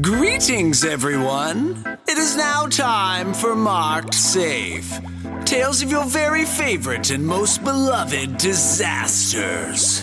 Greetings, 0.00 0.82
everyone. 0.82 1.84
It 2.08 2.16
is 2.16 2.36
now 2.36 2.66
time 2.66 3.32
for 3.34 3.54
Marked 3.54 4.14
Safe. 4.14 4.90
Tales 5.44 5.82
of 5.82 5.90
your 5.90 6.06
very 6.06 6.44
favorite 6.46 7.10
and 7.10 7.24
most 7.24 7.62
beloved 7.62 8.38
disasters. 8.38 10.02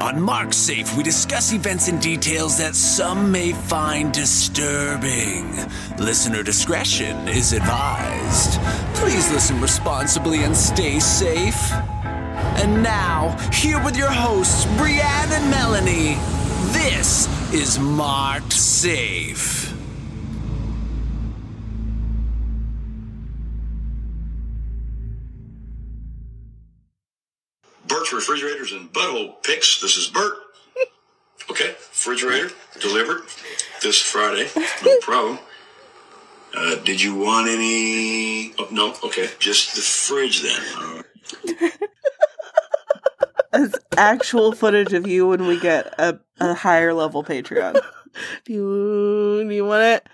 On 0.00 0.20
Marked 0.20 0.54
Safe, 0.54 0.96
we 0.96 1.02
discuss 1.02 1.52
events 1.52 1.88
and 1.88 2.00
details 2.00 2.58
that 2.58 2.74
some 2.74 3.30
may 3.30 3.52
find 3.52 4.12
disturbing. 4.12 5.54
Listener 5.98 6.42
discretion 6.42 7.28
is 7.28 7.52
advised. 7.52 8.58
Please 8.94 9.30
listen 9.30 9.60
responsibly 9.60 10.44
and 10.44 10.56
stay 10.56 10.98
safe. 10.98 11.72
And 12.56 12.82
now, 12.82 13.36
here 13.52 13.82
with 13.84 13.96
your 13.96 14.10
hosts, 14.10 14.64
Brianne 14.64 15.30
and 15.30 15.50
Melanie, 15.50 16.16
this 16.72 17.28
is 17.52 17.78
Marked 17.78 18.52
Safe. 18.52 19.72
Bert's 27.86 28.12
Refrigerators 28.12 28.72
and 28.72 28.92
Butthole 28.92 29.42
Picks. 29.42 29.80
This 29.80 29.96
is 29.96 30.08
Bert. 30.08 30.34
Okay, 31.50 31.68
refrigerator 31.68 32.50
delivered 32.80 33.22
this 33.82 34.00
Friday. 34.00 34.48
No 34.84 34.98
problem. 35.00 35.38
Uh, 36.56 36.76
did 36.76 37.02
you 37.02 37.14
want 37.14 37.48
any? 37.48 38.54
Oh, 38.58 38.68
no, 38.70 38.94
okay, 39.04 39.28
just 39.38 39.74
the 39.74 39.82
fridge 39.82 40.42
then. 40.42 41.04
Actual 43.96 44.52
footage 44.52 44.92
of 44.92 45.06
you 45.06 45.28
when 45.28 45.46
we 45.46 45.58
get 45.60 45.94
a, 45.98 46.18
a 46.40 46.54
higher 46.54 46.92
level 46.94 47.22
Patreon. 47.24 47.80
Do 48.44 48.52
you, 48.52 49.44
do 49.48 49.54
you 49.54 49.64
want 49.64 49.82
it? 49.82 50.06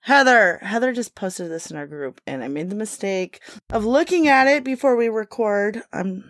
Heather, 0.00 0.58
Heather 0.62 0.92
just 0.92 1.14
posted 1.14 1.48
this 1.50 1.70
in 1.70 1.76
our 1.76 1.86
group, 1.86 2.20
and 2.26 2.42
I 2.42 2.48
made 2.48 2.70
the 2.70 2.74
mistake 2.74 3.40
of 3.70 3.84
looking 3.84 4.26
at 4.26 4.48
it 4.48 4.64
before 4.64 4.96
we 4.96 5.08
record. 5.08 5.82
I'm 5.92 6.24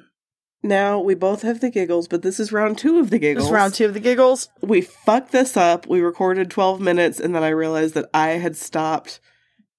Now 0.63 1.01
we 1.01 1.15
both 1.15 1.41
have 1.41 1.61
the 1.61 1.71
giggles, 1.71 2.07
but 2.07 2.21
this 2.21 2.39
is 2.39 2.53
round 2.53 2.77
two 2.77 2.99
of 2.99 3.09
the 3.09 3.19
giggles. 3.19 3.45
this 3.47 3.51
is 3.51 3.55
round 3.55 3.73
two 3.75 3.87
of 3.87 3.95
the 3.95 4.01
giggles. 4.01 4.49
We 4.61 4.83
fucked 4.83 5.33
this 5.33 5.57
up. 5.57 5.87
We 5.87 6.01
recorded 6.03 6.51
twelve 6.51 6.81
minutes, 6.83 7.19
and 7.19 7.35
then 7.35 7.43
I 7.43 7.49
realized 7.49 7.95
that 7.95 8.11
I 8.13 8.33
had 8.33 8.55
stopped. 8.55 9.21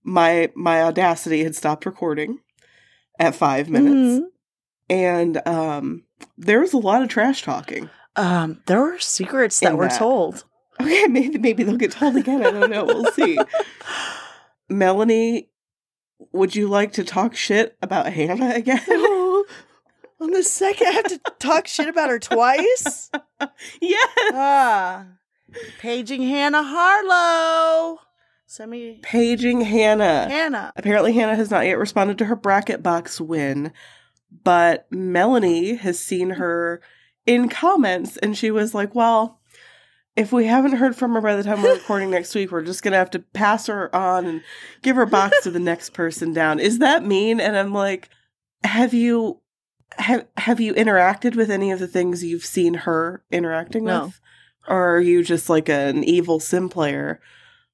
My 0.04 0.50
my 0.56 0.82
audacity 0.82 1.44
had 1.44 1.56
stopped 1.56 1.86
recording 1.86 2.40
at 3.20 3.36
five 3.36 3.70
minutes, 3.70 4.24
Mhm. 4.24 4.28
and 4.90 5.48
um, 5.48 6.05
there 6.38 6.60
was 6.60 6.74
a 6.74 6.78
lot 6.78 7.02
of 7.02 7.10
trash 7.10 7.44
talking. 7.44 7.90
Um, 8.16 8.62
there 8.66 8.82
were 8.82 9.00
secrets 9.00 9.60
that 9.60 9.72
In 9.72 9.78
were 9.78 9.88
that. 9.88 9.98
told. 9.98 10.46
Okay, 10.80 11.08
maybe 11.10 11.38
maybe 11.38 11.64
they'll 11.64 11.78
get 11.78 11.92
told 11.92 12.16
again. 12.16 12.46
I 12.46 12.52
don't 12.52 12.70
know. 12.70 12.86
We'll 12.86 13.12
see. 13.12 13.38
Melanie, 14.70 15.50
would 16.32 16.56
you 16.56 16.68
like 16.68 16.94
to 16.94 17.04
talk 17.04 17.36
shit 17.36 17.78
about 17.82 18.12
Hannah 18.12 18.54
again? 18.56 18.80
On 20.22 20.32
the 20.32 20.44
second, 20.44 20.88
I 20.88 20.92
have 20.92 21.06
to 21.06 21.20
talk 21.40 21.68
shit 21.68 21.90
about 21.90 22.10
her 22.10 22.20
twice. 22.20 23.12
yes. 23.82 24.32
Ah, 24.34 25.06
paging 25.80 26.24
Hannah 26.24 26.64
Harlow. 26.64 28.00
Send 28.48 28.72
me 28.72 29.00
Paging 29.02 29.62
Hannah. 29.62 30.30
Hannah. 30.30 30.72
Apparently, 30.78 31.12
Hannah 31.14 31.36
has 31.36 31.52
not 31.52 31.66
yet 31.66 31.78
responded 31.78 32.18
to 32.20 32.26
her 32.26 32.36
bracket 32.36 32.82
box 32.82 33.20
win, 33.20 33.74
but 34.44 34.88
Melanie 34.92 35.76
has 35.76 36.00
seen 36.00 36.32
her 36.32 36.82
in 37.26 37.50
comments, 37.50 38.18
and 38.18 38.38
she 38.38 38.52
was 38.52 38.74
like, 38.74 38.94
"Well." 38.96 39.40
If 40.18 40.32
we 40.32 40.46
haven't 40.46 40.78
heard 40.78 40.96
from 40.96 41.12
her 41.12 41.20
by 41.20 41.36
the 41.36 41.44
time 41.44 41.62
we're 41.62 41.74
recording 41.74 42.10
next 42.10 42.34
week, 42.34 42.50
we're 42.50 42.62
just 42.62 42.82
gonna 42.82 42.96
have 42.96 43.10
to 43.12 43.20
pass 43.20 43.68
her 43.68 43.94
on 43.94 44.26
and 44.26 44.42
give 44.82 44.96
her 44.96 45.06
box 45.06 45.44
to 45.44 45.52
the 45.52 45.60
next 45.72 45.90
person 45.90 46.32
down. 46.32 46.58
Is 46.62 46.80
that 46.80 47.04
mean? 47.06 47.42
And 47.42 47.58
I'm 47.58 47.74
like, 47.74 48.08
have 48.64 48.94
you 48.94 49.42
have 49.98 50.26
have 50.38 50.62
you 50.62 50.74
interacted 50.74 51.36
with 51.36 51.52
any 51.52 51.70
of 51.70 51.80
the 51.80 51.88
things 51.90 52.24
you've 52.24 52.46
seen 52.46 52.76
her 52.76 53.26
interacting 53.30 53.84
No. 53.84 54.06
with? 54.06 54.22
Or 54.70 54.96
are 54.96 55.02
you 55.02 55.22
just 55.22 55.50
like 55.50 55.68
an 55.68 56.02
evil 56.06 56.40
sim 56.40 56.70
player 56.70 57.20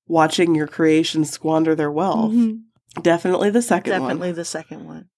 watching 0.08 0.56
your 0.56 0.66
creations 0.68 1.30
squander 1.30 1.76
their 1.76 1.92
wealth? 1.92 2.34
Mhm. 2.34 2.62
Definitely 3.04 3.52
the 3.52 3.62
second 3.62 3.92
Definitely 3.92 4.30
one. 4.30 4.36
the 4.36 4.46
second 4.46 4.88
one. 4.88 5.10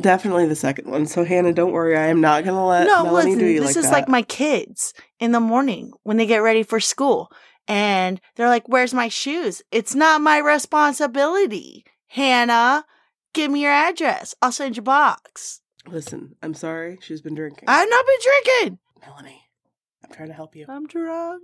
Definitely 0.00 0.46
the 0.46 0.56
second 0.56 0.90
one. 0.90 1.06
So 1.06 1.24
Hannah, 1.24 1.52
don't 1.52 1.72
worry. 1.72 1.96
I 1.96 2.06
am 2.06 2.20
not 2.20 2.44
gonna 2.44 2.66
let 2.66 2.86
no, 2.86 3.04
Melanie 3.04 3.30
listen, 3.30 3.38
do 3.38 3.46
you 3.46 3.60
this 3.60 3.68
like 3.68 3.76
is 3.76 3.90
that. 3.90 3.92
like 3.92 4.08
my 4.08 4.22
kids 4.22 4.94
in 5.18 5.32
the 5.32 5.40
morning 5.40 5.92
when 6.02 6.16
they 6.16 6.26
get 6.26 6.38
ready 6.38 6.62
for 6.62 6.80
school. 6.80 7.30
And 7.68 8.20
they're 8.36 8.48
like, 8.48 8.68
Where's 8.68 8.94
my 8.94 9.08
shoes? 9.08 9.62
It's 9.70 9.94
not 9.94 10.20
my 10.20 10.38
responsibility. 10.38 11.84
Hannah, 12.08 12.84
give 13.34 13.50
me 13.50 13.62
your 13.62 13.72
address. 13.72 14.34
I'll 14.42 14.52
send 14.52 14.76
you 14.76 14.80
a 14.80 14.84
box. 14.84 15.60
Listen, 15.86 16.34
I'm 16.42 16.54
sorry. 16.54 16.98
She's 17.00 17.20
been 17.22 17.34
drinking. 17.34 17.64
I've 17.68 17.88
not 17.88 18.04
been 18.06 18.18
drinking. 18.22 18.78
Melanie, 19.00 19.42
I'm 20.04 20.10
trying 20.10 20.28
to 20.28 20.34
help 20.34 20.54
you. 20.56 20.66
I'm 20.68 20.86
drunk. 20.86 21.42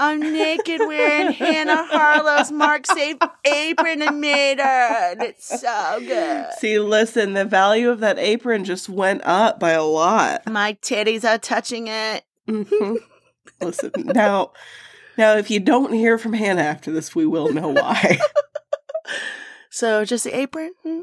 I'm 0.00 0.20
naked 0.32 0.80
wearing 0.80 1.32
Hannah 1.32 1.84
Harlow's 1.84 2.50
Marked 2.50 2.86
Safe 2.86 3.18
apron 3.44 4.00
and 4.00 4.18
made 4.18 4.58
her. 4.58 5.10
And 5.12 5.22
it's 5.22 5.60
so 5.60 6.00
good. 6.00 6.46
See, 6.58 6.78
listen, 6.78 7.34
the 7.34 7.44
value 7.44 7.90
of 7.90 8.00
that 8.00 8.18
apron 8.18 8.64
just 8.64 8.88
went 8.88 9.20
up 9.26 9.60
by 9.60 9.72
a 9.72 9.84
lot. 9.84 10.46
My 10.48 10.72
titties 10.80 11.28
are 11.28 11.36
touching 11.36 11.88
it. 11.88 12.24
Mhm. 12.48 12.96
listen, 13.60 13.92
now, 13.96 14.52
now, 15.18 15.36
if 15.36 15.50
you 15.50 15.60
don't 15.60 15.92
hear 15.92 16.16
from 16.16 16.32
Hannah 16.32 16.62
after 16.62 16.90
this, 16.90 17.14
we 17.14 17.26
will 17.26 17.52
know 17.52 17.68
why. 17.68 18.18
So 19.72 20.04
just 20.04 20.24
the 20.24 20.36
apron? 20.36 20.72
Hmm? 20.82 21.00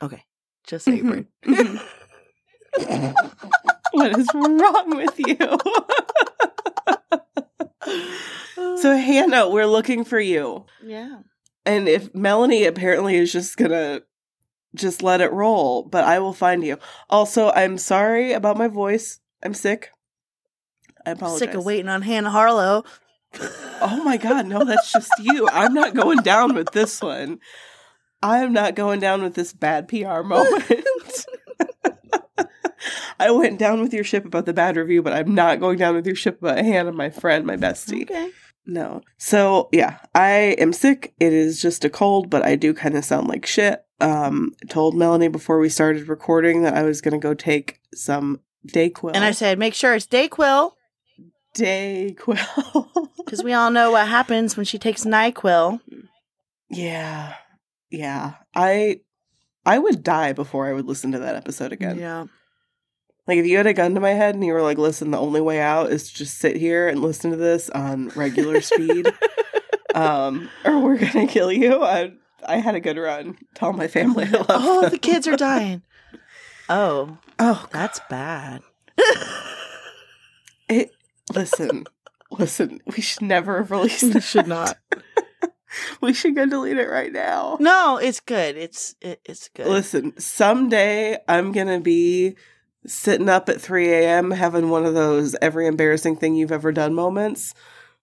Okay. 0.00 0.24
Just 0.66 0.86
the 0.86 0.92
apron. 0.94 1.26
what 3.92 4.18
is 4.18 4.28
wrong 4.32 4.96
with 4.96 5.18
you? 5.18 5.36
so, 8.54 8.96
Hannah, 8.96 9.48
we're 9.48 9.66
looking 9.66 10.04
for 10.04 10.20
you. 10.20 10.66
yeah. 10.84 11.20
And 11.64 11.88
if 11.88 12.12
Melanie 12.12 12.64
apparently 12.64 13.14
is 13.14 13.30
just 13.32 13.56
gonna 13.56 14.00
just 14.74 15.00
let 15.02 15.20
it 15.20 15.32
roll, 15.32 15.84
but 15.84 16.02
I 16.02 16.18
will 16.18 16.32
find 16.32 16.64
you. 16.64 16.76
Also, 17.08 17.50
I'm 17.52 17.78
sorry 17.78 18.32
about 18.32 18.56
my 18.56 18.66
voice. 18.66 19.20
I'm 19.44 19.54
sick. 19.54 19.90
I 21.06 21.10
apologize. 21.12 21.38
Sick 21.38 21.54
of 21.54 21.64
waiting 21.64 21.88
on 21.88 22.02
Hannah 22.02 22.30
Harlow. 22.30 22.82
Oh 23.80 24.02
my 24.04 24.16
god, 24.18 24.46
no, 24.46 24.64
that's 24.64 24.92
just 24.92 25.12
you. 25.20 25.48
I'm 25.52 25.72
not 25.72 25.94
going 25.94 26.18
down 26.18 26.54
with 26.54 26.72
this 26.72 27.00
one. 27.00 27.38
I'm 28.22 28.52
not 28.52 28.74
going 28.74 28.98
down 29.00 29.22
with 29.22 29.34
this 29.34 29.52
bad 29.52 29.86
PR 29.88 30.22
moment. 30.24 30.64
I 33.18 33.30
went 33.30 33.58
down 33.58 33.80
with 33.80 33.92
your 33.92 34.04
ship 34.04 34.24
about 34.24 34.46
the 34.46 34.52
bad 34.52 34.76
review, 34.76 35.02
but 35.02 35.12
I'm 35.12 35.34
not 35.34 35.60
going 35.60 35.78
down 35.78 35.94
with 35.94 36.06
your 36.06 36.14
ship 36.14 36.40
about 36.40 36.58
Hannah, 36.58 36.92
my 36.92 37.10
friend, 37.10 37.46
my 37.46 37.56
bestie. 37.56 38.02
Okay. 38.02 38.30
No. 38.66 39.02
So 39.18 39.68
yeah, 39.72 39.98
I 40.14 40.56
am 40.58 40.72
sick. 40.72 41.14
It 41.18 41.32
is 41.32 41.60
just 41.60 41.84
a 41.84 41.90
cold, 41.90 42.30
but 42.30 42.44
I 42.44 42.56
do 42.56 42.74
kind 42.74 42.96
of 42.96 43.04
sound 43.04 43.28
like 43.28 43.46
shit. 43.46 43.84
Um, 44.00 44.52
I 44.62 44.66
told 44.66 44.96
Melanie 44.96 45.28
before 45.28 45.58
we 45.58 45.68
started 45.68 46.08
recording 46.08 46.62
that 46.62 46.74
I 46.74 46.82
was 46.82 47.00
gonna 47.00 47.18
go 47.18 47.34
take 47.34 47.80
some 47.94 48.40
Dayquil. 48.68 49.12
And 49.14 49.24
I 49.24 49.32
said, 49.32 49.58
make 49.58 49.74
sure 49.74 49.94
it's 49.94 50.06
Dayquil, 50.06 50.72
Dayquil. 51.54 53.08
because 53.24 53.42
we 53.42 53.52
all 53.52 53.70
know 53.70 53.90
what 53.90 54.08
happens 54.08 54.56
when 54.56 54.66
she 54.66 54.78
takes 54.78 55.04
NyQuil. 55.04 55.80
yeah, 56.70 57.34
yeah. 57.90 58.34
I 58.54 59.00
I 59.64 59.78
would 59.78 60.02
die 60.02 60.32
before 60.32 60.66
I 60.66 60.72
would 60.72 60.86
listen 60.86 61.12
to 61.12 61.20
that 61.20 61.36
episode 61.36 61.72
again. 61.72 61.98
Yeah. 61.98 62.26
Like 63.26 63.38
if 63.38 63.46
you 63.46 63.56
had 63.56 63.66
a 63.66 63.72
gun 63.72 63.94
to 63.94 64.00
my 64.00 64.10
head 64.10 64.34
and 64.34 64.44
you 64.44 64.52
were 64.52 64.62
like, 64.62 64.78
"Listen, 64.78 65.10
the 65.10 65.18
only 65.18 65.40
way 65.40 65.60
out 65.60 65.92
is 65.92 66.08
to 66.10 66.14
just 66.14 66.38
sit 66.38 66.56
here 66.56 66.88
and 66.88 67.00
listen 67.00 67.30
to 67.30 67.36
this 67.36 67.70
on 67.70 68.08
regular 68.10 68.60
speed." 68.60 69.12
um, 69.94 70.48
or 70.64 70.80
we're 70.80 70.98
gonna 70.98 71.26
kill 71.26 71.52
you. 71.52 71.82
I 71.82 72.12
I 72.46 72.56
had 72.56 72.74
a 72.74 72.80
good 72.80 72.96
run. 72.98 73.38
Tell 73.54 73.72
my 73.72 73.88
family 73.88 74.24
I 74.24 74.30
love 74.30 74.46
oh, 74.48 74.80
them. 74.82 74.90
the 74.90 74.98
kids 74.98 75.26
are 75.26 75.36
dying. 75.36 75.82
Oh, 76.68 77.18
Oh, 77.38 77.66
that's 77.72 78.00
bad. 78.08 78.62
it. 80.68 80.90
Listen, 81.34 81.84
listen. 82.30 82.80
We 82.86 83.02
should 83.02 83.22
never 83.22 83.58
have 83.58 83.70
released 83.72 84.12
this. 84.12 84.24
should 84.24 84.46
not. 84.46 84.78
We 86.00 86.12
should 86.12 86.36
go 86.36 86.46
delete 86.46 86.78
it 86.78 86.88
right 86.88 87.12
now. 87.12 87.56
No, 87.58 87.96
it's 87.96 88.20
good. 88.20 88.56
It's 88.56 88.94
it, 89.00 89.20
it's 89.24 89.48
good. 89.48 89.66
Listen, 89.66 90.18
someday 90.18 91.18
I'm 91.26 91.50
gonna 91.50 91.80
be 91.80 92.36
sitting 92.86 93.28
up 93.28 93.48
at 93.48 93.60
3 93.60 93.88
a.m. 93.92 94.30
having 94.32 94.68
one 94.70 94.84
of 94.84 94.94
those 94.94 95.34
every 95.42 95.66
embarrassing 95.66 96.16
thing 96.16 96.34
you've 96.34 96.52
ever 96.52 96.72
done 96.72 96.94
moments, 96.94 97.54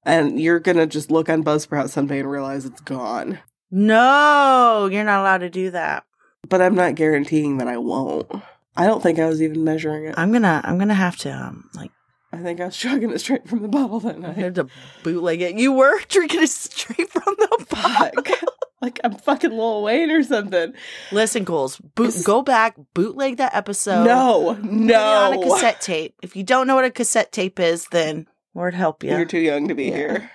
and 0.04 0.40
you're 0.40 0.60
gonna 0.60 0.88
just 0.88 1.12
look 1.12 1.30
on 1.30 1.44
Buzzsprout 1.44 1.90
someday 1.90 2.20
and 2.20 2.32
realize 2.32 2.66
it's 2.66 2.82
gone. 2.82 3.40
No, 3.72 4.90
you're 4.92 5.04
not 5.04 5.20
allowed 5.22 5.40
to 5.40 5.50
do 5.50 5.72
that. 5.72 6.04
But 6.48 6.62
I'm 6.62 6.76
not 6.76 6.96
guaranteeing 6.96 7.58
that 7.58 7.68
I 7.68 7.78
won't. 7.78 8.32
I 8.76 8.86
don't 8.88 9.04
think 9.04 9.20
I 9.20 9.28
was 9.28 9.42
even 9.42 9.64
measuring 9.64 10.06
it. 10.06 10.16
I'm 10.18 10.32
gonna 10.32 10.62
I'm 10.64 10.78
gonna 10.80 10.94
have 10.94 11.18
to 11.18 11.30
um 11.32 11.70
like 11.76 11.92
I 12.32 12.38
think 12.38 12.62
I 12.62 12.66
was 12.66 12.78
chugging 12.84 13.12
it 13.12 13.20
straight 13.20 13.48
from 13.48 13.62
the 13.62 13.68
bottle 13.68 14.00
that 14.02 14.16
I 14.16 14.20
night. 14.20 14.38
had 14.38 14.56
to 14.56 14.68
bootleg 15.04 15.42
it. 15.42 15.56
You 15.56 15.74
were 15.74 16.00
drinking 16.08 16.44
it 16.44 16.50
straight 16.50 17.10
from 17.12 17.36
the 17.38 17.66
bottle. 17.70 18.54
Fuck. 18.80 18.82
like 18.82 19.00
I'm 19.04 19.14
fucking 19.14 19.52
Lil 19.52 19.84
Wayne 19.84 20.12
or 20.12 20.24
something. 20.24 20.74
Listen, 21.12 21.44
Ghouls, 21.44 21.78
boot, 21.78 22.16
go 22.24 22.42
back, 22.42 22.76
bootleg 22.94 23.38
that 23.38 23.56
episode. 23.56 24.06
no, 24.06 24.54
no. 24.62 25.04
on 25.04 25.34
a 25.34 25.42
cassette 25.44 25.82
tape. 25.82 26.16
If 26.22 26.36
you 26.36 26.44
don't 26.44 26.68
know 26.68 26.76
what 26.76 26.86
a 26.86 26.92
cassette 26.92 27.32
tape 27.32 27.60
is, 27.60 27.88
then 27.92 28.28
Lord 28.56 28.74
help 28.74 29.04
you. 29.04 29.12
You're 29.12 29.26
too 29.26 29.40
young 29.40 29.68
to 29.68 29.76
be 29.76 29.86
Yeah. 29.86 29.96
here. 29.96 30.32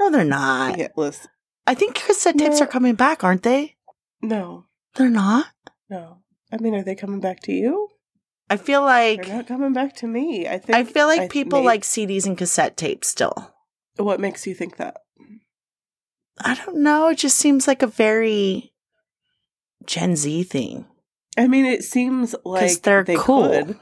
no, 0.00 0.10
they're 0.10 0.24
not. 0.24 0.78
Yeah, 0.78 0.88
listen. 0.96 1.30
I 1.66 1.74
think 1.74 1.94
cassette 1.94 2.38
tapes 2.38 2.58
No. 2.58 2.64
are 2.64 2.68
coming 2.68 2.94
back, 2.94 3.22
aren't 3.22 3.42
they? 3.44 3.76
No, 4.20 4.66
They're 4.96 5.08
not. 5.08 5.46
no. 5.88 6.18
I 6.52 6.56
mean, 6.58 6.74
are 6.74 6.82
they 6.82 6.94
coming 6.94 7.20
back 7.20 7.40
to 7.44 7.52
you? 7.52 7.88
I 8.50 8.56
feel 8.56 8.82
like 8.82 9.24
They're 9.26 9.36
not 9.36 9.46
coming 9.46 9.72
back 9.72 9.94
to 9.96 10.06
me. 10.06 10.46
I 10.46 10.58
think. 10.58 10.76
I 10.76 10.84
feel 10.84 11.06
like 11.06 11.20
I- 11.22 11.28
people 11.28 11.60
may- 11.60 11.66
like 11.66 11.82
CDs 11.84 12.26
and 12.26 12.36
cassette 12.36 12.76
tapes 12.76 13.08
still. 13.08 13.54
What 13.96 14.20
makes 14.20 14.46
you 14.46 14.54
think 14.54 14.76
that? 14.76 14.98
I 16.40 16.54
don't 16.54 16.78
know. 16.78 17.08
It 17.08 17.18
just 17.18 17.36
seems 17.38 17.66
like 17.66 17.82
a 17.82 17.86
very 17.86 18.72
Gen 19.86 20.16
Z 20.16 20.44
thing. 20.44 20.86
I 21.36 21.48
mean, 21.48 21.64
it 21.64 21.84
seems 21.84 22.34
like 22.44 22.82
they're 22.82 23.04
they 23.04 23.16
cool. 23.16 23.48
could. 23.48 23.78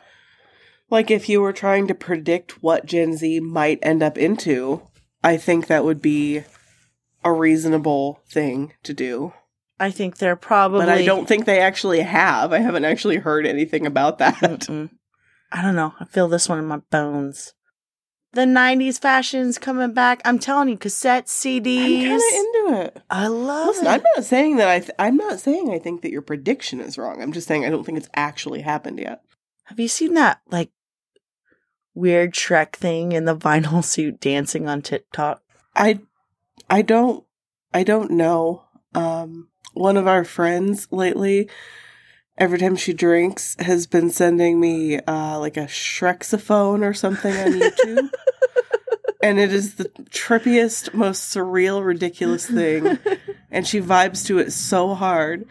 Like 0.88 1.11
if 1.11 1.29
you 1.29 1.41
were 1.41 1.52
trying 1.52 1.87
to 1.88 1.94
predict 1.94 2.62
what 2.62 2.87
Gen 2.87 3.17
Z 3.17 3.41
might 3.41 3.79
end 3.82 4.02
up 4.02 4.19
into, 4.19 4.82
I 5.23 5.37
think 5.37 5.67
that 5.67 5.85
would 5.85 6.02
be 6.02 6.43
a 7.25 7.32
reasonable 7.32 8.20
thing 8.29 8.73
to 8.82 8.93
do. 8.93 9.32
I 9.79 9.91
think 9.91 10.19
they're 10.19 10.37
probably. 10.37 10.81
But 10.81 10.88
I 10.88 11.05
don't 11.05 11.26
think 11.26 11.44
they 11.44 11.61
actually 11.61 12.00
have. 12.00 12.52
I 12.52 12.58
haven't 12.58 12.85
actually 12.85 13.17
heard 13.17 13.47
anything 13.47 13.87
about 13.87 14.19
that. 14.19 14.37
Mm-mm. 14.41 14.91
I 15.52 15.62
don't 15.62 15.76
know. 15.76 15.94
I 15.99 16.05
feel 16.05 16.29
this 16.29 16.49
one 16.49 16.58
in 16.58 16.67
my 16.67 16.79
bones. 16.91 17.55
The 18.32 18.42
'90s 18.42 19.00
fashion's 19.00 19.58
coming 19.58 19.92
back. 19.92 20.20
I'm 20.24 20.38
telling 20.38 20.68
you, 20.68 20.76
cassette 20.76 21.26
CDs. 21.26 22.04
I'm 22.04 22.08
kind 22.08 22.14
of 22.14 22.72
into 22.72 22.82
it. 22.82 23.02
I 23.10 23.26
love 23.26 23.68
Listen, 23.68 23.86
it. 23.86 23.90
I'm 23.90 24.02
not 24.14 24.24
saying 24.24 24.56
that 24.56 24.68
I. 24.68 24.78
Th- 24.78 24.90
I'm 24.98 25.16
not 25.16 25.40
saying 25.40 25.70
I 25.70 25.78
think 25.78 26.02
that 26.02 26.12
your 26.12 26.22
prediction 26.22 26.80
is 26.80 26.96
wrong. 26.96 27.20
I'm 27.20 27.32
just 27.32 27.48
saying 27.48 27.64
I 27.64 27.70
don't 27.70 27.84
think 27.84 27.98
it's 27.98 28.10
actually 28.14 28.60
happened 28.60 29.00
yet. 29.00 29.22
Have 29.64 29.80
you 29.80 29.88
seen 29.88 30.14
that 30.14 30.40
like 30.50 30.70
weird 31.94 32.34
Shrek 32.34 32.74
thing 32.74 33.12
in 33.12 33.24
the 33.24 33.36
vinyl 33.36 33.84
suit 33.84 34.20
dancing 34.20 34.68
on 34.68 34.82
TikTok? 34.82 35.42
I, 35.74 36.00
I 36.68 36.82
don't. 36.82 37.24
I 37.74 37.82
don't 37.82 38.12
know. 38.12 38.64
Um, 38.94 39.48
one 39.74 39.96
of 39.96 40.06
our 40.06 40.24
friends 40.24 40.88
lately, 40.90 41.48
every 42.40 42.58
time 42.58 42.75
she 42.75 42.94
drinks, 42.94 43.54
has 43.60 43.87
been 43.87 44.10
sending 44.10 44.58
me 44.58 44.98
uh, 44.98 45.38
like 45.38 45.58
a 45.58 45.66
Shrexophone 45.66 46.82
or 46.82 46.94
something 46.94 47.37
on 47.37 47.52
YouTube. 47.52 48.10
and 49.22 49.38
it 49.38 49.52
is 49.52 49.75
the 49.75 49.84
trippiest, 50.10 50.94
most 50.94 51.32
surreal, 51.32 51.84
ridiculous 51.84 52.46
thing. 52.46 52.98
and 53.50 53.66
she 53.66 53.81
vibes 53.81 54.26
to 54.26 54.38
it 54.38 54.52
so 54.52 54.94
hard. 54.94 55.46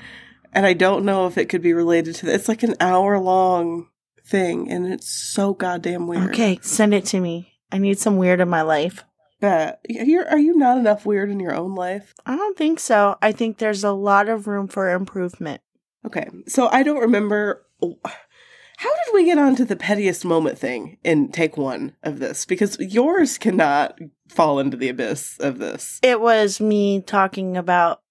And 0.51 0.65
I 0.65 0.73
don't 0.73 1.05
know 1.05 1.27
if 1.27 1.37
it 1.37 1.47
could 1.47 1.61
be 1.61 1.73
related 1.73 2.15
to 2.15 2.25
that. 2.25 2.35
It's 2.35 2.49
like 2.49 2.63
an 2.63 2.75
hour 2.79 3.19
long 3.19 3.87
thing, 4.25 4.71
and 4.71 4.91
it's 4.91 5.07
so 5.07 5.53
goddamn 5.53 6.07
weird. 6.07 6.31
Okay, 6.31 6.57
send 6.63 6.95
it 6.95 7.05
to 7.05 7.19
me. 7.19 7.53
I 7.71 7.77
need 7.77 7.99
some 7.99 8.17
weird 8.17 8.39
in 8.39 8.49
my 8.49 8.63
life. 8.63 9.03
Bet. 9.39 9.79
You're, 9.87 10.27
are 10.27 10.39
you 10.39 10.57
not 10.57 10.79
enough 10.79 11.05
weird 11.05 11.29
in 11.29 11.39
your 11.39 11.53
own 11.53 11.75
life? 11.75 12.15
I 12.25 12.35
don't 12.35 12.57
think 12.57 12.79
so. 12.79 13.15
I 13.21 13.31
think 13.31 13.59
there's 13.59 13.83
a 13.83 13.91
lot 13.91 14.27
of 14.27 14.47
room 14.47 14.67
for 14.67 14.89
improvement. 14.89 15.61
Okay, 16.05 16.27
so 16.47 16.69
I 16.71 16.83
don't 16.83 16.99
remember. 17.01 17.65
How 17.81 18.89
did 19.05 19.13
we 19.13 19.25
get 19.25 19.37
onto 19.37 19.65
the 19.65 19.75
pettiest 19.75 20.23
moment 20.23 20.57
thing 20.57 20.97
in 21.03 21.29
take 21.31 21.57
one 21.57 21.95
of 22.03 22.19
this? 22.19 22.45
Because 22.45 22.77
yours 22.79 23.37
cannot 23.37 23.99
fall 24.29 24.59
into 24.59 24.77
the 24.77 24.87
abyss 24.89 25.37
of 25.39 25.59
this. 25.59 25.99
It 26.01 26.21
was 26.21 26.61
me 26.61 27.01
talking 27.01 27.57
about 27.57 28.01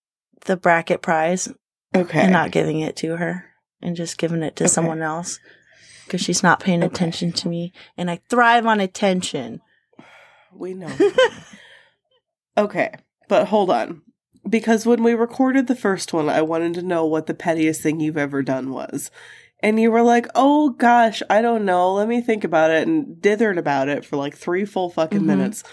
the 0.44 0.56
bracket 0.56 1.00
prize 1.00 1.48
Okay. 1.94 2.20
and 2.20 2.32
not 2.32 2.50
giving 2.50 2.80
it 2.80 2.96
to 2.96 3.16
her 3.16 3.46
and 3.80 3.96
just 3.96 4.18
giving 4.18 4.42
it 4.42 4.56
to 4.56 4.64
Okay. 4.64 4.70
someone 4.70 5.00
else 5.00 5.40
because 6.04 6.20
she's 6.20 6.42
not 6.42 6.60
paying 6.60 6.82
Okay. 6.84 6.92
attention 6.94 7.32
to 7.32 7.48
me. 7.48 7.72
And 7.96 8.10
I 8.10 8.20
thrive 8.28 8.66
on 8.66 8.80
attention. 8.80 9.60
We 10.52 10.74
know. 10.74 10.90
okay, 12.58 12.94
but 13.28 13.46
hold 13.48 13.70
on. 13.70 14.02
Because 14.48 14.86
when 14.86 15.02
we 15.02 15.14
recorded 15.14 15.66
the 15.66 15.74
first 15.76 16.12
one, 16.12 16.28
I 16.28 16.42
wanted 16.42 16.74
to 16.74 16.82
know 16.82 17.04
what 17.04 17.26
the 17.26 17.34
pettiest 17.34 17.82
thing 17.82 18.00
you've 18.00 18.16
ever 18.16 18.42
done 18.42 18.70
was. 18.70 19.10
And 19.60 19.80
you 19.80 19.90
were 19.90 20.02
like, 20.02 20.26
oh 20.34 20.70
gosh, 20.70 21.22
I 21.28 21.42
don't 21.42 21.64
know. 21.64 21.92
Let 21.94 22.06
me 22.08 22.20
think 22.20 22.44
about 22.44 22.70
it. 22.70 22.86
And 22.86 23.16
dithered 23.20 23.58
about 23.58 23.88
it 23.88 24.04
for 24.04 24.16
like 24.16 24.36
three 24.36 24.64
full 24.64 24.88
fucking 24.90 25.22
Mhm. 25.22 25.26
minutes. 25.26 25.64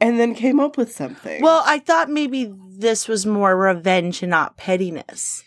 And 0.00 0.18
then 0.20 0.34
came 0.34 0.60
up 0.60 0.76
with 0.76 0.92
something. 0.92 1.42
Well, 1.42 1.62
I 1.66 1.78
thought 1.78 2.10
maybe 2.10 2.52
this 2.68 3.08
was 3.08 3.24
more 3.26 3.56
revenge 3.56 4.22
and 4.22 4.30
not 4.30 4.56
pettiness. 4.56 5.42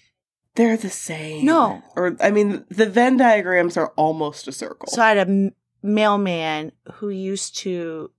they're 0.56 0.76
the 0.76 0.90
same. 0.90 1.46
No. 1.46 1.82
Or, 1.96 2.18
I 2.20 2.32
mean, 2.32 2.66
the 2.70 2.86
Venn 2.86 3.16
diagrams 3.16 3.78
are 3.78 3.94
almost 3.96 4.46
a 4.46 4.52
circle. 4.52 4.90
So 4.90 5.02
I 5.02 5.10
had 5.10 5.18
a 5.18 5.22
m- 5.22 5.52
mailman 5.82 6.74
who 6.96 7.08
used 7.10 7.58
to 7.60 8.12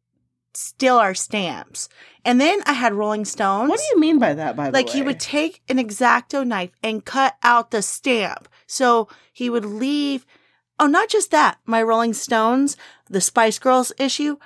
steal 0.55 0.97
our 0.97 1.14
stamps. 1.14 1.88
And 2.25 2.41
then 2.41 2.61
I 2.67 2.73
had 2.73 2.94
Rolling 2.94 3.25
Stones. 3.25 3.70
what 3.70 3.79
do 3.79 3.87
you 3.94 4.00
mean 4.00 4.19
by 4.19 4.35
that, 4.35 4.56
by 4.56 4.67
the 4.67 4.73
like 4.73 4.88
way? 4.88 4.93
he 4.93 5.02
would 5.02 5.20
take 5.20 5.62
an 5.69 5.79
exacto 5.79 6.47
knife 6.47 6.70
and 6.82 7.05
cut 7.05 7.37
out 7.43 7.70
the 7.70 7.82
stamp. 7.82 8.49
So 8.67 9.08
he 9.32 9.49
would 9.49 9.64
leave. 9.64 10.26
Oh, 10.79 10.87
not 10.87 11.08
just 11.08 11.31
that. 11.31 11.58
My 11.64 11.82
Rolling 11.82 12.14
Stones, 12.14 12.76
the 13.08 13.20
Spice 13.20 13.58
Girls 13.58 13.93
issue, 13.99 14.37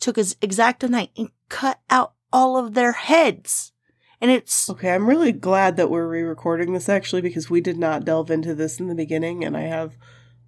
took 0.00 0.16
his 0.16 0.34
exacto 0.36 0.88
knife 0.88 1.10
and 1.16 1.30
cut 1.48 1.80
out 1.88 2.14
all 2.32 2.56
of 2.56 2.74
their 2.74 2.92
heads. 2.92 3.72
And 4.20 4.30
it's 4.30 4.70
Okay, 4.70 4.90
I'm 4.92 5.08
really 5.08 5.32
glad 5.32 5.76
that 5.76 5.90
we're 5.90 6.08
re-recording 6.08 6.72
this 6.72 6.88
actually 6.88 7.22
because 7.22 7.50
we 7.50 7.60
did 7.60 7.76
not 7.78 8.04
delve 8.04 8.30
into 8.30 8.54
this 8.54 8.80
in 8.80 8.88
the 8.88 8.94
beginning, 8.94 9.44
and 9.44 9.56
I 9.56 9.62
have 9.62 9.96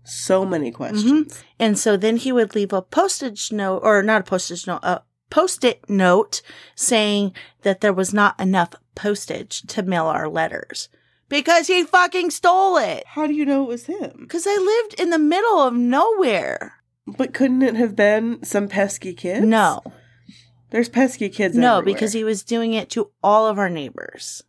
so 0.07 0.45
many 0.45 0.71
questions. 0.71 1.05
Mm-hmm. 1.05 1.41
and 1.59 1.79
so 1.79 1.97
then 1.97 2.17
he 2.17 2.33
would 2.33 2.55
leave 2.55 2.73
a 2.73 2.83
postage 2.83 3.53
note 3.53 3.81
or 3.83 4.03
not 4.03 4.23
a 4.23 4.25
postage 4.25 4.67
note, 4.67 4.81
a 4.83 5.03
post-it 5.31 5.89
note 5.89 6.43
saying 6.75 7.33
that 7.63 7.81
there 7.81 7.93
was 7.93 8.15
not 8.15 8.39
enough 8.41 8.75
postage 8.95 9.63
to 9.63 9.83
mail 9.83 10.07
our 10.07 10.29
letters 10.29 10.89
because 11.29 11.67
he 11.67 11.85
fucking 11.85 12.31
stole 12.31 12.77
it. 12.77 13.05
How 13.07 13.27
do 13.27 13.35
you 13.35 13.45
know 13.45 13.65
it 13.65 13.69
was 13.69 13.87
him? 13.87 14.13
Because 14.21 14.47
I 14.47 14.57
lived 14.57 15.01
in 15.01 15.11
the 15.11 15.19
middle 15.19 15.61
of 15.61 15.75
nowhere. 15.75 16.75
But 17.07 17.35
couldn't 17.35 17.63
it 17.63 17.77
have 17.77 17.95
been 17.95 18.43
some 18.43 18.69
pesky 18.69 19.15
kids? 19.15 19.47
No, 19.47 19.83
there's 20.71 20.89
pesky 20.89 21.29
kids. 21.29 21.57
no, 21.57 21.79
everywhere. 21.79 21.95
because 21.95 22.13
he 22.13 22.25
was 22.25 22.43
doing 22.43 22.75
it 22.75 22.91
to 22.91 23.11
all 23.23 23.47
of 23.47 23.59
our 23.59 23.71
neighbors. 23.71 24.43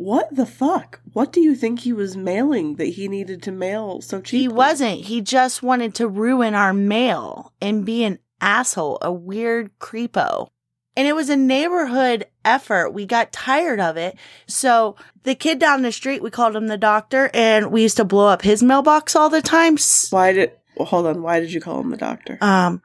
What 0.00 0.34
the 0.34 0.46
fuck? 0.46 1.02
What 1.12 1.30
do 1.30 1.42
you 1.42 1.54
think 1.54 1.80
he 1.80 1.92
was 1.92 2.16
mailing 2.16 2.76
that 2.76 2.86
he 2.86 3.06
needed 3.06 3.42
to 3.42 3.52
mail 3.52 4.00
so 4.00 4.22
cheaply? 4.22 4.38
He 4.38 4.48
wasn't. 4.48 5.00
He 5.02 5.20
just 5.20 5.62
wanted 5.62 5.94
to 5.96 6.08
ruin 6.08 6.54
our 6.54 6.72
mail 6.72 7.52
and 7.60 7.84
be 7.84 8.04
an 8.04 8.18
asshole, 8.40 8.96
a 9.02 9.12
weird 9.12 9.78
creepo. 9.78 10.48
And 10.96 11.06
it 11.06 11.14
was 11.14 11.28
a 11.28 11.36
neighborhood 11.36 12.24
effort. 12.46 12.94
We 12.94 13.04
got 13.04 13.30
tired 13.30 13.78
of 13.78 13.98
it. 13.98 14.16
So 14.46 14.96
the 15.24 15.34
kid 15.34 15.58
down 15.58 15.82
the 15.82 15.92
street, 15.92 16.22
we 16.22 16.30
called 16.30 16.56
him 16.56 16.68
the 16.68 16.78
doctor, 16.78 17.30
and 17.34 17.70
we 17.70 17.82
used 17.82 17.98
to 17.98 18.04
blow 18.06 18.28
up 18.28 18.40
his 18.40 18.62
mailbox 18.62 19.14
all 19.14 19.28
the 19.28 19.42
time. 19.42 19.76
Why 20.08 20.32
did? 20.32 20.52
Well, 20.76 20.86
hold 20.86 21.08
on. 21.08 21.20
Why 21.20 21.40
did 21.40 21.52
you 21.52 21.60
call 21.60 21.78
him 21.78 21.90
the 21.90 21.98
doctor? 21.98 22.38
Um, 22.40 22.80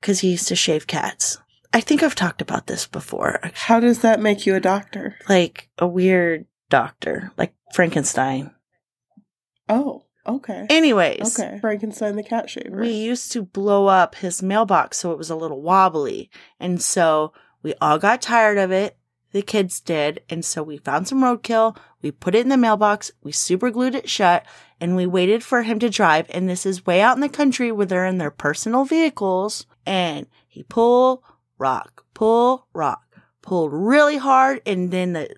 because 0.00 0.20
he 0.20 0.30
used 0.30 0.46
to 0.46 0.54
shave 0.54 0.86
cats. 0.86 1.36
I 1.72 1.80
think 1.80 2.04
I've 2.04 2.14
talked 2.14 2.40
about 2.40 2.68
this 2.68 2.86
before. 2.86 3.40
How 3.54 3.80
does 3.80 4.00
that 4.00 4.20
make 4.20 4.46
you 4.46 4.54
a 4.54 4.60
doctor? 4.60 5.16
Like 5.28 5.68
a 5.76 5.86
weird 5.86 6.46
doctor, 6.70 7.30
like 7.36 7.52
Frankenstein. 7.74 8.52
Oh, 9.68 10.04
okay. 10.26 10.66
Anyways, 10.70 11.38
Okay. 11.38 11.58
Frankenstein 11.60 12.16
the 12.16 12.22
cat 12.22 12.48
shaver. 12.50 12.80
we 12.80 12.90
used 12.90 13.30
to 13.32 13.42
blow 13.42 13.86
up 13.86 14.14
his 14.16 14.42
mailbox 14.42 14.98
so 14.98 15.12
it 15.12 15.18
was 15.18 15.30
a 15.30 15.36
little 15.36 15.60
wobbly. 15.62 16.30
And 16.58 16.80
so 16.82 17.32
we 17.62 17.74
all 17.80 17.98
got 17.98 18.22
tired 18.22 18.58
of 18.58 18.72
it. 18.72 18.96
The 19.32 19.42
kids 19.42 19.80
did. 19.80 20.22
And 20.28 20.44
so 20.44 20.62
we 20.62 20.78
found 20.78 21.06
some 21.06 21.22
roadkill. 21.22 21.76
We 22.02 22.10
put 22.10 22.34
it 22.34 22.40
in 22.40 22.48
the 22.48 22.56
mailbox. 22.56 23.12
We 23.22 23.30
super 23.30 23.70
glued 23.70 23.94
it 23.94 24.08
shut 24.08 24.44
and 24.80 24.96
we 24.96 25.06
waited 25.06 25.44
for 25.44 25.62
him 25.62 25.78
to 25.80 25.88
drive. 25.90 26.26
And 26.30 26.48
this 26.48 26.66
is 26.66 26.86
way 26.86 27.00
out 27.00 27.16
in 27.16 27.20
the 27.20 27.28
country 27.28 27.70
where 27.70 27.86
they're 27.86 28.06
in 28.06 28.18
their 28.18 28.30
personal 28.32 28.84
vehicles. 28.84 29.66
And 29.86 30.26
he 30.48 30.64
pull, 30.64 31.22
rock, 31.58 32.04
pull, 32.14 32.66
rock, 32.72 33.02
pulled 33.40 33.72
really 33.72 34.16
hard. 34.16 34.62
And 34.66 34.90
then 34.90 35.12
the 35.12 35.36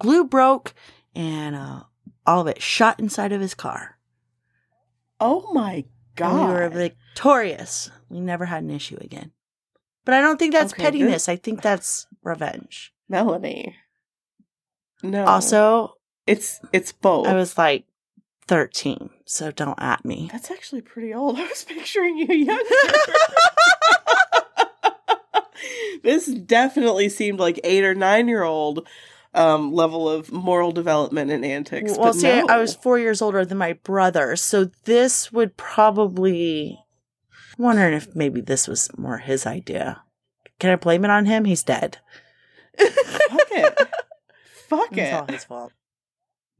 glue 0.00 0.24
broke 0.24 0.74
and, 1.14 1.54
uh, 1.54 1.82
all 2.26 2.40
of 2.40 2.46
it 2.46 2.62
shot 2.62 3.00
inside 3.00 3.32
of 3.32 3.40
his 3.40 3.54
car. 3.54 3.98
oh 5.20 5.52
my 5.52 5.84
god. 6.16 6.32
And 6.32 6.48
we 6.48 6.54
were 6.54 6.68
victorious. 6.68 7.90
We 8.08 8.20
never 8.20 8.46
had 8.46 8.62
an 8.62 8.70
issue 8.70 8.98
again. 9.00 9.32
But 10.04 10.14
I 10.14 10.20
don't 10.20 10.38
think 10.38 10.52
that's 10.52 10.72
Okay, 10.72 10.84
pettiness. 10.84 11.28
I 11.28 11.36
think 11.36 11.62
that's 11.62 12.06
revenge. 12.22 12.92
Melanie. 13.08 13.76
No. 15.02 15.24
Also, 15.24 15.94
it's 16.26 16.60
it's 16.72 16.92
both. 16.92 17.26
I 17.26 17.34
was 17.34 17.56
like 17.58 17.84
13, 18.48 19.10
so 19.24 19.50
don't 19.50 19.80
at 19.80 20.04
me. 20.04 20.28
That's 20.32 20.50
actually 20.50 20.82
pretty 20.82 21.14
old. 21.14 21.36
I 21.38 21.46
was 21.46 21.64
picturing 21.64 22.18
you 22.18 22.26
younger. 22.34 22.62
this 26.02 26.26
definitely 26.26 27.08
seemed 27.08 27.38
like 27.38 27.60
eight 27.64 27.84
or 27.84 27.94
nine 27.94 28.28
year 28.28 28.42
old 28.42 28.86
um, 29.34 29.72
level 29.72 30.08
of 30.08 30.32
moral 30.32 30.72
development 30.72 31.30
and 31.30 31.44
antics. 31.44 31.92
well, 31.92 32.12
but 32.12 32.14
see, 32.16 32.28
no. 32.28 32.46
I 32.48 32.58
was 32.58 32.74
four 32.74 32.98
years 32.98 33.22
older 33.22 33.44
than 33.44 33.58
my 33.58 33.74
brother, 33.74 34.36
so 34.36 34.70
this 34.84 35.32
would 35.32 35.56
probably. 35.56 36.78
I'm 37.58 37.64
wondering 37.64 37.94
if 37.94 38.14
maybe 38.16 38.40
this 38.40 38.66
was 38.66 38.88
more 38.96 39.18
his 39.18 39.46
idea. 39.46 40.02
Can 40.58 40.70
I 40.70 40.76
blame 40.76 41.04
it 41.04 41.10
on 41.10 41.26
him? 41.26 41.44
He's 41.44 41.62
dead. 41.62 41.98
fuck 42.78 43.48
it. 43.52 43.78
Fuck 44.68 44.88
It's 44.96 45.12
all 45.12 45.24
it. 45.24 45.30
his 45.30 45.44
fault. 45.44 45.72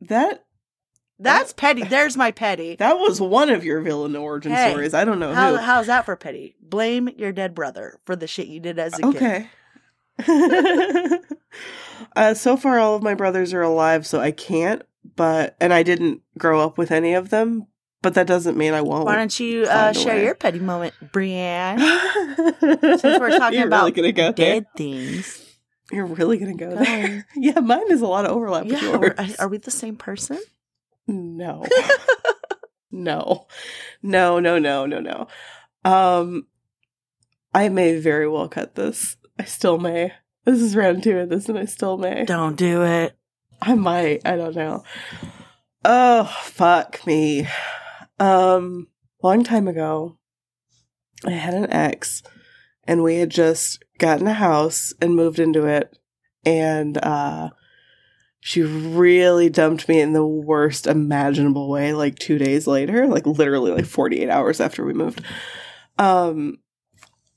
That 0.03 0.45
That's 1.19 1.53
petty. 1.53 1.83
There's 1.85 2.17
my 2.17 2.31
petty. 2.31 2.77
that 2.79 2.99
was 2.99 3.21
one 3.21 3.51
of 3.51 3.65
your 3.65 3.81
villain 3.81 4.17
origin 4.17 4.53
Hey, 4.53 4.71
stories. 4.71 4.95
I 4.95 5.05
don't 5.05 5.19
know 5.19 5.35
How, 5.35 5.51
who. 5.53 5.57
how's 5.59 5.87
that 5.87 6.05
for 6.07 6.17
petty? 6.17 6.57
Blame 6.61 7.09
your 7.17 7.33
dead 7.33 7.55
brother 7.55 7.99
for 8.05 8.17
the 8.17 8.27
shit 8.27 8.47
you 8.49 8.61
did 8.61 8.79
as 8.79 8.95
a 8.95 9.03
kid. 9.03 9.17
Okay. 9.17 9.49
uh, 12.17 12.35
so 12.35 12.57
far, 12.57 12.79
all 12.79 12.95
of 12.95 13.03
my 13.03 13.15
brothers 13.15 13.53
are 13.55 13.63
alive, 13.63 14.07
so 14.07 14.21
I 14.21 14.31
can't. 14.31 14.83
But 15.17 15.57
and 15.61 15.73
I 15.73 15.83
didn't 15.83 16.23
grow 16.39 16.61
up 16.61 16.79
with 16.79 16.91
any 16.91 17.15
of 17.15 17.31
them. 17.31 17.67
But 18.03 18.15
that 18.15 18.27
doesn't 18.27 18.57
mean 18.57 18.73
I 18.73 18.81
won't. 18.81 19.05
Why 19.05 19.17
don't 19.17 19.39
you 19.39 19.65
uh, 19.65 19.93
share 19.93 20.23
your 20.23 20.35
petty 20.35 20.59
moment, 20.59 20.95
Brienne? 21.13 21.79
Since 22.61 23.03
we're 23.03 23.37
talking 23.37 23.59
You're 23.59 23.67
about 23.67 23.95
really 23.95 24.13
go 24.13 24.33
Dead 24.33 24.65
there. 24.65 24.67
things. 24.75 25.47
You're 25.93 26.07
really 26.07 26.39
gonna 26.39 26.55
go 26.55 26.71
Go 26.71 26.77
there. 26.77 27.27
Yeah, 27.37 27.61
mine 27.61 27.91
is 27.91 28.01
a 28.01 28.07
lot 28.07 28.25
of 28.25 28.31
overlap 28.31 28.65
Yeah, 28.67 28.81
yours. 28.81 29.37
are 29.37 29.49
we 29.49 29.59
the 29.59 29.71
same 29.71 29.97
person? 29.97 30.39
No. 31.07 31.67
no. 32.91 33.47
No, 34.03 34.39
no, 34.39 34.59
no, 34.59 34.87
no, 34.87 35.01
no. 35.01 35.27
Um 35.85 36.47
I 37.53 37.69
may 37.69 37.99
very 37.99 38.29
well 38.29 38.49
cut 38.49 38.77
this. 38.77 39.17
I 39.41 39.45
still 39.45 39.79
may. 39.79 40.13
This 40.45 40.61
is 40.61 40.77
round 40.77 41.03
two 41.03 41.17
of 41.17 41.31
this 41.31 41.49
and 41.49 41.59
I 41.59 41.65
still 41.65 41.97
may. 41.97 42.27
Don't 42.27 42.57
do 42.57 42.83
it. 42.83 43.17
I 43.63 43.75
might. 43.75 44.21
I 44.27 44.37
don't 44.37 44.55
know. 44.55 44.85
Oh, 45.83 46.25
fuck 46.43 47.07
me. 47.07 47.49
Um 48.19 48.89
long 49.23 49.43
time 49.43 49.67
ago 49.67 50.19
I 51.25 51.31
had 51.31 51.55
an 51.55 51.73
ex 51.73 52.23
and 52.85 53.03
we 53.03 53.17
had 53.17 53.31
just 53.31 53.83
gotten 53.99 54.27
a 54.27 54.35
house 54.35 54.93
and 55.01 55.17
moved 55.17 55.39
into 55.39 55.65
it 55.65 55.99
and 56.45 56.99
uh 56.99 57.49
she 58.41 58.61
really 58.61 59.49
dumped 59.49 59.89
me 59.89 60.03
in 60.03 60.13
the 60.13 60.27
worst 60.27 60.87
imaginable 60.87 61.71
way 61.71 61.95
like 61.95 62.19
2 62.19 62.37
days 62.37 62.67
later, 62.67 63.07
like 63.07 63.25
literally 63.25 63.71
like 63.71 63.87
48 63.87 64.29
hours 64.29 64.61
after 64.61 64.85
we 64.85 64.93
moved. 64.93 65.25
Um 65.99 66.59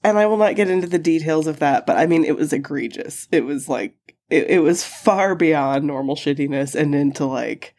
and 0.03 0.17
I 0.17 0.25
will 0.25 0.37
not 0.37 0.55
get 0.55 0.69
into 0.69 0.87
the 0.87 0.99
details 0.99 1.47
of 1.47 1.59
that, 1.59 1.85
but 1.85 1.97
I 1.97 2.05
mean 2.05 2.25
it 2.25 2.35
was 2.35 2.53
egregious. 2.53 3.27
It 3.31 3.45
was 3.45 3.69
like 3.69 3.95
it, 4.29 4.49
it 4.49 4.59
was 4.59 4.83
far 4.83 5.35
beyond 5.35 5.85
normal 5.85 6.15
shittiness 6.15 6.75
and 6.75 6.93
into 6.95 7.25
like 7.25 7.75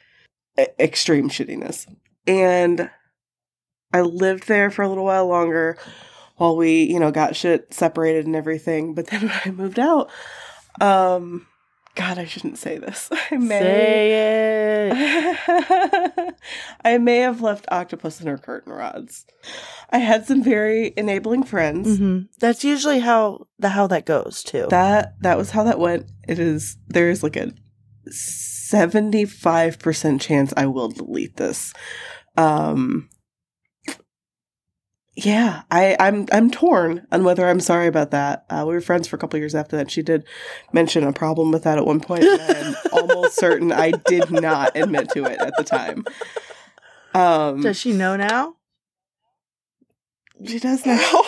extreme 0.79 1.29
shittiness. 1.29 1.87
And 2.27 2.91
I 3.93 4.01
lived 4.01 4.49
there 4.49 4.71
for 4.71 4.83
a 4.83 4.89
little 4.89 5.05
while 5.05 5.27
longer 5.27 5.79
while 6.37 6.57
we, 6.57 6.83
you 6.85 6.99
know, 6.99 7.11
got 7.11 7.37
shit 7.37 7.73
separated 7.73 8.27
and 8.27 8.37
everything. 8.37 8.95
But 8.95 9.09
then 9.09 9.23
when 9.29 9.41
I 9.45 9.51
moved 9.51 9.79
out, 9.79 10.11
um, 10.81 11.47
God, 11.95 12.19
I 12.19 12.25
shouldn't 12.25 12.59
say 12.59 12.79
this. 12.79 13.09
I 13.31 13.37
may. 13.37 13.59
Say 13.59 14.91
it. 14.91 16.35
I 16.85 16.99
may 16.99 17.19
have 17.19 17.41
left 17.41 17.67
octopus 17.71 18.21
in 18.21 18.27
her 18.27 18.39
curtain 18.39 18.73
rods. 18.73 19.27
I 19.91 19.99
had 19.99 20.27
some 20.27 20.43
very 20.43 20.93
enabling 20.97 21.45
friends. 21.45 21.99
hmm 21.99 22.23
That's 22.41 22.65
usually 22.65 22.99
how 23.01 23.47
the 23.59 23.69
how 23.71 23.87
that 23.89 24.07
goes 24.07 24.43
too. 24.43 24.67
That 24.71 25.15
that 25.21 25.39
was 25.39 25.51
how 25.51 25.65
that 25.65 25.79
went. 25.79 26.07
It 26.27 26.39
is 26.39 26.77
there 26.89 27.11
is 27.11 27.23
like 27.23 27.37
a 27.37 27.53
seventy 28.11 29.25
five 29.25 29.79
percent 29.79 30.21
chance 30.21 30.53
I 30.57 30.67
will 30.67 30.89
delete 30.89 31.37
this. 31.37 31.73
Um 32.37 33.09
yeah, 35.17 35.63
I, 35.71 35.97
I'm 36.01 36.27
I'm 36.33 36.51
torn 36.51 37.07
on 37.13 37.23
whether 37.23 37.49
I'm 37.49 37.61
sorry 37.61 37.87
about 37.87 38.11
that. 38.11 38.45
Uh, 38.51 38.65
we 38.67 38.75
were 38.75 38.81
friends 38.81 39.07
for 39.07 39.15
a 39.17 39.19
couple 39.19 39.39
years 39.39 39.55
after 39.55 39.77
that. 39.77 39.91
She 39.91 40.03
did 40.03 40.25
mention 40.73 41.05
a 41.05 41.13
problem 41.13 41.53
with 41.53 41.63
that 41.65 41.79
at 41.79 41.87
one 41.87 42.01
point. 42.01 42.25
And 42.25 42.77
I'm 42.77 42.77
almost 42.93 43.37
certain 43.37 43.71
I 43.71 43.93
did 43.93 44.31
not 44.31 44.77
admit 44.77 45.11
to 45.11 45.25
it 45.25 45.39
at 45.39 45.53
the 45.57 45.65
time. 45.65 46.05
Um, 47.15 47.61
Does 47.63 47.79
she 47.79 47.93
know 47.93 48.17
now? 48.17 48.57
she 50.45 50.59
does 50.59 50.85
now. 50.85 50.99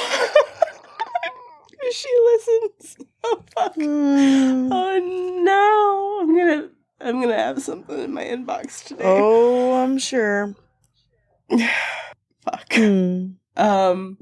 she 1.93 2.09
listens. 2.25 2.97
Oh 3.23 3.43
fuck. 3.55 3.75
Hmm. 3.77 4.69
Oh 4.73 4.99
no! 5.45 6.19
I'm 6.23 6.37
gonna 6.37 6.69
I'm 7.01 7.21
gonna 7.21 7.37
have 7.37 7.63
something 7.63 7.99
in 7.99 8.13
my 8.13 8.25
inbox 8.25 8.85
today. 8.85 9.05
Oh, 9.05 9.75
I'm 9.75 9.99
sure. 9.99 10.55
Fuck. 12.43 12.73
Hmm. 12.73 13.27
Um, 13.57 14.19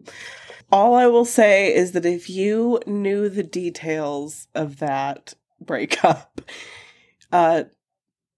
all 0.73 0.95
I 0.95 1.07
will 1.07 1.25
say 1.25 1.75
is 1.75 1.93
that 1.93 2.07
if 2.07 2.29
you 2.29 2.81
knew 2.87 3.29
the 3.29 3.43
details 3.43 4.49
of 4.55 4.79
that 4.79 5.35
breakup, 5.61 6.41
uh, 7.33 7.65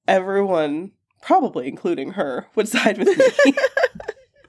everyone, 0.07 0.93
probably 1.23 1.69
including 1.69 2.13
her, 2.13 2.47
would 2.55 2.69
side 2.69 2.99
with 2.99 3.17
me. 3.17 3.55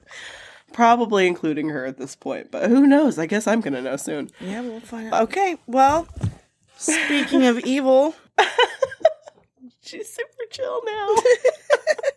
probably 0.72 1.26
including 1.26 1.70
her 1.70 1.86
at 1.86 1.98
this 1.98 2.14
point, 2.14 2.50
but 2.50 2.68
who 2.68 2.86
knows? 2.86 3.18
I 3.18 3.26
guess 3.26 3.46
I'm 3.46 3.60
gonna 3.60 3.82
know 3.82 3.96
soon. 3.96 4.30
Yeah, 4.40 4.60
we'll 4.60 4.80
find 4.80 5.12
out. 5.12 5.22
Okay, 5.24 5.56
well, 5.66 6.06
speaking 6.76 7.46
of 7.46 7.58
evil, 7.60 8.14
She's 9.88 10.12
super 10.12 10.44
chill 10.50 10.82
now. 10.84 11.08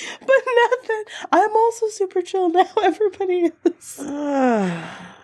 but 0.20 0.42
nothing. 0.70 1.04
I'm 1.32 1.54
also 1.54 1.88
super 1.88 2.22
chill 2.22 2.48
now. 2.50 2.66
Everybody 2.82 3.50
is. 3.64 4.00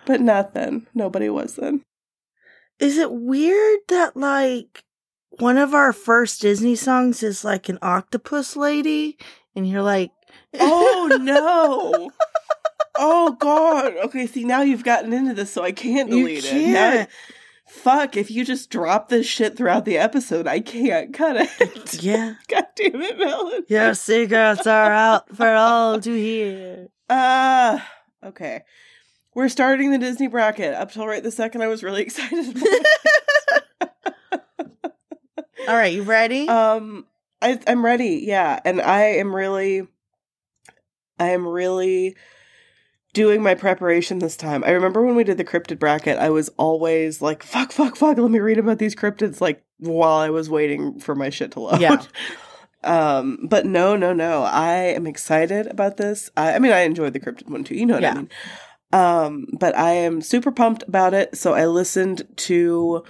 But 0.07 0.21
nothing. 0.21 0.87
Nobody 0.95 1.29
was 1.29 1.57
then. 1.57 1.83
is 2.79 2.97
it 2.97 3.11
weird 3.11 3.81
that 3.89 4.17
like 4.17 4.85
one 5.41 5.57
of 5.59 5.75
our 5.75 5.93
first 5.93 6.41
Disney 6.41 6.77
songs 6.77 7.25
is 7.25 7.45
like 7.45 7.69
an 7.69 7.79
octopus 7.83 8.55
lady, 8.57 9.19
and 9.57 9.69
you're 9.69 9.83
like, 9.83 10.13
Oh 10.55 11.19
no. 11.21 12.11
oh 12.97 13.33
god. 13.33 13.95
Okay, 14.05 14.27
see 14.29 14.45
now 14.45 14.63
you've 14.63 14.85
gotten 14.85 15.13
into 15.13 15.35
this 15.35 15.51
so 15.53 15.65
I 15.65 15.73
can't 15.73 16.09
You 16.11 16.21
delete 16.21 16.45
it. 16.45 16.69
Now- 16.69 16.91
can't. 16.93 17.11
Fuck, 17.77 18.17
if 18.17 18.31
you 18.31 18.45
just 18.45 18.71
drop 18.71 19.09
this 19.09 19.27
shit 19.27 19.57
throughout 19.57 19.85
the 19.85 19.99
episode, 19.99 20.47
I 20.47 20.61
can't 20.61 21.13
cut 21.15 21.37
it. 21.39 21.95
yeah, 22.03 22.35
god 22.49 22.67
damn 22.75 23.01
it, 23.01 23.19
Melon. 23.19 23.65
your 23.69 23.95
secrets 23.95 24.67
are 24.67 24.93
out 24.93 25.35
for 25.37 25.49
all 25.49 26.01
to 26.01 26.15
hear. 26.15 26.89
Uh 27.09 27.79
okay. 28.25 28.63
We're 29.35 29.51
starting 29.51 29.91
the 29.91 29.99
Disney 29.99 30.29
bracket. 30.29 30.73
Up 30.75 30.91
till 30.91 31.07
right 31.07 31.23
the 31.23 31.31
second 31.31 31.61
I 31.63 31.67
was 31.69 31.83
really 31.83 32.03
excited. 32.05 32.57
All 35.69 35.75
right, 35.75 35.93
you 35.93 36.03
ready? 36.05 36.49
Um, 36.49 37.07
I, 37.43 37.59
I'm 37.67 37.85
ready. 37.85 38.23
Yeah, 38.25 38.61
and 38.65 38.81
I 38.81 39.03
am 39.17 39.35
really, 39.35 39.87
I 41.19 41.31
am 41.31 41.47
really 41.47 42.17
doing 43.17 43.43
my 43.43 43.55
preparation 43.55 44.19
this 44.19 44.37
time. 44.37 44.63
I 44.63 44.73
remember 44.73 45.01
when 45.03 45.17
we 45.17 45.25
did 45.25 45.39
the 45.39 45.45
cryptid 45.45 45.79
bracket, 45.79 46.19
I 46.19 46.29
was 46.29 46.51
always 46.59 47.23
like, 47.23 47.43
"Fuck, 47.43 47.73
fuck, 47.73 47.97
fuck." 47.97 48.19
Let 48.19 48.31
me 48.31 48.39
read 48.41 48.59
about 48.59 48.79
these 48.79 48.95
cryptids, 48.95 49.41
like 49.41 49.65
while 49.79 50.19
I 50.19 50.29
was 50.29 50.51
waiting 50.51 51.01
for 51.01 51.15
my 51.15 51.31
shit 51.31 51.53
to 51.53 51.61
load. 51.61 51.81
Yeah. 51.81 52.03
Um, 52.85 53.49
but 53.49 53.67
no, 53.67 53.97
no, 53.97 54.13
no. 54.13 54.45
I 54.45 54.75
am 54.95 55.09
excited 55.09 55.67
about 55.67 55.97
this. 55.97 56.31
I, 56.37 56.55
I 56.55 56.59
mean, 56.61 56.71
I 56.71 56.81
enjoyed 56.83 57.15
the 57.15 57.19
cryptid 57.21 57.49
one 57.49 57.65
too. 57.65 57.75
You 57.75 57.85
know 57.85 57.95
what 57.95 58.03
Yeah. 58.05 58.13
I 58.13 58.15
mean. 58.15 58.29
Um, 58.93 59.47
but 59.59 59.77
I 59.77 59.91
am 59.91 60.21
super 60.21 60.53
pumped 60.53 60.85
about 60.87 61.13
it. 61.13 61.37
So 61.37 61.53
I 61.55 61.67
listened 61.67 62.29
to 62.37 63.03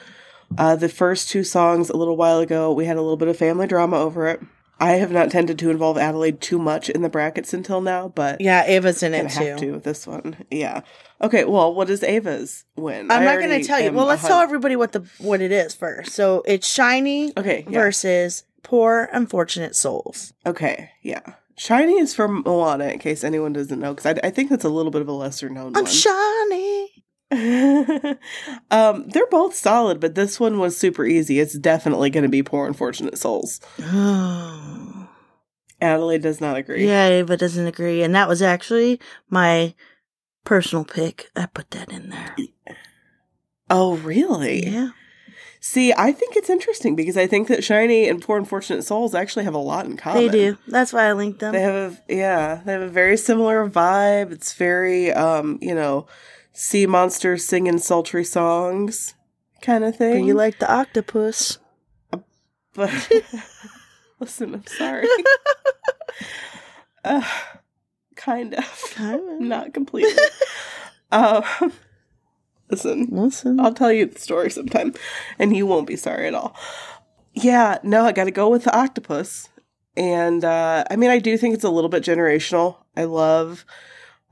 uh, 0.57 0.77
the 0.77 0.89
first 0.89 1.29
two 1.29 1.45
songs 1.45 1.91
a 1.91 1.97
little 1.97 2.17
while 2.17 2.39
ago. 2.39 2.73
We 2.73 2.87
had 2.87 2.97
a 2.97 3.03
little 3.03 3.19
bit 3.19 3.29
of 3.29 3.37
family 3.37 3.67
drama 3.67 3.99
over 3.99 4.27
it. 4.29 4.41
I 4.79 4.93
have 4.93 5.11
not 5.11 5.31
tended 5.31 5.59
to 5.61 5.71
involve 5.71 5.97
Adelaide 5.97 6.41
too 6.41 6.59
much 6.59 6.91
in 6.91 7.01
the 7.03 7.09
brackets 7.09 7.55
until 7.55 7.81
now, 7.81 8.09
but 8.09 8.41
yeah, 8.41 8.65
Ava's 8.67 9.03
in 9.03 9.15
I 9.15 9.19
it 9.19 9.33
have 9.33 9.59
too. 9.59 9.67
to 9.67 9.73
with 9.73 9.85
this 9.85 10.07
one. 10.07 10.45
Yeah. 10.51 10.83
Okay. 11.23 11.45
Well, 11.45 11.75
what 11.75 11.89
is 11.89 12.03
Ava's 12.03 12.65
win? 12.77 13.11
I'm 13.11 13.23
I 13.23 13.25
not 13.25 13.39
going 13.39 13.59
to 13.61 13.67
tell 13.67 13.81
you. 13.81 13.91
Well, 13.93 14.05
let's 14.07 14.27
tell 14.27 14.41
everybody 14.41 14.77
what 14.77 14.93
the 14.93 15.07
what 15.19 15.41
it 15.41 15.51
is 15.51 15.75
first. 15.75 16.13
So 16.13 16.43
it's 16.47 16.69
shiny 16.69 17.33
Okay. 17.39 17.65
Yeah. 17.69 17.79
versus 17.81 18.45
poor 18.63 19.09
unfortunate 19.13 19.75
souls. 19.75 20.35
Okay. 20.45 20.91
Yeah. 21.03 21.21
Shiny 21.57 21.95
is 21.99 22.15
from 22.15 22.43
Moana, 22.45 22.89
in 22.89 22.99
case 22.99 23.25
anyone 23.25 23.55
doesn't 23.55 23.81
know, 23.81 23.95
because 23.95 24.05
I, 24.23 24.27
I 24.27 24.31
think 24.31 24.51
that's 24.51 24.65
a 24.65 24.69
little 24.69 24.91
bit 24.91 25.01
of 25.01 25.09
a 25.09 25.13
lesser 25.13 25.49
known 25.49 25.75
I'm 25.75 25.85
one. 25.85 25.87
shiny. 25.87 27.05
um, 28.71 29.09
they're 29.09 29.27
both 29.27 29.55
solid, 29.55 29.99
but 30.01 30.15
this 30.15 30.39
one 30.39 30.59
was 30.59 30.77
super 30.77 31.05
easy. 31.05 31.41
It's 31.41 31.59
definitely 31.59 32.11
going 32.11 32.23
to 32.23 32.29
be 32.29 32.43
Poor 32.43 32.67
Unfortunate 32.67 33.19
Souls. 33.19 33.61
Adelaide 35.81 36.23
does 36.23 36.41
not 36.41 36.57
agree. 36.57 36.87
yeah, 36.87 37.09
Ava 37.09 37.37
doesn't 37.37 37.67
agree, 37.67 38.03
and 38.03 38.15
that 38.15 38.29
was 38.29 38.43
actually 38.43 39.01
my 39.29 39.75
personal 40.45 40.85
pick. 40.85 41.31
I 41.35 41.47
put 41.47 41.71
that 41.73 41.91
in 41.91 42.11
there. 42.11 42.37
Oh, 43.69 43.97
really? 43.97 44.65
Yeah. 44.65 44.91
See, 45.61 45.93
I 45.93 46.13
think 46.13 46.37
it's 46.37 46.49
interesting 46.49 46.95
because 46.95 47.17
I 47.17 47.27
think 47.27 47.49
that 47.49 47.65
Shiny 47.65 48.09
and 48.09 48.23
Poor 48.23 48.39
Unfortunate 48.39 48.85
Souls 48.85 49.17
actually 49.17 49.45
have 49.47 49.55
a 49.55 49.59
lot 49.59 49.85
in 49.87 49.97
common. 49.97 50.23
They 50.23 50.29
do. 50.29 50.59
That's 50.69 50.93
why 50.93 51.07
I 51.09 51.13
linked 51.13 51.41
them. 51.41 51.53
They 51.53 51.61
have, 51.63 51.75
a, 52.09 52.15
yeah, 52.15 52.61
they 52.65 52.73
have 52.73 52.83
a 52.83 52.89
very 52.89 53.17
similar 53.17 53.69
vibe. 53.69 54.31
It's 54.31 54.55
very, 54.55 55.13
um, 55.13 55.59
you 55.61 55.75
know, 55.75 56.07
sea 56.59 56.87
monsters 56.87 57.45
singing 57.45 57.77
sultry 57.79 58.25
songs 58.25 59.15
kind 59.61 59.85
of 59.85 59.93
But 59.93 59.99
thing. 59.99 60.25
you 60.25 60.33
like 60.35 60.59
the 60.59 60.73
octopus. 60.73 61.59
but 62.73 63.11
listen, 64.21 64.55
I'm 64.55 64.67
sorry. 64.67 65.07
uh, 67.05 67.23
kind 68.17 68.55
of, 68.55 68.85
Kinda. 68.95 69.37
not 69.45 69.75
completely. 69.75 70.23
um, 71.13 71.43
listen, 72.71 73.09
Listen. 73.11 73.61
I'll 73.61 73.75
tell 73.75 73.93
you 73.93 74.07
the 74.07 74.19
story 74.19 74.51
sometime, 74.51 74.95
and 75.39 75.55
you 75.57 75.67
won't 75.67 75.87
be 75.87 75.97
sorry 75.97 76.27
at 76.27 76.35
all. 76.35 76.57
Yeah, 77.35 77.79
no, 77.83 78.05
I 78.07 78.13
got 78.13 78.25
to 78.25 78.31
go 78.31 78.49
with 78.49 78.65
the 78.65 78.75
octopus, 78.77 79.49
and 79.97 80.43
uh, 80.45 80.85
I 80.91 80.97
mean, 80.97 81.11
I 81.11 81.19
do 81.19 81.37
think 81.37 81.55
it's 81.55 81.65
a 81.65 81.71
little 81.71 81.91
bit 81.91 82.03
generational. 82.03 82.77
I 82.97 83.05
love 83.05 83.65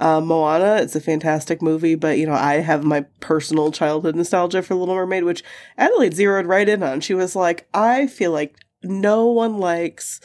uh, 0.00 0.20
Moana; 0.20 0.76
it's 0.82 0.96
a 0.96 1.00
fantastic 1.00 1.62
movie, 1.62 1.94
but 1.94 2.18
you 2.18 2.26
know, 2.26 2.34
I 2.34 2.56
have 2.56 2.84
my 2.84 3.02
personal 3.20 3.70
childhood 3.70 4.16
nostalgia 4.16 4.62
for 4.62 4.74
Little 4.74 4.94
Mermaid, 4.94 5.24
which 5.24 5.42
Adelaide 5.78 6.14
zeroed 6.14 6.46
right 6.46 6.68
in 6.68 6.82
on. 6.82 7.00
She 7.00 7.14
was 7.14 7.36
like, 7.36 7.66
"I 7.72 8.06
feel 8.06 8.32
like 8.32 8.56
no 8.82 9.26
one 9.26 9.58
likes 9.58 10.20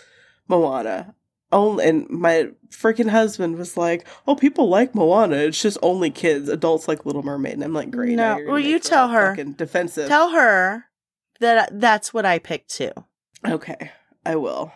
Moana." 0.47 1.15
Only, 1.51 1.85
and 1.85 2.07
my 2.09 2.49
freaking 2.69 3.09
husband 3.09 3.57
was 3.57 3.75
like, 3.75 4.07
"Oh, 4.27 4.35
people 4.35 4.69
like 4.69 4.93
Moana. 4.93 5.37
It's 5.37 5.61
just 5.61 5.79
only 5.81 6.11
kids. 6.11 6.47
Adults 6.47 6.87
like 6.87 7.05
Little 7.05 7.23
Mermaid." 7.23 7.53
And 7.53 7.63
I'm 7.63 7.73
like, 7.73 7.89
"Great." 7.91 8.15
No. 8.15 8.39
Well, 8.47 8.59
you 8.59 8.79
tell 8.79 9.07
her. 9.07 9.35
Defensive. 9.35 10.07
Tell 10.07 10.29
her 10.29 10.85
that 11.39 11.79
that's 11.79 12.13
what 12.13 12.25
I 12.25 12.39
picked 12.39 12.69
too, 12.69 12.91
okay, 13.47 13.91
I 14.25 14.35
will. 14.35 14.71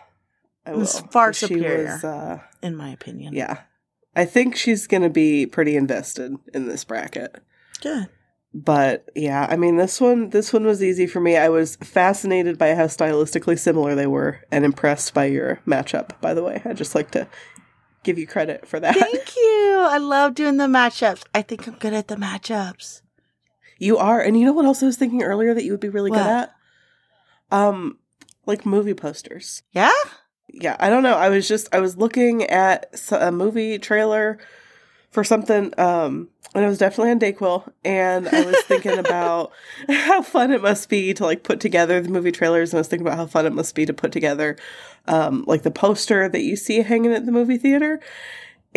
I 0.66 0.72
will. 0.72 0.82
It's 0.82 1.00
far 1.00 1.32
superior. 1.32 1.84
was, 1.92 2.04
uh, 2.04 2.40
in 2.62 2.74
my 2.74 2.88
opinion. 2.90 3.34
yeah, 3.34 3.60
I 4.16 4.24
think 4.24 4.56
she's 4.56 4.86
gonna 4.86 5.10
be 5.10 5.46
pretty 5.46 5.76
invested 5.76 6.36
in 6.52 6.68
this 6.68 6.84
bracket. 6.84 7.36
Good. 7.80 8.08
But 8.56 9.08
yeah, 9.16 9.48
I 9.50 9.56
mean 9.56 9.76
this 9.76 10.00
one 10.00 10.30
this 10.30 10.52
one 10.52 10.64
was 10.64 10.82
easy 10.82 11.06
for 11.08 11.20
me. 11.20 11.36
I 11.36 11.48
was 11.48 11.74
fascinated 11.76 12.56
by 12.56 12.74
how 12.74 12.84
stylistically 12.86 13.58
similar 13.58 13.94
they 13.96 14.06
were 14.06 14.40
and 14.52 14.64
impressed 14.64 15.12
by 15.14 15.24
your 15.24 15.60
matchup, 15.66 16.20
by 16.20 16.34
the 16.34 16.42
way. 16.44 16.62
I'd 16.64 16.76
just 16.76 16.94
like 16.94 17.10
to 17.12 17.26
give 18.04 18.16
you 18.18 18.26
credit 18.28 18.66
for 18.66 18.78
that. 18.78 18.96
Thank 18.96 19.36
you. 19.36 19.78
I 19.90 19.98
love 19.98 20.34
doing 20.34 20.56
the 20.58 20.66
matchups. 20.68 21.24
I 21.34 21.42
think 21.42 21.66
I'm 21.66 21.74
good 21.74 21.92
at 21.94 22.06
the 22.08 22.14
matchups. 22.16 23.02
You 23.78 23.98
are. 23.98 24.20
And 24.20 24.38
you 24.38 24.46
know 24.46 24.52
what 24.52 24.66
else 24.66 24.82
I 24.82 24.86
was 24.86 24.96
thinking 24.96 25.22
earlier 25.24 25.52
that 25.52 25.64
you 25.64 25.72
would 25.72 25.80
be 25.80 25.88
really 25.88 26.10
What? 26.12 26.18
good 26.18 26.26
at? 26.26 26.54
Um 27.50 27.98
like 28.46 28.64
movie 28.64 28.94
posters. 28.94 29.62
Yeah? 29.72 29.90
Yeah, 30.60 30.76
I 30.78 30.88
don't 30.90 31.02
know. 31.02 31.14
I 31.14 31.28
was 31.28 31.48
just 31.48 31.68
I 31.74 31.80
was 31.80 31.96
looking 31.96 32.44
at 32.44 32.94
a 33.10 33.32
movie 33.32 33.78
trailer 33.78 34.38
for 35.10 35.24
something 35.24 35.72
um 35.78 36.28
and 36.54 36.64
it 36.64 36.68
was 36.68 36.78
definitely 36.78 37.10
on 37.10 37.18
Dayquil 37.20 37.68
and 37.84 38.28
I 38.28 38.44
was 38.44 38.60
thinking 38.62 38.98
about 38.98 39.52
how 39.88 40.22
fun 40.22 40.52
it 40.52 40.62
must 40.62 40.88
be 40.88 41.12
to 41.14 41.24
like 41.24 41.42
put 41.42 41.60
together 41.60 42.00
the 42.00 42.08
movie 42.08 42.32
trailers 42.32 42.72
and 42.72 42.78
I 42.78 42.80
was 42.80 42.88
thinking 42.88 43.06
about 43.06 43.18
how 43.18 43.26
fun 43.26 43.46
it 43.46 43.52
must 43.52 43.74
be 43.74 43.86
to 43.86 43.92
put 43.92 44.12
together 44.12 44.56
um 45.06 45.44
like 45.46 45.62
the 45.62 45.70
poster 45.70 46.28
that 46.28 46.42
you 46.42 46.56
see 46.56 46.82
hanging 46.82 47.12
at 47.12 47.26
the 47.26 47.32
movie 47.32 47.58
theater. 47.58 48.00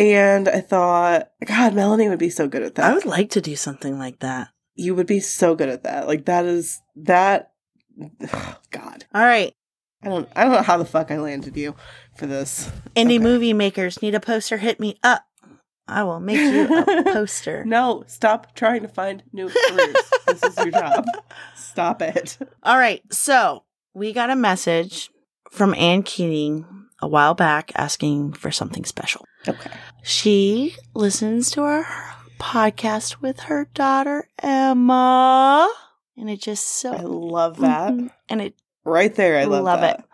And 0.00 0.48
I 0.48 0.60
thought, 0.60 1.30
God, 1.44 1.74
Melanie 1.74 2.08
would 2.08 2.20
be 2.20 2.30
so 2.30 2.46
good 2.46 2.62
at 2.62 2.76
that. 2.76 2.88
I 2.88 2.94
would 2.94 3.04
like 3.04 3.30
to 3.30 3.40
do 3.40 3.56
something 3.56 3.98
like 3.98 4.20
that. 4.20 4.48
you 4.76 4.94
would 4.94 5.08
be 5.08 5.18
so 5.18 5.56
good 5.56 5.68
at 5.68 5.82
that. 5.82 6.06
Like 6.06 6.26
that 6.26 6.44
is 6.44 6.80
that 6.96 7.50
God. 8.70 9.06
All 9.12 9.24
right. 9.24 9.54
I 10.02 10.08
don't 10.08 10.28
I 10.36 10.44
don't 10.44 10.52
know 10.52 10.62
how 10.62 10.76
the 10.76 10.84
fuck 10.84 11.10
I 11.10 11.18
landed 11.18 11.56
you 11.56 11.74
for 12.16 12.26
this. 12.26 12.70
Indie 12.94 13.16
Okay. 13.16 13.18
movie 13.18 13.52
makers 13.52 14.00
need 14.02 14.14
a 14.14 14.20
poster. 14.20 14.56
Hit 14.58 14.78
me 14.80 14.98
up. 15.02 15.24
I 15.88 16.04
will 16.04 16.20
make 16.20 16.38
you 16.38 16.66
a 16.82 17.02
poster. 17.12 17.64
No, 17.64 18.04
stop 18.06 18.54
trying 18.54 18.82
to 18.82 18.88
find 18.88 19.22
new 19.32 19.48
careers. 19.48 19.96
this 20.26 20.42
is 20.42 20.56
your 20.58 20.70
job. 20.70 21.04
Stop 21.56 22.02
it. 22.02 22.36
All 22.62 22.76
right. 22.76 23.00
So 23.12 23.64
we 23.94 24.12
got 24.12 24.28
a 24.30 24.36
message 24.36 25.10
from 25.50 25.74
Ann 25.74 26.02
Keating 26.02 26.66
a 27.00 27.08
while 27.08 27.34
back 27.34 27.72
asking 27.74 28.32
for 28.34 28.50
something 28.50 28.84
special. 28.84 29.24
Okay. 29.48 29.70
She 30.02 30.76
listens 30.94 31.50
to 31.52 31.62
our 31.62 31.86
podcast 32.38 33.22
with 33.22 33.40
her 33.40 33.68
daughter 33.72 34.28
Emma, 34.42 35.72
and 36.16 36.28
it 36.28 36.40
just 36.42 36.66
so 36.66 36.92
I 36.92 37.00
love 37.00 37.58
that. 37.60 37.92
Mhm. 37.92 38.10
and 38.28 38.42
it 38.42 38.54
Right 38.88 39.14
there. 39.14 39.38
I 39.38 39.44
love, 39.44 39.64
Love 39.64 39.80
that. 39.82 40.00
it. 40.00 40.04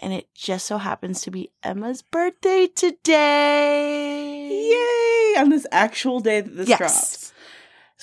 and 0.00 0.12
it 0.12 0.32
just 0.34 0.66
so 0.66 0.78
happens 0.78 1.20
to 1.22 1.30
be 1.30 1.50
Emma's 1.62 2.02
birthday 2.02 2.66
today. 2.68 4.70
Yay! 4.70 5.40
On 5.40 5.50
this 5.50 5.66
actual 5.72 6.20
day 6.20 6.40
that 6.40 6.56
this 6.56 6.68
Yes. 6.68 6.78
drops. 6.78 7.32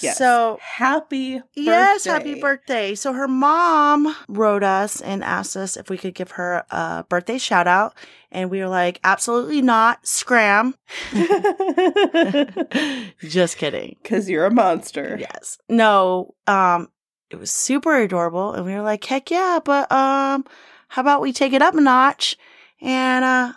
Yes. 0.01 0.17
So 0.17 0.59
happy 0.61 1.35
birthday. 1.37 1.61
Yes, 1.61 2.03
happy 2.03 2.41
birthday. 2.41 2.95
So 2.95 3.13
her 3.13 3.29
mom 3.29 4.13
wrote 4.27 4.61
us 4.61 4.99
and 4.99 5.23
asked 5.23 5.55
us 5.55 5.77
if 5.77 5.89
we 5.89 5.97
could 5.97 6.13
give 6.13 6.31
her 6.31 6.65
a 6.69 7.05
birthday 7.07 7.37
shout 7.37 7.65
out. 7.65 7.93
And 8.29 8.51
we 8.51 8.59
were 8.59 8.67
like, 8.67 8.99
absolutely 9.05 9.61
not. 9.61 10.05
Scram. 10.05 10.75
Just 13.21 13.57
kidding. 13.57 13.95
Cause 14.03 14.29
you're 14.29 14.43
a 14.45 14.51
monster. 14.51 15.15
Yes. 15.17 15.59
No, 15.69 16.35
um, 16.45 16.89
it 17.35 17.39
was 17.39 17.51
super 17.51 17.95
adorable. 17.97 18.53
And 18.53 18.65
we 18.65 18.73
were 18.73 18.81
like, 18.81 19.03
heck 19.03 19.29
yeah, 19.29 19.59
but 19.63 19.91
um, 19.91 20.45
how 20.87 21.01
about 21.01 21.21
we 21.21 21.33
take 21.33 21.53
it 21.53 21.61
up 21.61 21.75
a 21.75 21.81
notch 21.81 22.37
and 22.81 23.25
uh 23.25 23.53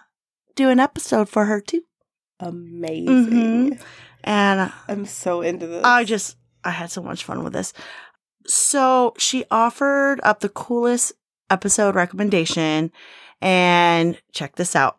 do 0.57 0.69
an 0.69 0.81
episode 0.81 1.29
for 1.29 1.45
her 1.45 1.61
too? 1.61 1.83
Amazing. 2.41 3.71
Mhm. 3.77 3.83
And 4.25 4.61
uh, 4.61 4.71
I'm 4.89 5.07
so 5.07 5.43
into 5.43 5.67
this. 5.67 5.85
I 5.85 6.05
just 6.05 6.37
I 6.65 6.71
had 6.71 6.91
so 6.91 7.03
much 7.03 7.25
fun 7.25 7.45
with 7.45 7.53
this. 7.53 7.73
So 8.47 9.15
she 9.19 9.45
offered 9.51 10.21
up 10.23 10.41
the 10.41 10.49
coolest 10.49 11.13
episode 11.51 11.95
recommendation 11.95 12.91
and 13.41 14.21
check 14.33 14.57
this 14.57 14.75
out. 14.75 14.99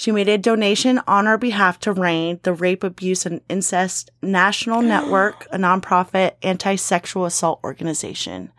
She 0.00 0.12
made 0.12 0.28
a 0.28 0.38
donation 0.38 1.00
on 1.08 1.26
our 1.26 1.36
behalf 1.36 1.80
to 1.80 1.92
RAINN, 1.92 2.38
the 2.44 2.52
Rape, 2.52 2.84
Abuse, 2.84 3.26
and 3.26 3.40
Incest 3.48 4.12
National 4.22 4.80
Network, 4.94 5.48
a 5.50 5.58
nonprofit 5.58 6.34
anti 6.40 6.76
sexual 6.76 7.24
assault 7.24 7.58
organization. 7.64 8.52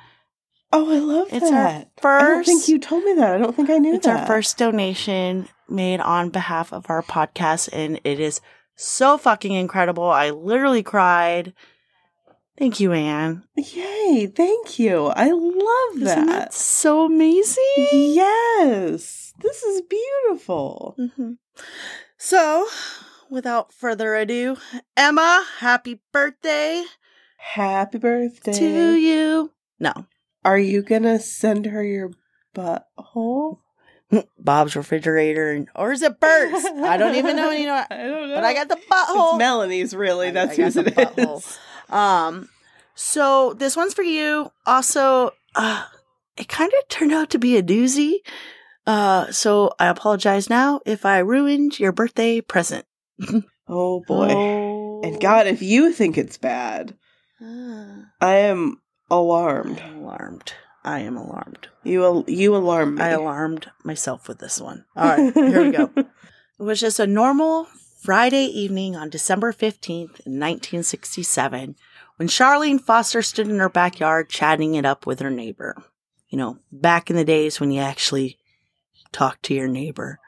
Oh, 0.73 0.93
I 0.93 0.99
love 0.99 1.28
It's 1.32 1.45
our 1.45 1.52
that. 1.52 1.91
I 2.04 2.19
don't 2.23 2.43
think 2.45 2.67
you 2.67 2.78
told 2.78 3.06
me 3.06 3.13
that. 3.13 3.36
I 3.36 3.38
don't 3.38 3.56
think 3.56 3.69
I 3.69 3.78
knew 3.78 3.95
It's 3.95 4.06
that. 4.06 4.19
our 4.19 4.28
first 4.28 4.58
donation 4.58 5.47
made 5.69 6.02
on 6.02 6.30
behalf 6.30 6.73
of 6.73 6.88
our 6.89 7.02
podcast, 7.02 7.69
and 7.71 8.02
it 8.04 8.19
is 8.19 8.41
so 8.75 9.17
fucking 9.17 9.54
incredible. 9.54 10.10
I 10.10 10.32
literally 10.32 10.84
cried. 10.84 11.54
Thank 12.58 12.82
you, 12.82 12.91
Anne. 12.91 13.45
Yay! 13.56 14.28
Thank 14.36 14.78
you. 14.78 15.06
I 15.06 15.32
love 15.32 15.95
Isn't 15.95 16.04
that. 16.04 16.25
that 16.28 16.54
so 16.54 17.06
amazing? 17.06 17.63
Yes, 17.93 19.29
this 19.41 19.63
is 19.63 19.82
beautiful. 19.82 20.95
hmm 21.15 21.34
So, 22.17 22.67
without 23.30 23.73
further 23.73 24.15
ado, 24.15 24.58
Emma, 24.97 25.45
happy 25.60 26.02
birthday 26.12 26.84
Happy 27.38 27.97
birthday 27.97 28.52
to 28.60 28.93
you. 28.95 29.52
No, 29.80 29.93
Are 30.43 30.60
you 30.60 30.82
gonna 30.82 31.19
send 31.19 31.65
her 31.67 31.84
your 31.84 32.12
butthole? 32.54 33.60
Bob's 34.39 34.75
refrigerator, 34.75 35.52
and, 35.52 35.69
or 35.75 35.91
is 35.91 36.02
it 36.02 36.19
Bert's? 36.19 36.65
I 36.65 36.97
don't 36.97 37.15
even 37.15 37.36
know. 37.36 37.52
You 37.52 37.65
know, 37.67 37.86
I 37.89 37.97
don't 37.97 38.30
know. 38.30 38.36
but 38.36 38.43
I 38.43 38.54
got 38.54 38.67
the 38.67 38.75
butthole. 38.91 39.34
It's 39.34 39.38
Melanie's. 39.38 39.95
Really, 39.95 40.28
I- 40.30 40.32
that's 40.32 40.60
I 40.60 40.69
the 40.69 40.82
it 40.88 40.95
butthole. 40.95 41.38
is. 41.38 41.60
Um, 41.89 42.49
so 42.95 43.54
this 43.54 43.75
one's 43.78 43.93
for 43.93 44.04
you. 44.04 44.52
Also, 44.65 45.32
uh, 45.56 45.86
it 46.38 46.47
kind 46.49 46.71
of 46.82 46.88
turned 46.89 47.13
out 47.13 47.30
to 47.32 47.39
be 47.39 47.56
a 47.58 47.63
doozy. 47.63 48.15
Uh, 48.89 49.32
so 49.32 49.71
I 49.78 49.88
apologize 49.88 50.49
now 50.49 50.82
if 50.84 51.06
I 51.06 51.19
ruined 51.19 51.80
your 51.80 51.91
birthday 51.91 52.41
present. 52.41 52.86
Oh 53.71 53.99
boy! 54.08 54.30
Oh. 54.32 55.02
And 55.04 55.21
God, 55.21 55.45
if 55.45 55.62
you 55.62 55.93
think 55.93 56.17
it's 56.17 56.39
bad, 56.39 56.97
Ah, 57.39 58.06
I 58.19 58.38
am 58.38 58.82
alarmed. 59.12 59.80
I'm 59.80 59.97
alarmed. 59.99 60.54
I 60.84 61.02
am 61.02 61.15
alarmed. 61.15 61.67
You 61.84 62.04
al- 62.04 62.25
you 62.28 62.56
alarm 62.56 62.95
me. 62.95 63.04
I 63.04 63.10
alarmed 63.10 63.69
myself 63.84 64.28
with 64.28 64.39
this 64.39 64.60
one. 64.60 64.86
All 64.95 65.06
right, 65.08 65.32
here 65.36 65.63
we 65.63 65.71
go. 65.71 65.91
It 65.95 66.63
was 66.63 66.80
just 66.80 66.99
a 66.99 67.06
normal 67.06 67.67
Friday 68.02 68.45
evening 68.45 68.95
on 68.95 69.12
December 69.12 69.54
15th, 69.54 70.25
1967, 70.25 71.75
when 72.17 72.28
Charlene 72.28 72.82
Foster 72.82 73.21
stood 73.21 73.47
in 73.49 73.60
her 73.60 73.69
backyard 73.69 74.30
chatting 74.30 74.73
it 74.73 74.84
up 74.84 75.06
with 75.06 75.19
her 75.19 75.30
neighbor. 75.30 75.75
You 76.28 76.39
know, 76.39 76.58
back 76.71 77.12
in 77.12 77.15
the 77.15 77.23
days 77.23 77.60
when 77.60 77.69
you 77.69 77.82
actually 77.82 78.38
talked 79.12 79.43
to 79.43 79.54
your 79.54 79.67
neighbor. 79.67 80.19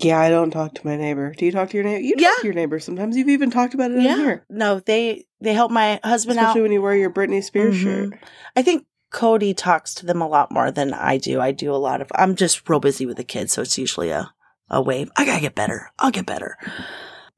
Yeah, 0.00 0.20
I 0.20 0.28
don't 0.30 0.50
talk 0.52 0.74
to 0.74 0.86
my 0.86 0.96
neighbor. 0.96 1.34
Do 1.36 1.44
you 1.44 1.50
talk 1.52 1.70
to 1.70 1.76
your 1.76 1.84
neighbor? 1.84 2.00
You 2.00 2.14
talk 2.14 2.22
Yeah. 2.22 2.34
to 2.40 2.46
your 2.46 2.54
neighbor 2.54 2.78
sometimes. 2.78 3.16
You've 3.16 3.28
even 3.28 3.50
talked 3.50 3.74
about 3.74 3.90
it 3.90 4.00
Yeah. 4.02 4.14
in 4.14 4.18
here. 4.20 4.44
No, 4.48 4.80
they 4.80 5.24
they 5.40 5.52
help 5.54 5.70
my 5.70 6.00
husband 6.02 6.38
Especially 6.38 6.60
out. 6.60 6.62
when 6.64 6.72
you 6.72 6.82
wear 6.82 6.96
your 6.96 7.10
Britney 7.10 7.42
Spears 7.42 7.76
Mhm. 7.76 7.82
shirt. 7.82 8.18
I 8.56 8.62
think 8.62 8.86
Cody 9.10 9.54
talks 9.54 9.94
to 9.94 10.06
them 10.06 10.20
a 10.20 10.26
lot 10.28 10.50
more 10.52 10.70
than 10.70 10.92
I 10.92 11.16
do. 11.16 11.40
I 11.40 11.52
do 11.52 11.72
a 11.72 11.76
lot 11.78 12.00
of 12.00 12.10
I'm 12.14 12.34
just 12.36 12.68
real 12.68 12.80
busy 12.80 13.06
with 13.06 13.16
the 13.16 13.24
kids, 13.24 13.52
so 13.52 13.62
it's 13.62 13.78
usually 13.78 14.10
a 14.10 14.32
a 14.70 14.82
wave. 14.82 15.10
I 15.16 15.24
gotta 15.24 15.40
get 15.40 15.54
better. 15.54 15.90
I'll 15.98 16.10
get 16.10 16.26
better. 16.26 16.56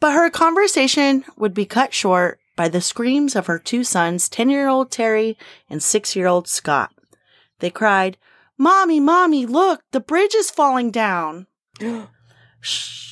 But 0.01 0.13
her 0.15 0.29
conversation 0.31 1.25
would 1.37 1.55
be 1.55 1.65
cut 1.67 1.95
short 1.95 2.41
by 2.57 2.69
the 2.69 2.81
screams 2.81 3.37
of 3.37 3.47
her 3.47 3.59
two 3.59 3.85
sons, 3.85 4.29
10 4.29 4.51
year 4.51 4.69
old 4.69 4.91
Terry 4.91 5.39
and 5.69 5.83
6 5.83 6.17
year 6.17 6.27
old 6.27 6.49
Scott. 6.49 6.91
They 7.61 7.71
cried, 7.71 8.17
Mommy, 8.61 9.01
Mommy, 9.01 9.47
look, 9.47 9.83
the 9.91 10.01
bridge 10.01 10.35
is 10.35 10.51
falling 10.51 10.91
down. 10.91 11.47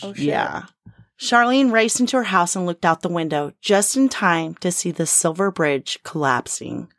Oh, 0.00 0.12
shit. 0.12 0.26
Yeah. 0.26 0.66
Charlene 1.18 1.72
raced 1.72 1.98
into 1.98 2.18
her 2.18 2.22
house 2.24 2.54
and 2.54 2.66
looked 2.66 2.84
out 2.84 3.00
the 3.00 3.08
window 3.08 3.50
just 3.60 3.96
in 3.96 4.08
time 4.08 4.54
to 4.56 4.70
see 4.70 4.92
the 4.92 5.06
silver 5.06 5.50
bridge 5.50 5.98
collapsing. 6.04 6.92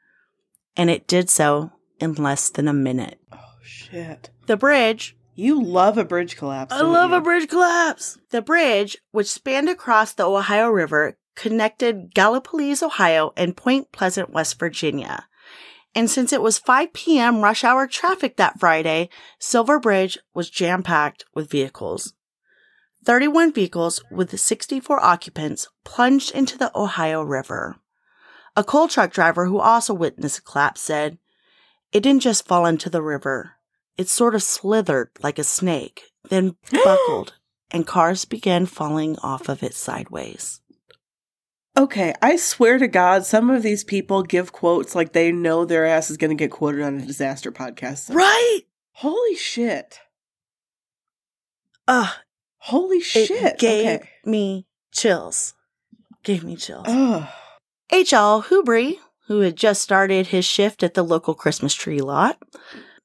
And 0.76 0.90
it 0.90 1.08
did 1.08 1.30
so 1.30 1.72
in 2.00 2.16
less 2.16 2.50
than 2.50 2.68
a 2.68 2.74
minute. 2.74 3.20
oh 3.32 3.38
shit! 3.64 4.32
The 4.48 4.58
bridge 4.58 5.16
You 5.36 5.64
love 5.64 5.98
a 5.98 6.04
bridge 6.04 6.36
collapse. 6.36 6.74
I 6.74 6.82
love 6.82 7.12
you? 7.12 7.18
a 7.18 7.22
bridge 7.22 7.48
collapse. 7.48 8.18
The 8.32 8.42
bridge, 8.42 8.98
which 9.12 9.28
spanned 9.32 9.70
across 9.70 10.12
the 10.12 10.26
Ohio 10.28 10.68
River, 10.68 11.18
connected 11.38 12.14
Gallipolis, 12.14 12.84
Ohio, 12.84 13.32
and 13.38 13.56
Point 13.56 13.94
Pleasant, 13.94 14.32
West 14.32 14.60
Virginia. 14.60 15.29
And 15.96 16.10
since 16.10 16.32
it 16.32 16.42
was 16.42 16.60
5 16.60 16.94
p.m. 16.94 17.42
rush 17.42 17.64
hour 17.64 17.88
traffic 17.88 18.38
that 18.38 18.60
Friday, 18.60 19.10
Silver 19.40 19.80
Bridge 19.80 20.18
was 20.34 20.50
jam 20.50 20.84
packed 20.84 21.26
with 21.34 21.50
vehicles. 21.50 22.14
31 23.06 23.54
vehicles 23.54 24.04
with 24.12 24.38
64 24.38 25.04
occupants 25.04 25.68
plunged 25.84 26.32
into 26.36 26.58
the 26.58 26.72
Ohio 26.78 27.24
River. 27.24 27.78
A 28.56 28.64
coal 28.64 28.88
truck 28.88 29.12
driver 29.12 29.46
who 29.46 29.60
also 29.60 29.94
witnessed 29.94 30.38
the 30.38 30.42
collapse 30.42 30.82
said, 30.82 31.18
It 31.92 32.02
didn't 32.02 32.22
just 32.22 32.48
fall 32.48 32.66
into 32.66 32.90
the 32.90 33.02
river. 33.02 33.54
It 33.98 34.10
sort 34.10 34.36
of 34.36 34.44
slithered 34.44 35.10
like 35.22 35.40
a 35.40 35.44
snake, 35.44 36.04
then 36.30 36.56
buckled, 36.84 37.36
and 37.72 37.88
cars 37.88 38.26
began 38.26 38.66
falling 38.66 39.18
off 39.20 39.50
of 39.50 39.64
it 39.64 39.74
sideways. 39.74 40.62
Okay, 41.78 42.14
I 42.22 42.36
swear 42.36 42.78
to 42.78 42.88
God, 42.88 43.26
some 43.26 43.50
of 43.50 43.64
these 43.64 43.84
people 43.84 44.24
give 44.24 44.52
quotes 44.52 44.96
like 44.96 45.14
they 45.14 45.32
know 45.32 45.66
their 45.66 45.86
ass 45.86 46.10
is 46.10 46.18
going 46.18 46.30
to 46.30 46.36
get 46.36 46.52
quoted 46.52 46.82
on 46.82 46.98
a 46.98 47.06
disaster 47.06 47.52
podcast. 47.52 48.14
Right? 48.14 48.62
Holy 48.94 49.36
shit! 49.36 50.00
Ugh, 51.88 52.14
Holy 52.58 52.98
it 52.98 53.04
shit! 53.04 53.58
gave 53.60 54.00
okay. 54.02 54.10
me 54.26 54.66
chills. 54.92 55.54
Gave 56.24 56.44
me 56.44 56.56
chills. 56.56 56.86
Ugh. 56.88 57.28
H.L. 57.92 58.44
Hubry, 58.44 58.96
who 59.28 59.40
had 59.40 59.56
just 59.56 59.82
started 59.82 60.28
his 60.28 60.46
shift 60.46 60.84
at 60.84 60.94
the 60.94 61.04
local 61.04 61.34
Christmas 61.34 61.74
tree 61.74 62.02
lot. 62.02 62.38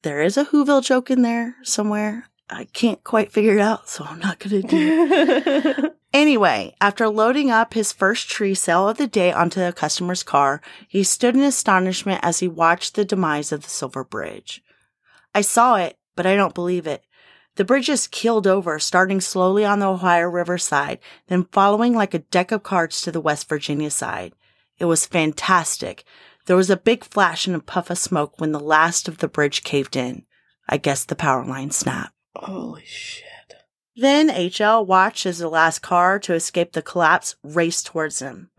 There 0.02 0.20
is 0.20 0.36
a 0.36 0.44
Whoville 0.46 0.84
joke 0.84 1.10
in 1.10 1.22
there 1.22 1.56
somewhere. 1.62 2.28
I 2.50 2.64
can't 2.64 3.02
quite 3.02 3.32
figure 3.32 3.54
it 3.54 3.60
out, 3.60 3.88
so 3.88 4.04
I'm 4.04 4.18
not 4.18 4.38
going 4.38 4.62
to 4.62 4.68
do 4.68 5.08
it. 5.10 5.96
Anyway, 6.14 6.72
after 6.80 7.08
loading 7.08 7.50
up 7.50 7.74
his 7.74 7.90
first 7.90 8.30
tree 8.30 8.54
sale 8.54 8.88
of 8.88 8.98
the 8.98 9.08
day 9.08 9.32
onto 9.32 9.60
a 9.60 9.72
customer's 9.72 10.22
car, 10.22 10.62
he 10.86 11.02
stood 11.02 11.34
in 11.34 11.42
astonishment 11.42 12.20
as 12.22 12.38
he 12.38 12.46
watched 12.46 12.94
the 12.94 13.04
demise 13.04 13.50
of 13.50 13.64
the 13.64 13.68
Silver 13.68 14.04
Bridge. 14.04 14.62
I 15.34 15.40
saw 15.40 15.74
it, 15.74 15.98
but 16.14 16.24
I 16.24 16.36
don't 16.36 16.54
believe 16.54 16.86
it. 16.86 17.02
The 17.56 17.64
bridge 17.64 17.86
just 17.86 18.12
keeled 18.12 18.46
over, 18.46 18.78
starting 18.78 19.20
slowly 19.20 19.64
on 19.64 19.80
the 19.80 19.88
Ohio 19.88 20.28
River 20.28 20.56
side, 20.56 21.00
then 21.26 21.48
following 21.50 21.94
like 21.94 22.14
a 22.14 22.20
deck 22.20 22.52
of 22.52 22.62
cards 22.62 23.00
to 23.02 23.10
the 23.10 23.20
West 23.20 23.48
Virginia 23.48 23.90
side. 23.90 24.34
It 24.78 24.84
was 24.84 25.06
fantastic. 25.06 26.04
There 26.46 26.56
was 26.56 26.70
a 26.70 26.76
big 26.76 27.02
flash 27.02 27.48
and 27.48 27.56
a 27.56 27.60
puff 27.60 27.90
of 27.90 27.98
smoke 27.98 28.38
when 28.38 28.52
the 28.52 28.60
last 28.60 29.08
of 29.08 29.18
the 29.18 29.26
bridge 29.26 29.64
caved 29.64 29.96
in. 29.96 30.26
I 30.68 30.76
guess 30.76 31.04
the 31.04 31.16
power 31.16 31.44
line 31.44 31.72
snapped. 31.72 32.14
Holy 32.36 32.84
shit! 32.84 33.33
Then 33.96 34.28
HL 34.28 34.86
watched 34.86 35.24
as 35.24 35.38
the 35.38 35.48
last 35.48 35.80
car 35.80 36.18
to 36.20 36.34
escape 36.34 36.72
the 36.72 36.82
collapse 36.82 37.36
raced 37.42 37.86
towards 37.86 38.18
him. 38.18 38.50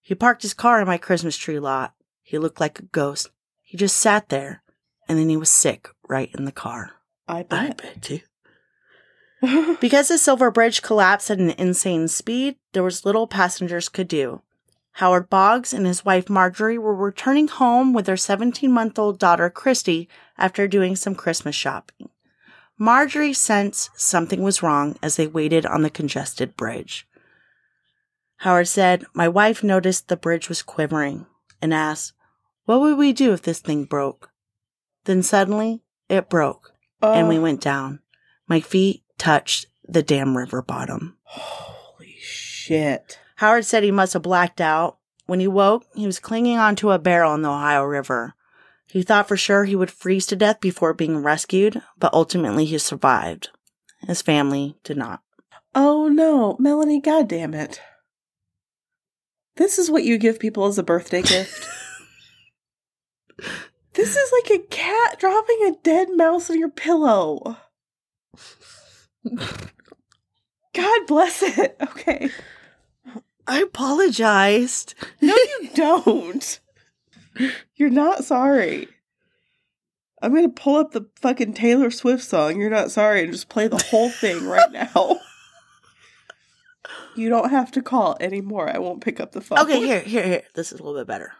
He 0.00 0.14
parked 0.14 0.42
his 0.42 0.54
car 0.54 0.80
in 0.80 0.86
my 0.86 0.98
Christmas 0.98 1.36
tree 1.36 1.60
lot. 1.60 1.94
He 2.22 2.38
looked 2.38 2.60
like 2.60 2.78
a 2.78 2.84
ghost. 2.84 3.30
He 3.62 3.76
just 3.76 3.96
sat 3.96 4.28
there, 4.28 4.62
and 5.08 5.18
then 5.18 5.28
he 5.28 5.36
was 5.36 5.50
sick 5.50 5.88
right 6.08 6.30
in 6.36 6.44
the 6.44 6.52
car. 6.52 6.90
I 7.28 7.38
I 7.38 7.42
bet. 7.44 7.76
bet 7.82 8.02
too. 8.02 8.20
Because 9.80 10.08
the 10.08 10.18
Silver 10.18 10.50
Bridge 10.50 10.82
collapsed 10.82 11.30
at 11.30 11.38
an 11.38 11.50
insane 11.50 12.06
speed, 12.08 12.56
there 12.72 12.82
was 12.82 13.04
little 13.04 13.26
passengers 13.26 13.88
could 13.88 14.06
do. 14.08 14.42
Howard 14.96 15.30
Boggs 15.30 15.72
and 15.72 15.86
his 15.86 16.04
wife 16.04 16.28
Marjorie 16.28 16.78
were 16.78 16.94
returning 16.94 17.48
home 17.48 17.92
with 17.92 18.06
their 18.06 18.16
17 18.16 18.70
month 18.70 18.98
old 18.98 19.18
daughter 19.18 19.48
Christy 19.50 20.08
after 20.36 20.68
doing 20.68 20.94
some 20.96 21.14
Christmas 21.14 21.56
shopping. 21.56 22.10
Marjorie 22.82 23.32
sensed 23.32 23.90
something 23.94 24.42
was 24.42 24.60
wrong 24.60 24.96
as 25.00 25.14
they 25.14 25.28
waited 25.28 25.64
on 25.64 25.82
the 25.82 25.88
congested 25.88 26.56
bridge. 26.56 27.06
Howard 28.38 28.66
said, 28.66 29.04
My 29.14 29.28
wife 29.28 29.62
noticed 29.62 30.08
the 30.08 30.16
bridge 30.16 30.48
was 30.48 30.62
quivering 30.62 31.26
and 31.60 31.72
asked, 31.72 32.12
What 32.64 32.80
would 32.80 32.98
we 32.98 33.12
do 33.12 33.32
if 33.32 33.42
this 33.42 33.60
thing 33.60 33.84
broke? 33.84 34.32
Then 35.04 35.22
suddenly 35.22 35.82
it 36.08 36.28
broke 36.28 36.72
and 37.00 37.28
we 37.28 37.38
Oh, 37.38 37.42
went 37.42 37.60
down. 37.60 38.00
My 38.48 38.58
feet 38.58 39.04
touched 39.16 39.66
the 39.86 40.02
damn 40.02 40.36
river 40.36 40.60
bottom. 40.60 41.18
Holy 41.22 42.16
shit! 42.18 43.16
Howard 43.36 43.64
said 43.64 43.84
he 43.84 43.92
must 43.92 44.14
have 44.14 44.22
blacked 44.22 44.60
out. 44.60 44.98
When 45.26 45.38
he 45.38 45.46
woke, 45.46 45.86
he 45.94 46.04
was 46.04 46.18
clinging 46.18 46.58
onto 46.58 46.90
a 46.90 46.98
barrel 46.98 47.32
in 47.34 47.42
the 47.42 47.48
Ohio 47.48 47.84
River. 47.84 48.34
He 48.86 49.02
thought 49.02 49.28
for 49.28 49.36
sure 49.36 49.64
he 49.64 49.76
would 49.76 49.90
freeze 49.90 50.26
to 50.26 50.36
death 50.36 50.60
before 50.60 50.92
being 50.92 51.18
rescued, 51.18 51.80
but 51.98 52.12
ultimately 52.12 52.64
he 52.64 52.78
survived. 52.78 53.50
His 54.06 54.22
family 54.22 54.76
did 54.84 54.96
not. 54.96 55.22
Oh 55.74 56.08
no, 56.08 56.56
Melanie! 56.58 57.00
God 57.00 57.28
damn 57.28 57.54
it! 57.54 57.80
This 59.56 59.78
is 59.78 59.90
what 59.90 60.04
you 60.04 60.18
give 60.18 60.38
people 60.38 60.66
as 60.66 60.78
a 60.78 60.82
birthday 60.82 61.22
gift. 61.22 61.66
this 63.94 64.16
is 64.16 64.32
like 64.32 64.60
a 64.60 64.66
cat 64.66 65.18
dropping 65.18 65.62
a 65.66 65.76
dead 65.82 66.08
mouse 66.14 66.50
on 66.50 66.58
your 66.58 66.70
pillow. 66.70 67.56
God 70.74 71.06
bless 71.06 71.42
it. 71.42 71.76
Okay. 71.92 72.30
I 73.46 73.60
apologized. 73.60 74.94
No, 75.20 75.34
you 75.34 75.70
don't. 75.74 76.58
You're 77.76 77.90
not 77.90 78.24
sorry. 78.24 78.88
I'm 80.20 80.34
gonna 80.34 80.48
pull 80.48 80.76
up 80.76 80.92
the 80.92 81.08
fucking 81.20 81.54
Taylor 81.54 81.90
Swift 81.90 82.22
song, 82.22 82.60
You're 82.60 82.70
Not 82.70 82.92
Sorry, 82.92 83.22
and 83.22 83.32
just 83.32 83.48
play 83.48 83.66
the 83.66 83.82
whole 83.90 84.08
thing 84.08 84.46
right 84.46 84.70
now. 84.94 85.18
You 87.16 87.28
don't 87.28 87.50
have 87.50 87.72
to 87.72 87.82
call 87.82 88.16
anymore. 88.20 88.70
I 88.72 88.78
won't 88.78 89.02
pick 89.02 89.20
up 89.20 89.32
the 89.32 89.40
phone. 89.40 89.58
Okay, 89.58 89.80
here, 89.80 90.00
here, 90.00 90.24
here. 90.24 90.42
This 90.54 90.72
is 90.72 90.80
a 90.80 90.82
little 90.82 91.00
bit 91.00 91.06
better. 91.06 91.32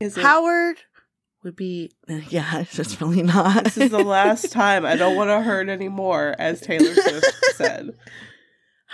Is 0.00 0.16
it? 0.16 0.22
Howard 0.22 0.76
would 1.42 1.56
be, 1.56 1.92
yeah, 2.28 2.60
it's 2.60 3.00
really 3.00 3.22
not. 3.22 3.64
This 3.64 3.78
is 3.78 3.90
the 3.90 4.04
last 4.04 4.52
time. 4.52 4.84
I 4.84 4.96
don't 4.96 5.16
want 5.16 5.30
to 5.30 5.40
hurt 5.40 5.68
anymore, 5.68 6.34
as 6.38 6.60
Taylor 6.60 6.94
Swift 6.94 7.34
said. 7.54 7.96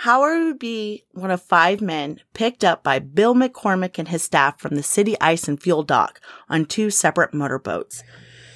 Howard 0.01 0.43
would 0.45 0.57
be 0.57 1.03
one 1.11 1.29
of 1.29 1.43
five 1.43 1.79
men 1.79 2.21
picked 2.33 2.63
up 2.63 2.81
by 2.81 2.97
Bill 2.97 3.35
McCormick 3.35 3.99
and 3.99 4.07
his 4.07 4.23
staff 4.23 4.59
from 4.59 4.73
the 4.73 4.81
city 4.81 5.15
ice 5.21 5.47
and 5.47 5.61
fuel 5.61 5.83
dock 5.83 6.19
on 6.49 6.65
two 6.65 6.89
separate 6.89 7.35
motorboats. 7.35 8.01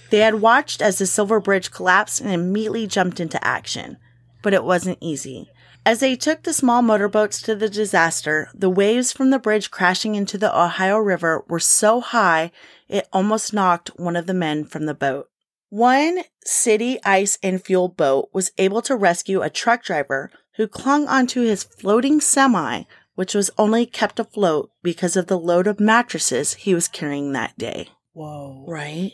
They 0.09 0.21
had 0.21 0.41
watched 0.41 0.81
as 0.81 0.97
the 0.97 1.05
Silver 1.05 1.39
Bridge 1.39 1.69
collapsed 1.69 2.19
and 2.19 2.31
immediately 2.31 2.87
jumped 2.87 3.19
into 3.19 3.45
action. 3.45 3.97
But 4.41 4.55
it 4.55 4.63
wasn't 4.63 4.97
easy. 5.01 5.51
As 5.85 5.99
they 5.99 6.15
took 6.15 6.41
the 6.41 6.51
small 6.51 6.81
motorboats 6.81 7.39
to 7.43 7.55
the 7.55 7.69
disaster, 7.69 8.49
the 8.55 8.67
waves 8.67 9.13
from 9.13 9.29
the 9.29 9.37
bridge 9.37 9.69
crashing 9.69 10.15
into 10.15 10.39
the 10.39 10.59
Ohio 10.59 10.97
River 10.97 11.45
were 11.47 11.59
so 11.59 12.01
high 12.01 12.51
it 12.89 13.07
almost 13.13 13.53
knocked 13.53 13.89
one 13.99 14.15
of 14.15 14.25
the 14.25 14.33
men 14.33 14.65
from 14.65 14.87
the 14.87 14.95
boat. 14.95 15.29
One 15.69 16.23
city 16.43 16.97
ice 17.05 17.37
and 17.43 17.63
fuel 17.63 17.87
boat 17.87 18.29
was 18.33 18.51
able 18.57 18.81
to 18.81 18.95
rescue 18.95 19.43
a 19.43 19.51
truck 19.51 19.83
driver 19.83 20.31
who 20.57 20.67
clung 20.67 21.07
onto 21.07 21.41
his 21.41 21.63
floating 21.63 22.21
semi, 22.21 22.83
which 23.15 23.33
was 23.33 23.51
only 23.57 23.85
kept 23.85 24.19
afloat 24.19 24.71
because 24.83 25.15
of 25.15 25.27
the 25.27 25.39
load 25.39 25.67
of 25.67 25.79
mattresses 25.79 26.53
he 26.55 26.73
was 26.73 26.87
carrying 26.87 27.31
that 27.31 27.57
day. 27.57 27.89
Whoa. 28.13 28.65
Right? 28.67 29.13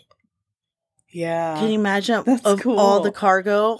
Yeah. 1.09 1.55
Can 1.59 1.69
you 1.69 1.79
imagine 1.79 2.23
That's 2.25 2.45
of 2.45 2.61
cool. 2.61 2.79
all 2.79 3.01
the 3.01 3.11
cargo 3.11 3.79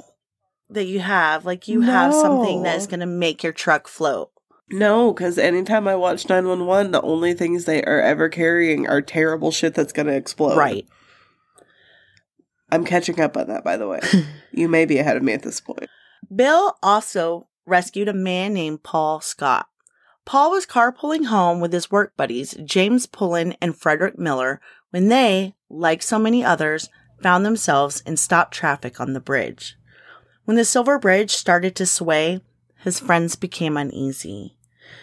that 0.70 0.86
you 0.86 1.00
have? 1.00 1.46
Like 1.46 1.68
you 1.68 1.82
have 1.82 2.14
something 2.14 2.64
that's 2.64 2.88
going 2.88 3.00
to 3.00 3.06
make 3.06 3.44
your 3.44 3.54
truck 3.54 3.88
float. 3.88 4.32
No, 4.70 5.12
because 5.14 5.38
anytime 5.38 5.88
I 5.88 5.96
watch 5.96 6.30
911, 6.30 6.92
the 6.92 7.02
only 7.02 7.34
things 7.34 7.66
they 7.66 7.84
are 7.84 8.02
ever 8.02 8.30
carrying 8.30 8.88
are 8.88 9.02
terrible 9.02 9.52
shit 9.52 9.74
that's 9.74 9.92
going 9.92 10.08
to 10.08 10.16
explode. 10.16 10.58
Right. 10.58 10.88
I'm 12.72 12.86
catching 12.86 13.20
up 13.20 13.36
on 13.36 13.48
that, 13.48 13.66
by 13.66 13.76
the 13.76 13.88
way. 13.88 14.00
you 14.52 14.70
may 14.70 14.86
be 14.86 14.98
ahead 14.98 15.18
of 15.18 15.24
me 15.24 15.34
at 15.34 15.44
this 15.44 15.60
point. 15.60 15.90
Bill 16.34 16.78
also 16.82 17.48
rescued 17.66 18.08
a 18.08 18.14
man 18.14 18.54
named 18.54 18.84
Paul 18.84 19.22
Scott. 19.22 19.68
Paul 20.26 20.52
was 20.52 20.66
carpooling 20.66 21.26
home 21.26 21.60
with 21.60 21.74
his 21.74 21.92
work 21.92 22.16
buddies, 22.16 22.56
James 22.64 23.06
Pullen 23.06 23.56
and 23.62 23.76
Frederick 23.76 24.18
Miller, 24.18 24.62
when 24.92 25.08
they, 25.08 25.56
like 25.70 26.02
so 26.02 26.20
many 26.20 26.44
others, 26.44 26.90
found 27.22 27.46
themselves 27.46 28.02
in 28.06 28.18
stopped 28.18 28.54
traffic 28.54 29.00
on 29.00 29.14
the 29.14 29.20
bridge. 29.20 29.78
When 30.46 30.58
the 30.58 30.66
silver 30.66 31.00
bridge 31.00 31.32
started 31.32 31.76
to 31.76 31.86
sway, 31.86 32.42
his 32.84 33.00
friends 33.00 33.36
became 33.36 33.78
uneasy. 33.78 34.58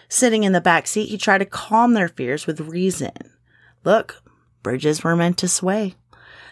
Sitting 0.07 0.43
in 0.43 0.51
the 0.51 0.61
back 0.61 0.87
seat, 0.87 1.09
he 1.09 1.17
tried 1.17 1.39
to 1.39 1.45
calm 1.45 1.93
their 1.93 2.09
fears 2.09 2.45
with 2.45 2.59
reason. 2.59 3.11
Look, 3.83 4.21
bridges 4.63 5.03
were 5.03 5.15
meant 5.15 5.37
to 5.39 5.47
sway. 5.47 5.95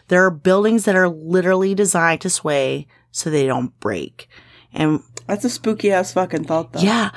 There 0.08 0.24
are 0.26 0.32
buildings 0.32 0.86
that 0.86 0.96
are 0.96 1.10
literally 1.10 1.76
designed 1.76 2.22
to 2.22 2.30
sway 2.30 2.88
so 3.12 3.30
they 3.30 3.46
don't 3.46 3.78
break. 3.80 4.30
And 4.72 5.04
That's 5.28 5.46
a 5.46 5.50
spooky 5.50 5.92
ass 5.92 6.14
fucking 6.14 6.46
thought, 6.46 6.74
though. 6.74 6.80
yeah, 6.80 7.12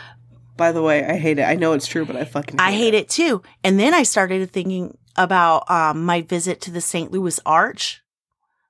By 0.57 0.73
the 0.73 0.83
way, 0.83 1.05
I 1.05 1.17
hate 1.17 1.39
it. 1.39 1.45
I 1.45 1.55
know 1.55 1.73
it's 1.73 1.87
true, 1.87 2.05
but 2.05 2.17
I 2.17 2.25
fucking 2.25 2.59
hate 2.59 2.65
I 2.65 2.73
hate 2.73 2.95
it 2.95 3.09
too. 3.09 3.43
And 3.65 3.79
then 3.79 3.95
I 3.95 4.03
started 4.03 4.51
thinking 4.51 4.97
about 5.17 5.71
um, 5.71 6.05
my 6.05 6.23
visit 6.23 6.61
to 6.63 6.71
the 6.71 6.81
St. 6.81 7.11
Louis 7.13 7.39
Arch, 7.47 8.03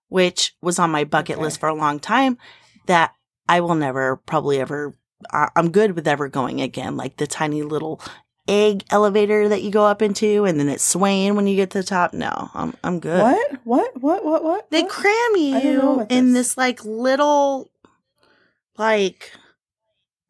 which 0.08 0.54
was 0.62 0.78
on 0.78 0.90
my 0.90 1.04
bucket 1.04 1.36
Okay. 1.36 1.42
list 1.44 1.60
for 1.60 1.68
a 1.68 1.74
long 1.74 1.98
time. 2.00 2.38
That 2.86 3.14
I 3.48 3.60
will 3.60 3.74
never, 3.74 4.16
probably 4.16 4.60
ever. 4.60 4.96
I 5.32 5.48
I'm 5.56 5.70
good 5.70 5.92
with 5.94 6.08
ever 6.08 6.28
going 6.28 6.60
again. 6.60 6.96
Like 6.96 7.16
the 7.18 7.26
tiny 7.26 7.62
little 7.62 8.00
egg 8.48 8.84
elevator 8.90 9.48
that 9.48 9.62
you 9.62 9.70
go 9.70 9.84
up 9.84 10.02
into, 10.02 10.44
and 10.44 10.58
then 10.58 10.68
it's 10.68 10.82
swaying 10.82 11.36
when 11.36 11.46
you 11.46 11.56
get 11.56 11.70
to 11.70 11.78
the 11.78 11.84
top. 11.84 12.12
No, 12.14 12.50
I'm 12.54 12.74
I'm 12.82 12.98
good. 13.00 13.20
What? 13.22 13.52
What? 13.64 14.00
What? 14.02 14.24
What? 14.24 14.42
What? 14.44 14.70
They 14.70 14.82
cram 14.82 15.12
I 15.14 15.60
don't 15.62 15.62
know 15.76 16.00
you 16.00 16.06
in 16.08 16.32
this. 16.32 16.48
this 16.48 16.56
like 16.58 16.84
little 16.84 17.69
like 18.80 19.32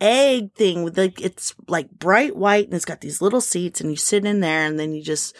egg 0.01 0.53
thing 0.55 0.83
with 0.83 0.99
like 0.99 1.21
it's 1.21 1.55
like 1.69 1.89
bright 1.91 2.35
white 2.35 2.65
and 2.65 2.75
it's 2.75 2.85
got 2.85 3.01
these 3.01 3.23
little 3.23 3.41
seats 3.41 3.81
and 3.81 3.91
you 3.91 3.97
sit 3.97 4.25
in 4.25 4.41
there 4.41 4.65
and 4.67 4.79
then 4.79 4.93
you 4.93 5.03
just 5.03 5.37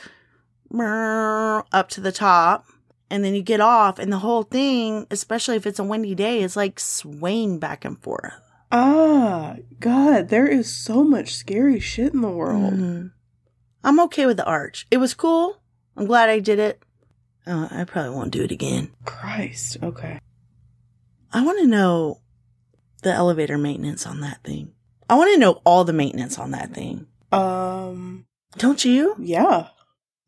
up 0.73 1.89
to 1.89 2.01
the 2.01 2.13
top 2.13 2.67
and 3.11 3.25
then 3.25 3.35
you 3.35 3.43
get 3.43 3.61
off 3.61 3.99
and 3.99 4.13
the 4.13 4.19
whole 4.19 4.45
thing, 4.45 5.07
especially 5.11 5.57
if 5.57 5.67
it's 5.67 5.81
a 5.81 5.85
windy 5.85 6.15
day, 6.15 6.41
is 6.41 6.57
like 6.57 6.79
swaying 6.79 7.59
back 7.59 7.85
and 7.85 8.01
forth. 8.01 8.33
Ah, 8.71 9.57
God, 9.81 10.29
there 10.29 10.47
is 10.47 10.73
so 10.73 11.03
much 11.03 11.35
scary 11.35 11.81
shit 11.81 12.15
in 12.15 12.21
the 12.21 12.29
world. 12.31 12.75
Mhm. 12.75 13.11
I'm 13.83 13.99
okay 14.01 14.27
with 14.27 14.37
the 14.37 14.45
arch. 14.45 14.87
It 14.93 14.99
was 14.99 15.15
cool. 15.15 15.57
I'm 15.97 16.07
glad 16.07 16.29
I 16.29 16.39
did 16.39 16.61
it. 16.61 16.81
Uh, 17.45 17.67
I 17.73 17.83
probably 17.83 18.15
won't 18.15 18.31
do 18.31 18.45
it 18.45 18.53
again. 18.53 18.93
Christ. 19.05 19.79
Okay. 19.83 20.21
I 21.33 21.45
want 21.45 21.59
to 21.59 21.67
know 21.67 22.21
the 23.01 23.13
elevator 23.13 23.59
maintenance 23.59 24.07
on 24.07 24.21
that 24.21 24.43
thing. 24.45 24.73
I 25.09 25.15
want 25.17 25.33
to 25.33 25.39
know 25.41 25.61
all 25.65 25.85
the 25.85 25.93
maintenance 25.93 26.39
on 26.39 26.51
that 26.53 26.73
thing. 26.75 27.07
Um. 27.33 28.27
Don't 28.57 28.85
you? 28.85 29.15
Yeah. 29.19 29.69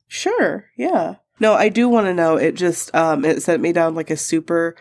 Sure. 0.08 0.66
Yeah. 0.76 1.16
No, 1.40 1.54
I 1.54 1.68
do 1.70 1.88
want 1.88 2.06
to 2.06 2.14
know. 2.14 2.36
It 2.36 2.54
just 2.54 2.94
um 2.94 3.24
it 3.24 3.42
sent 3.42 3.62
me 3.62 3.72
down 3.72 3.94
like 3.94 4.10
a 4.10 4.16
super 4.16 4.76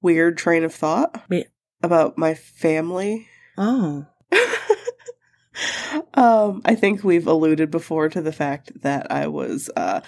weird 0.00 0.38
train 0.38 0.64
of 0.64 0.74
thought 0.74 1.24
Yeah. 1.28 1.44
about 1.82 2.16
my 2.16 2.34
family. 2.34 3.28
Oh. 3.58 4.06
um, 6.14 6.62
I 6.64 6.74
think 6.74 7.02
we've 7.02 7.26
alluded 7.26 7.70
before 7.70 8.08
to 8.10 8.20
the 8.20 8.32
fact 8.32 8.72
that 8.82 9.10
I 9.10 9.26
was 9.26 9.70
uh 9.76 10.00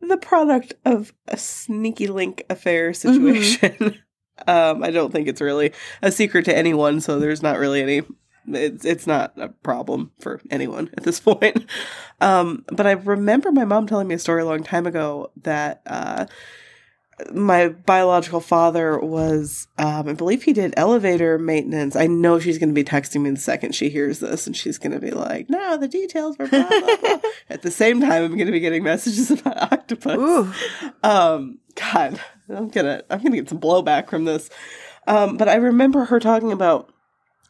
the 0.00 0.16
product 0.18 0.74
of 0.84 1.12
a 1.26 1.36
sneaky 1.38 2.06
link 2.08 2.44
affair 2.50 2.92
situation. 2.92 3.98
um, 4.46 4.82
I 4.82 4.90
don't 4.90 5.12
think 5.12 5.28
it's 5.28 5.40
really 5.40 5.72
a 6.02 6.12
secret 6.12 6.44
to 6.46 6.56
anyone, 6.56 7.00
so 7.00 7.18
there's 7.18 7.42
not 7.42 7.58
really 7.58 7.82
any 7.82 8.02
it's 8.48 8.84
it's 8.84 9.06
not 9.06 9.32
a 9.36 9.48
problem 9.48 10.12
for 10.20 10.40
anyone 10.50 10.90
at 10.96 11.04
this 11.04 11.20
point. 11.28 11.66
Um, 12.20 12.64
but 12.68 12.86
I 12.86 12.92
remember 12.92 13.52
my 13.52 13.64
mom 13.64 13.86
telling 13.86 14.08
me 14.08 14.14
a 14.14 14.18
story 14.18 14.42
a 14.42 14.46
long 14.46 14.62
time 14.62 14.86
ago 14.86 15.30
that 15.42 15.82
uh 15.86 16.26
my 17.32 17.68
biological 17.68 18.40
father 18.40 18.98
was 18.98 19.68
um, 19.78 20.06
i 20.06 20.12
believe 20.12 20.42
he 20.42 20.52
did 20.52 20.74
elevator 20.76 21.38
maintenance 21.38 21.96
i 21.96 22.06
know 22.06 22.38
she's 22.38 22.58
going 22.58 22.68
to 22.68 22.74
be 22.74 22.84
texting 22.84 23.22
me 23.22 23.30
the 23.30 23.40
second 23.40 23.74
she 23.74 23.88
hears 23.88 24.18
this 24.20 24.46
and 24.46 24.54
she's 24.54 24.76
going 24.76 24.92
to 24.92 24.98
be 24.98 25.10
like 25.10 25.48
no 25.48 25.78
the 25.78 25.88
details 25.88 26.36
were 26.38 26.46
blah, 26.46 26.68
blah, 26.68 26.96
blah. 26.96 27.18
at 27.48 27.62
the 27.62 27.70
same 27.70 28.00
time 28.00 28.22
i'm 28.22 28.34
going 28.36 28.46
to 28.46 28.52
be 28.52 28.60
getting 28.60 28.82
messages 28.82 29.30
about 29.40 29.72
octopus 29.72 30.18
Ooh. 30.18 30.52
um 31.02 31.58
god 31.74 32.20
i'm 32.48 32.68
gonna 32.68 33.02
i'm 33.10 33.22
gonna 33.22 33.36
get 33.36 33.48
some 33.48 33.60
blowback 33.60 34.08
from 34.08 34.24
this 34.24 34.50
um 35.06 35.36
but 35.36 35.48
i 35.48 35.54
remember 35.54 36.04
her 36.06 36.20
talking 36.20 36.52
about 36.52 36.92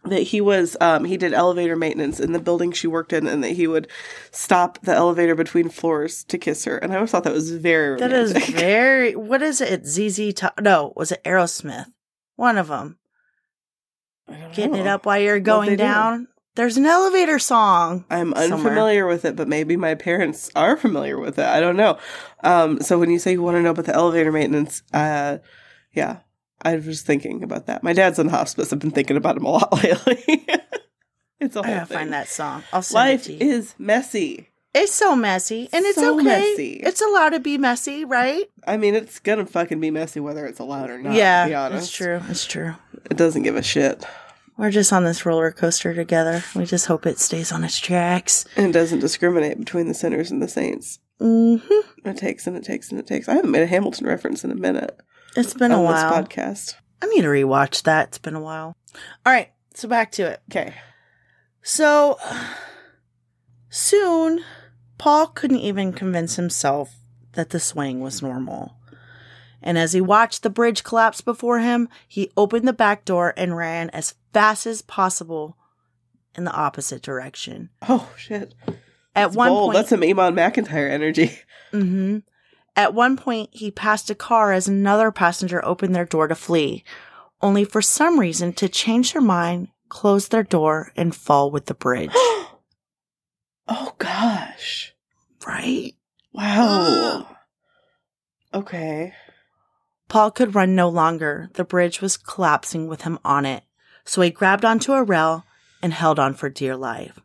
that 0.04 0.22
he 0.22 0.40
was 0.40 0.76
um 0.80 1.04
he 1.04 1.16
did 1.16 1.32
elevator 1.34 1.74
maintenance 1.74 2.20
in 2.20 2.32
the 2.32 2.38
building 2.38 2.70
she 2.70 2.86
worked 2.86 3.12
in 3.12 3.26
and 3.26 3.42
that 3.42 3.50
he 3.50 3.66
would 3.66 3.88
stop 4.30 4.78
the 4.82 4.92
elevator 4.94 5.34
between 5.34 5.68
floors 5.68 6.22
to 6.24 6.38
kiss 6.38 6.64
her 6.64 6.78
and 6.78 6.92
i 6.92 6.96
always 6.96 7.10
thought 7.10 7.24
that 7.24 7.32
was 7.32 7.50
very 7.50 7.98
That 7.98 8.12
is 8.12 8.32
romantic. 8.32 8.54
very. 8.60 9.16
What 9.16 9.42
is 9.42 9.60
it? 9.60 9.84
ZZ 9.86 10.32
Top? 10.34 10.60
No, 10.60 10.92
was 10.94 11.10
it 11.10 11.24
Aerosmith? 11.24 11.86
One 12.36 12.56
of 12.56 12.68
them. 12.68 12.98
Getting 14.54 14.76
it 14.76 14.86
up 14.86 15.06
while 15.06 15.18
you're 15.18 15.40
going 15.40 15.70
they 15.70 15.76
do? 15.76 16.26
There's 16.56 16.76
an 16.76 16.86
elevator 16.86 17.38
song. 17.38 18.04
I'm 18.10 18.32
somewhere. 18.34 18.44
unfamiliar 18.58 19.06
with 19.06 19.24
it, 19.24 19.36
but 19.36 19.46
maybe 19.46 19.76
my 19.76 19.94
parents 19.94 20.50
are 20.56 20.76
familiar 20.76 21.18
with 21.20 21.38
it. 21.38 21.44
I 21.46 21.60
don't 21.60 21.76
know. 21.76 21.98
Um, 22.42 22.80
so 22.80 22.98
when 22.98 23.10
you 23.10 23.18
say 23.18 23.32
you 23.32 23.42
want 23.42 23.56
to 23.56 23.62
know 23.62 23.70
about 23.70 23.84
the 23.84 23.94
elevator 23.94 24.32
maintenance, 24.32 24.82
uh, 24.94 25.38
yeah, 25.92 26.18
I 26.62 26.76
was 26.76 27.02
thinking 27.02 27.42
about 27.44 27.66
that. 27.66 27.82
My 27.82 27.92
dad's 27.92 28.18
in 28.18 28.28
hospice. 28.28 28.72
I've 28.72 28.78
been 28.78 28.90
thinking 28.90 29.16
about 29.16 29.36
him 29.36 29.44
a 29.44 29.50
lot 29.50 29.72
lately. 29.84 30.46
it's 31.38 31.56
a 31.56 31.60
I 31.60 31.66
whole 31.66 31.74
gotta 31.74 31.86
thing. 31.86 31.98
find 31.98 32.12
that 32.12 32.28
song. 32.28 32.62
I'll 32.72 32.82
Life 32.92 33.20
it 33.28 33.38
to 33.38 33.44
you. 33.44 33.50
is 33.52 33.74
messy. 33.78 34.48
it's 34.74 34.92
so 34.94 35.14
messy, 35.14 35.68
and 35.72 35.84
it's 35.84 35.96
So 35.96 36.14
okay. 36.14 36.24
messy. 36.24 36.72
It's 36.82 37.02
allowed 37.02 37.30
to 37.30 37.40
be 37.40 37.58
messy, 37.58 38.04
right? 38.06 38.44
I 38.66 38.78
mean, 38.78 38.94
it's 38.94 39.18
gonna 39.18 39.44
fucking 39.46 39.78
be 39.80 39.90
messy 39.90 40.20
whether 40.20 40.46
it's 40.46 40.58
allowed 40.58 40.88
or 40.88 40.98
not. 40.98 41.12
yeah, 41.12 41.44
to 41.44 41.50
be 41.50 41.54
honest, 41.54 41.88
it's 41.88 41.96
true. 41.96 42.20
It's 42.30 42.46
true. 42.46 42.74
It 43.10 43.18
doesn't 43.18 43.42
give 43.42 43.56
a 43.56 43.62
shit. 43.62 44.04
We're 44.58 44.70
just 44.70 44.92
on 44.92 45.04
this 45.04 45.26
roller 45.26 45.52
coaster 45.52 45.92
together. 45.94 46.42
We 46.54 46.64
just 46.64 46.86
hope 46.86 47.04
it 47.06 47.18
stays 47.18 47.52
on 47.52 47.62
its 47.64 47.78
tracks. 47.78 48.46
And 48.56 48.72
doesn't 48.72 49.00
discriminate 49.00 49.58
between 49.58 49.86
the 49.88 49.94
sinners 49.94 50.30
and 50.30 50.42
the 50.42 50.48
saints. 50.48 50.98
Mm-hmm. 51.20 52.08
It 52.08 52.16
takes 52.16 52.46
and 52.46 52.56
it 52.56 52.64
takes 52.64 52.90
and 52.90 52.98
it 52.98 53.06
takes. 53.06 53.28
I 53.28 53.34
haven't 53.34 53.50
made 53.50 53.62
a 53.62 53.66
Hamilton 53.66 54.06
reference 54.06 54.44
in 54.44 54.50
a 54.50 54.54
minute 54.54 54.98
It's 55.36 55.54
been 55.54 55.72
a 55.72 55.82
while. 55.82 56.10
podcast. 56.12 56.74
I 57.02 57.06
need 57.06 57.22
to 57.22 57.28
rewatch 57.28 57.82
that. 57.82 58.08
It's 58.08 58.18
been 58.18 58.34
a 58.34 58.40
while. 58.40 58.74
All 59.24 59.32
right, 59.32 59.50
so 59.74 59.88
back 59.88 60.12
to 60.12 60.22
it. 60.24 60.40
Okay. 60.50 60.74
So 61.62 62.18
soon, 63.68 64.40
Paul 64.98 65.26
couldn't 65.28 65.58
even 65.58 65.92
convince 65.92 66.36
himself 66.36 66.94
that 67.32 67.50
the 67.50 67.60
swing 67.60 68.00
was 68.00 68.22
normal. 68.22 68.76
And 69.66 69.76
as 69.76 69.92
he 69.94 70.00
watched 70.00 70.44
the 70.44 70.48
bridge 70.48 70.84
collapse 70.84 71.20
before 71.20 71.58
him, 71.58 71.88
he 72.06 72.30
opened 72.36 72.68
the 72.68 72.72
back 72.72 73.04
door 73.04 73.34
and 73.36 73.56
ran 73.56 73.90
as 73.90 74.14
fast 74.32 74.64
as 74.64 74.80
possible 74.80 75.56
in 76.36 76.44
the 76.44 76.52
opposite 76.52 77.02
direction. 77.02 77.70
Oh 77.88 78.08
shit. 78.16 78.54
At 78.68 78.76
That's 79.14 79.36
one 79.36 79.48
bold. 79.48 79.66
point, 79.72 79.74
That's 79.76 79.88
some 79.88 80.04
Amon 80.04 80.36
McIntyre 80.36 80.88
energy. 80.88 81.36
hmm 81.72 82.18
At 82.76 82.94
one 82.94 83.16
point, 83.16 83.50
he 83.50 83.72
passed 83.72 84.08
a 84.08 84.14
car 84.14 84.52
as 84.52 84.68
another 84.68 85.10
passenger 85.10 85.64
opened 85.64 85.96
their 85.96 86.04
door 86.04 86.28
to 86.28 86.36
flee, 86.36 86.84
only 87.42 87.64
for 87.64 87.82
some 87.82 88.20
reason 88.20 88.52
to 88.52 88.68
change 88.68 89.14
their 89.14 89.20
mind, 89.22 89.66
close 89.88 90.28
their 90.28 90.44
door, 90.44 90.92
and 90.96 91.12
fall 91.12 91.50
with 91.50 91.66
the 91.66 91.74
bridge. 91.74 92.12
oh 92.14 93.94
gosh. 93.98 94.94
right? 95.44 95.92
Wow. 96.32 97.36
okay. 98.54 99.12
Paul 100.08 100.30
could 100.30 100.54
run 100.54 100.74
no 100.74 100.88
longer. 100.88 101.50
The 101.54 101.64
bridge 101.64 102.00
was 102.00 102.16
collapsing 102.16 102.86
with 102.86 103.02
him 103.02 103.18
on 103.24 103.44
it. 103.44 103.64
So 104.04 104.22
he 104.22 104.30
grabbed 104.30 104.64
onto 104.64 104.92
a 104.92 105.02
rail 105.02 105.44
and 105.82 105.92
held 105.92 106.18
on 106.18 106.34
for 106.34 106.48
dear 106.48 106.76
life. 106.76 107.18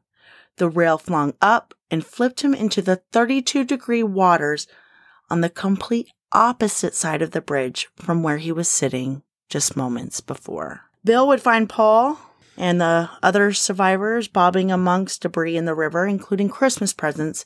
The 0.57 0.69
rail 0.69 0.97
flung 0.97 1.33
up 1.41 1.73
and 1.89 2.05
flipped 2.05 2.41
him 2.41 2.53
into 2.53 2.81
the 2.81 3.01
32 3.11 3.63
degree 3.63 4.03
waters 4.03 4.67
on 5.29 5.41
the 5.41 5.49
complete 5.49 6.09
opposite 6.31 6.95
side 6.95 7.21
of 7.21 7.31
the 7.31 7.41
bridge 7.41 7.87
from 7.95 8.23
where 8.23 8.37
he 8.37 8.51
was 8.51 8.67
sitting 8.67 9.23
just 9.49 9.75
moments 9.75 10.21
before. 10.21 10.81
Bill 11.03 11.27
would 11.27 11.41
find 11.41 11.69
Paul 11.69 12.19
and 12.57 12.79
the 12.79 13.09
other 13.23 13.53
survivors 13.53 14.27
bobbing 14.27 14.71
amongst 14.71 15.21
debris 15.21 15.57
in 15.57 15.65
the 15.65 15.75
river, 15.75 16.05
including 16.05 16.49
Christmas 16.49 16.93
presents 16.93 17.45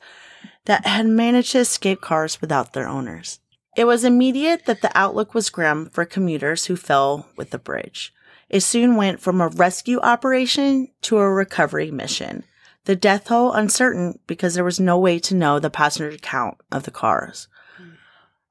that 0.66 0.86
had 0.86 1.08
managed 1.08 1.54
to 1.54 1.60
escape 1.60 2.02
cars 2.02 2.42
without 2.42 2.74
their 2.74 2.88
owners. 2.88 3.40
It 3.76 3.86
was 3.86 4.06
immediate 4.06 4.66
that 4.66 4.82
the 4.82 4.92
outlook 4.98 5.34
was 5.34 5.50
grim 5.50 5.90
for 5.90 6.06
commuters 6.06 6.66
who 6.66 6.76
fell 6.76 7.28
with 7.36 7.50
the 7.50 7.60
bridge. 7.60 8.14
It 8.50 8.62
soon 8.62 8.96
went 8.96 9.20
from 9.20 9.42
a 9.42 9.50
rescue 9.50 10.00
operation 10.00 10.90
to 11.02 11.18
a 11.18 11.30
recovery 11.30 11.92
mission. 11.92 12.44
The 12.86 12.96
death 12.96 13.26
toll 13.26 13.52
uncertain 13.52 14.20
because 14.28 14.54
there 14.54 14.64
was 14.64 14.80
no 14.80 14.98
way 14.98 15.20
to 15.20 15.36
know 15.36 15.60
the 15.60 15.70
passenger 15.70 16.18
count 16.18 16.58
of 16.72 16.84
the 16.84 16.92
cars. 16.92 17.48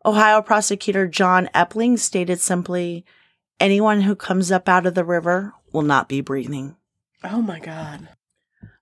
Ohio 0.05 0.43
prosecutor 0.43 1.07
John 1.07 1.49
Epling 1.55 1.99
stated 1.99 2.41
simply, 2.41 3.07
anyone 3.59 4.03
who 4.03 4.15
comes 4.15 4.53
up 4.53 4.69
out 4.69 4.85
of 4.85 4.95
the 4.95 5.05
river 5.05 5.55
will 5.73 5.83
not 5.83 6.09
be 6.09 6.21
breathing. 6.21 6.77
Oh 7.23 7.41
my 7.41 7.59
god. 7.59 8.09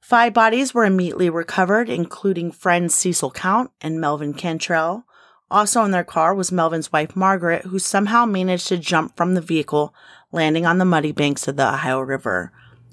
Five 0.00 0.34
bodies 0.34 0.74
were 0.74 0.84
immediately 0.84 1.30
recovered, 1.30 1.88
including 1.88 2.50
friends 2.50 2.94
Cecil 2.94 3.30
Count 3.30 3.70
and 3.80 4.00
Melvin 4.00 4.34
Cantrell. 4.34 5.06
Also 5.52 5.84
in 5.84 5.90
their 5.90 6.02
car 6.02 6.34
was 6.34 6.50
Melvin's 6.50 6.90
wife 6.90 7.14
Margaret, 7.14 7.66
who 7.66 7.78
somehow 7.78 8.24
managed 8.24 8.68
to 8.68 8.78
jump 8.78 9.14
from 9.18 9.34
the 9.34 9.42
vehicle, 9.42 9.94
landing 10.32 10.64
on 10.64 10.78
the 10.78 10.86
muddy 10.86 11.12
banks 11.12 11.46
of 11.46 11.56
the 11.56 11.74
Ohio 11.74 12.00
River. 12.00 12.50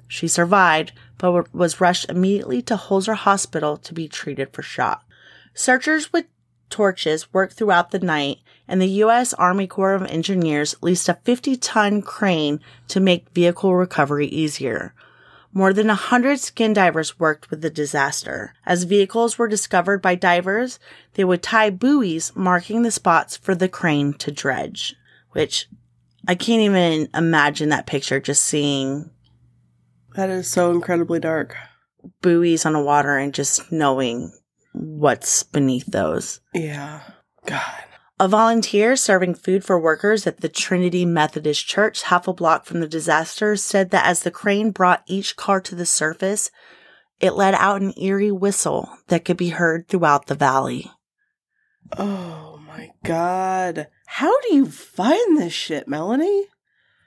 She 0.10 0.28
survived, 0.28 0.92
but 1.18 1.54
was 1.56 1.80
rushed 1.80 2.10
immediately 2.10 2.62
to 2.64 2.76
Holzer 2.76 3.16
Hospital 3.16 3.78
to 3.78 3.94
be 3.94 4.10
treated 4.10 4.52
for 4.52 4.62
shock. 4.62 5.06
Searchers 5.54 6.12
with 6.12 6.26
torches 6.70 7.32
worked 7.32 7.54
throughout 7.54 7.92
the 7.92 8.00
night, 8.00 8.40
and 8.68 8.82
the 8.82 8.90
U.S. 9.04 9.34
Army 9.36 9.66
Corps 9.66 9.94
of 9.94 10.04
Engineers 10.04 10.76
leased 10.82 11.08
a 11.08 11.14
50 11.14 11.56
ton 11.56 12.02
crane 12.02 12.60
to 12.90 13.00
make 13.00 13.30
vehicle 13.30 13.74
recovery 13.74 14.28
easier. 14.28 14.94
More 15.52 15.74
than 15.74 15.90
a 15.90 15.96
hundred 15.96 16.40
skin 16.40 16.74
divers 16.74 17.20
worked 17.20 17.50
with 17.50 17.62
the 17.62 17.70
disaster. 17.72 18.54
As 18.66 18.84
vehicles 18.84 19.38
were 19.38 19.48
discovered 19.48 20.02
by 20.02 20.14
divers, 20.16 20.80
they 21.16 21.24
would 21.24 21.42
tie 21.42 21.70
buoys 21.72 22.32
marking 22.36 22.84
the 22.84 22.92
spots 22.92 23.36
for 23.36 23.56
the 23.56 23.68
crane 23.68 24.14
to 24.14 24.32
dredge, 24.32 24.96
which 25.32 25.68
I 26.28 26.36
can't 26.36 26.62
even 26.62 27.10
imagine 27.16 27.70
that 27.70 27.88
picture 27.88 28.20
just 28.20 28.44
seeing 28.46 29.10
That 30.16 30.30
is 30.30 30.48
so 30.48 30.72
incredibly 30.72 31.20
dark. 31.20 31.56
buoys 32.22 32.66
on 32.66 32.74
the 32.74 32.82
water 32.82 33.18
and 33.18 33.34
just 33.34 33.72
knowing 33.72 34.32
what's 34.74 35.42
beneath 35.44 35.88
those. 35.88 36.42
Yeah. 36.54 37.02
God. 37.46 37.84
A 38.22 38.28
volunteer 38.28 38.98
serving 38.98 39.36
food 39.36 39.64
for 39.64 39.80
workers 39.80 40.28
at 40.28 40.42
the 40.42 40.50
Trinity 40.50 41.06
Methodist 41.06 41.66
Church, 41.66 42.04
half 42.04 42.28
a 42.28 42.34
block 42.34 42.66
from 42.66 42.82
the 42.82 42.88
disaster, 42.88 43.56
said 43.56 43.92
that 43.92 44.06
as 44.06 44.24
the 44.24 44.32
crane 44.32 44.72
brought 44.72 45.04
each 45.08 45.38
car 45.38 45.62
to 45.62 45.74
the 45.74 45.86
surface, 45.86 46.52
it 47.22 47.32
let 47.32 47.54
out 47.54 47.82
an 47.82 47.94
eerie 47.98 48.32
whistle 48.32 48.90
that 49.08 49.24
could 49.24 49.38
be 49.38 49.50
heard 49.50 49.88
throughout 49.88 50.26
the 50.28 50.36
valley. 50.36 50.92
Oh 51.98 52.60
my 52.68 52.92
god. 53.06 53.88
How 54.06 54.40
do 54.42 54.54
you 54.54 54.66
find 54.66 55.38
this 55.38 55.54
shit, 55.54 55.88
Melanie? 55.88 56.48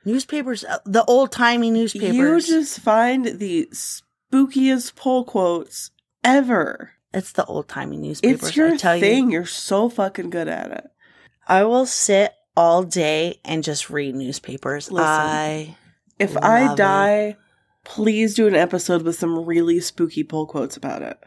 Newspapers, 0.06 0.64
uh, 0.64 0.78
the 0.86 1.04
old 1.04 1.30
timey 1.30 1.70
newspapers. 1.70 2.48
You 2.48 2.60
just 2.60 2.80
find 2.80 3.38
the 3.38 3.68
spookiest 3.70 4.96
pull 4.96 5.24
quotes 5.24 5.90
ever. 6.24 6.92
it's 7.12 7.32
the 7.32 7.44
old 7.44 7.68
timey 7.68 7.98
newspapers. 7.98 8.48
It's 8.48 8.56
your 8.56 8.72
I 8.72 8.76
tell 8.78 8.98
thing. 8.98 9.26
you, 9.26 9.32
You're 9.32 9.46
so 9.46 9.90
fucking 9.90 10.30
good 10.30 10.48
at 10.48 10.70
it. 10.70 10.91
I 11.46 11.64
will 11.64 11.86
sit 11.86 12.32
all 12.56 12.82
day 12.82 13.40
and 13.44 13.64
just 13.64 13.90
read 13.90 14.14
newspapers. 14.14 14.90
Listen. 14.90 15.06
I 15.08 15.76
If 16.18 16.36
I 16.36 16.64
Love 16.66 16.72
it. 16.72 16.76
die, 16.76 17.36
please 17.84 18.34
do 18.34 18.46
an 18.46 18.54
episode 18.54 19.02
with 19.02 19.16
some 19.16 19.44
really 19.44 19.80
spooky 19.80 20.22
pull 20.22 20.46
quotes 20.46 20.76
about 20.76 21.02
it. 21.02 21.18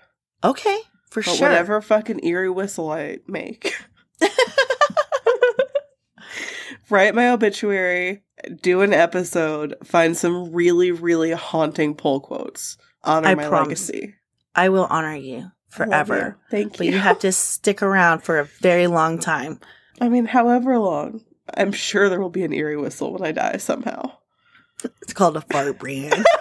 okay 0.43 0.77
for 1.09 1.21
But 1.23 1.35
sure. 1.35 1.47
whatever 1.49 1.81
fucking 1.81 2.23
eerie 2.25 2.49
whistle 2.49 2.89
I 2.91 3.17
make. 3.27 3.73
Write 6.89 7.15
my 7.15 7.29
obituary, 7.29 8.23
do 8.61 8.81
an 8.81 8.93
episode, 8.93 9.75
find 9.83 10.15
some 10.15 10.51
really, 10.51 10.91
really 10.91 11.31
haunting 11.31 11.95
pull 11.95 12.19
quotes. 12.19 12.77
Honor 13.03 13.29
I 13.29 13.35
my 13.35 13.47
promise. 13.47 13.89
legacy. 13.89 14.15
I 14.53 14.69
will 14.69 14.85
honor 14.89 15.15
you 15.15 15.51
forever. 15.69 16.37
you. 16.39 16.51
Thank 16.51 16.77
But 16.77 16.85
you. 16.85 16.93
you 16.93 16.99
have 16.99 17.17
to 17.19 17.31
stick 17.33 17.81
around 17.81 18.21
for 18.21 18.37
a 18.39 18.45
very 18.45 18.85
long 18.87 19.17
time. 19.17 19.59
I 20.01 20.09
mean, 20.09 20.25
however 20.25 20.77
long. 20.77 21.21
I'm 21.53 21.71
sure 21.71 22.09
there 22.09 22.19
will 22.19 22.29
be 22.29 22.43
an 22.43 22.53
eerie 22.53 22.77
whistle 22.77 23.13
when 23.13 23.23
I 23.23 23.31
die 23.31 23.57
somehow. 23.57 24.11
It's 25.01 25.13
called 25.13 25.37
a 25.37 25.41
fart 25.41 25.79
brand. 25.79 26.25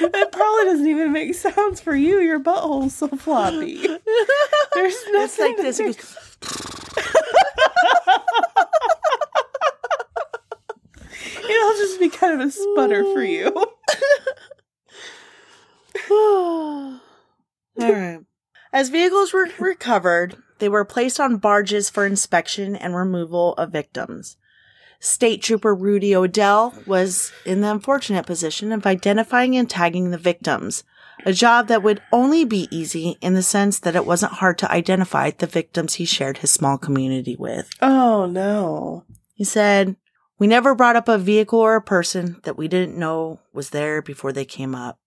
It 0.00 0.32
probably 0.32 0.64
doesn't 0.64 0.86
even 0.86 1.12
make 1.12 1.34
sounds 1.34 1.80
for 1.80 1.94
you. 1.94 2.20
Your 2.20 2.38
butthole's 2.38 2.94
so 2.94 3.08
floppy. 3.08 3.78
There's 4.74 4.96
nothing 5.10 5.22
it's 5.22 5.38
like 5.38 5.56
this. 5.56 5.80
It 5.80 5.86
It'll 11.50 11.76
just 11.78 11.98
be 11.98 12.08
kind 12.10 12.40
of 12.40 12.48
a 12.48 12.52
sputter 12.52 13.02
for 13.12 13.24
you. 13.24 13.50
All 16.10 17.00
right. 17.78 18.20
As 18.78 18.90
vehicles 18.90 19.32
were 19.32 19.48
recovered, 19.58 20.36
they 20.60 20.68
were 20.68 20.84
placed 20.84 21.18
on 21.18 21.38
barges 21.38 21.90
for 21.90 22.06
inspection 22.06 22.76
and 22.76 22.94
removal 22.94 23.54
of 23.54 23.72
victims. 23.72 24.36
State 25.00 25.42
Trooper 25.42 25.74
Rudy 25.74 26.14
Odell 26.14 26.72
was 26.86 27.32
in 27.44 27.60
the 27.60 27.72
unfortunate 27.72 28.24
position 28.24 28.70
of 28.70 28.86
identifying 28.86 29.56
and 29.56 29.68
tagging 29.68 30.12
the 30.12 30.16
victims, 30.16 30.84
a 31.26 31.32
job 31.32 31.66
that 31.66 31.82
would 31.82 32.00
only 32.12 32.44
be 32.44 32.68
easy 32.70 33.18
in 33.20 33.34
the 33.34 33.42
sense 33.42 33.80
that 33.80 33.96
it 33.96 34.06
wasn't 34.06 34.34
hard 34.34 34.58
to 34.58 34.70
identify 34.70 35.32
the 35.32 35.48
victims 35.48 35.94
he 35.94 36.04
shared 36.04 36.38
his 36.38 36.52
small 36.52 36.78
community 36.78 37.34
with. 37.34 37.68
Oh 37.82 38.26
no. 38.26 39.02
He 39.34 39.42
said, 39.42 39.96
We 40.38 40.46
never 40.46 40.76
brought 40.76 40.94
up 40.94 41.08
a 41.08 41.18
vehicle 41.18 41.58
or 41.58 41.74
a 41.74 41.82
person 41.82 42.36
that 42.44 42.56
we 42.56 42.68
didn't 42.68 42.96
know 42.96 43.40
was 43.52 43.70
there 43.70 44.00
before 44.00 44.32
they 44.32 44.44
came 44.44 44.76
up. 44.76 45.00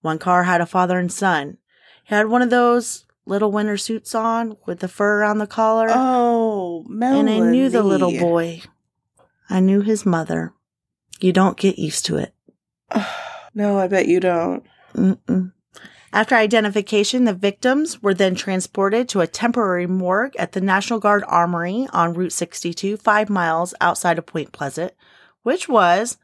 One 0.00 0.18
car 0.18 0.44
had 0.44 0.62
a 0.62 0.66
father 0.66 0.98
and 0.98 1.12
son. 1.12 1.58
He 2.04 2.14
had 2.14 2.28
one 2.28 2.40
of 2.40 2.48
those 2.48 3.04
little 3.28 3.52
winter 3.52 3.76
suits 3.76 4.14
on 4.14 4.56
with 4.66 4.80
the 4.80 4.88
fur 4.88 5.22
on 5.22 5.38
the 5.38 5.46
collar. 5.46 5.88
Oh, 5.90 6.84
and 6.88 7.30
I 7.30 7.38
knew 7.38 7.68
the 7.68 7.82
little 7.82 8.10
boy. 8.10 8.62
I 9.50 9.60
knew 9.60 9.80
his 9.80 10.04
mother. 10.04 10.52
You 11.20 11.32
don't 11.32 11.56
get 11.56 11.78
used 11.78 12.06
to 12.06 12.16
it. 12.16 12.34
no, 13.54 13.78
I 13.78 13.88
bet 13.88 14.08
you 14.08 14.20
don't. 14.20 14.64
Mm-mm. 14.94 15.52
After 16.12 16.34
identification, 16.34 17.24
the 17.24 17.34
victims 17.34 18.02
were 18.02 18.14
then 18.14 18.34
transported 18.34 19.08
to 19.10 19.20
a 19.20 19.26
temporary 19.26 19.86
morgue 19.86 20.34
at 20.36 20.52
the 20.52 20.60
National 20.60 20.98
Guard 20.98 21.22
Armory 21.26 21.86
on 21.92 22.14
Route 22.14 22.32
62, 22.32 22.96
five 22.96 23.28
miles 23.28 23.74
outside 23.80 24.18
of 24.18 24.24
Point 24.24 24.52
Pleasant, 24.52 24.92
which 25.42 25.68
was, 25.68 26.16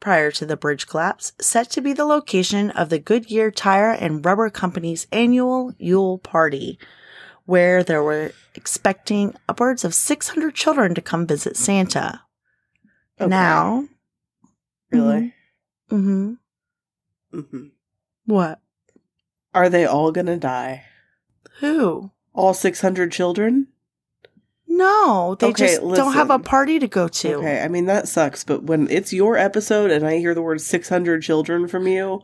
prior 0.00 0.30
to 0.32 0.46
the 0.46 0.56
bridge 0.56 0.86
collapse, 0.86 1.32
set 1.40 1.70
to 1.70 1.80
be 1.80 1.92
the 1.92 2.04
location 2.04 2.70
of 2.70 2.88
the 2.90 2.98
Goodyear 2.98 3.50
Tire 3.50 3.90
and 3.90 4.24
Rubber 4.24 4.50
Company's 4.50 5.06
annual 5.12 5.72
Yule 5.78 6.18
Party, 6.18 6.78
where 7.46 7.82
there 7.82 8.02
were 8.02 8.32
expecting 8.54 9.34
upwards 9.48 9.84
of 9.84 9.94
600 9.94 10.54
children 10.54 10.94
to 10.94 11.00
come 11.00 11.26
visit 11.26 11.56
Santa. 11.56 12.22
Okay. 13.20 13.28
Now, 13.28 13.88
really? 14.90 15.34
Mm 15.90 16.02
hmm 16.02 16.32
Mm 17.38 17.48
hmm 17.48 17.66
what? 18.26 18.60
Are 19.52 19.68
they 19.68 19.84
all 19.84 20.10
gonna 20.10 20.36
die? 20.36 20.84
Who? 21.60 22.10
All 22.32 22.54
600 22.54 23.12
children? 23.12 23.68
No, 24.76 25.36
they 25.38 25.48
Okay, 25.48 25.66
just 25.66 25.80
don't 25.80 26.14
have 26.14 26.30
a 26.30 26.38
party 26.38 26.78
to 26.78 26.88
go 26.88 27.06
to. 27.08 27.34
Okay, 27.34 27.62
I 27.62 27.68
mean, 27.68 27.86
that 27.86 28.08
sucks, 28.08 28.44
but 28.44 28.64
when 28.64 28.90
it's 28.90 29.12
your 29.12 29.36
episode 29.36 29.90
and 29.90 30.06
I 30.06 30.18
hear 30.18 30.34
the 30.34 30.42
word 30.42 30.60
600 30.60 31.22
children 31.22 31.68
from 31.68 31.86
you, 31.86 32.22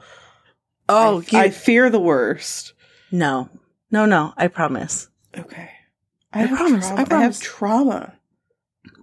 Oh, 0.89 1.21
I, 1.21 1.25
you, 1.31 1.39
I 1.39 1.51
fear 1.51 1.89
the 1.91 2.01
worst. 2.01 2.73
no, 3.13 3.49
no, 3.91 4.07
no. 4.07 4.33
I 4.37 4.49
promise. 4.49 5.09
Okay. 5.37 5.71
I 6.33 6.41
have 6.41 6.57
promise, 6.57 6.87
trauma. 6.87 7.01
I 7.01 7.05
promise. 7.05 7.39
have 7.39 7.47
trauma. 7.47 8.15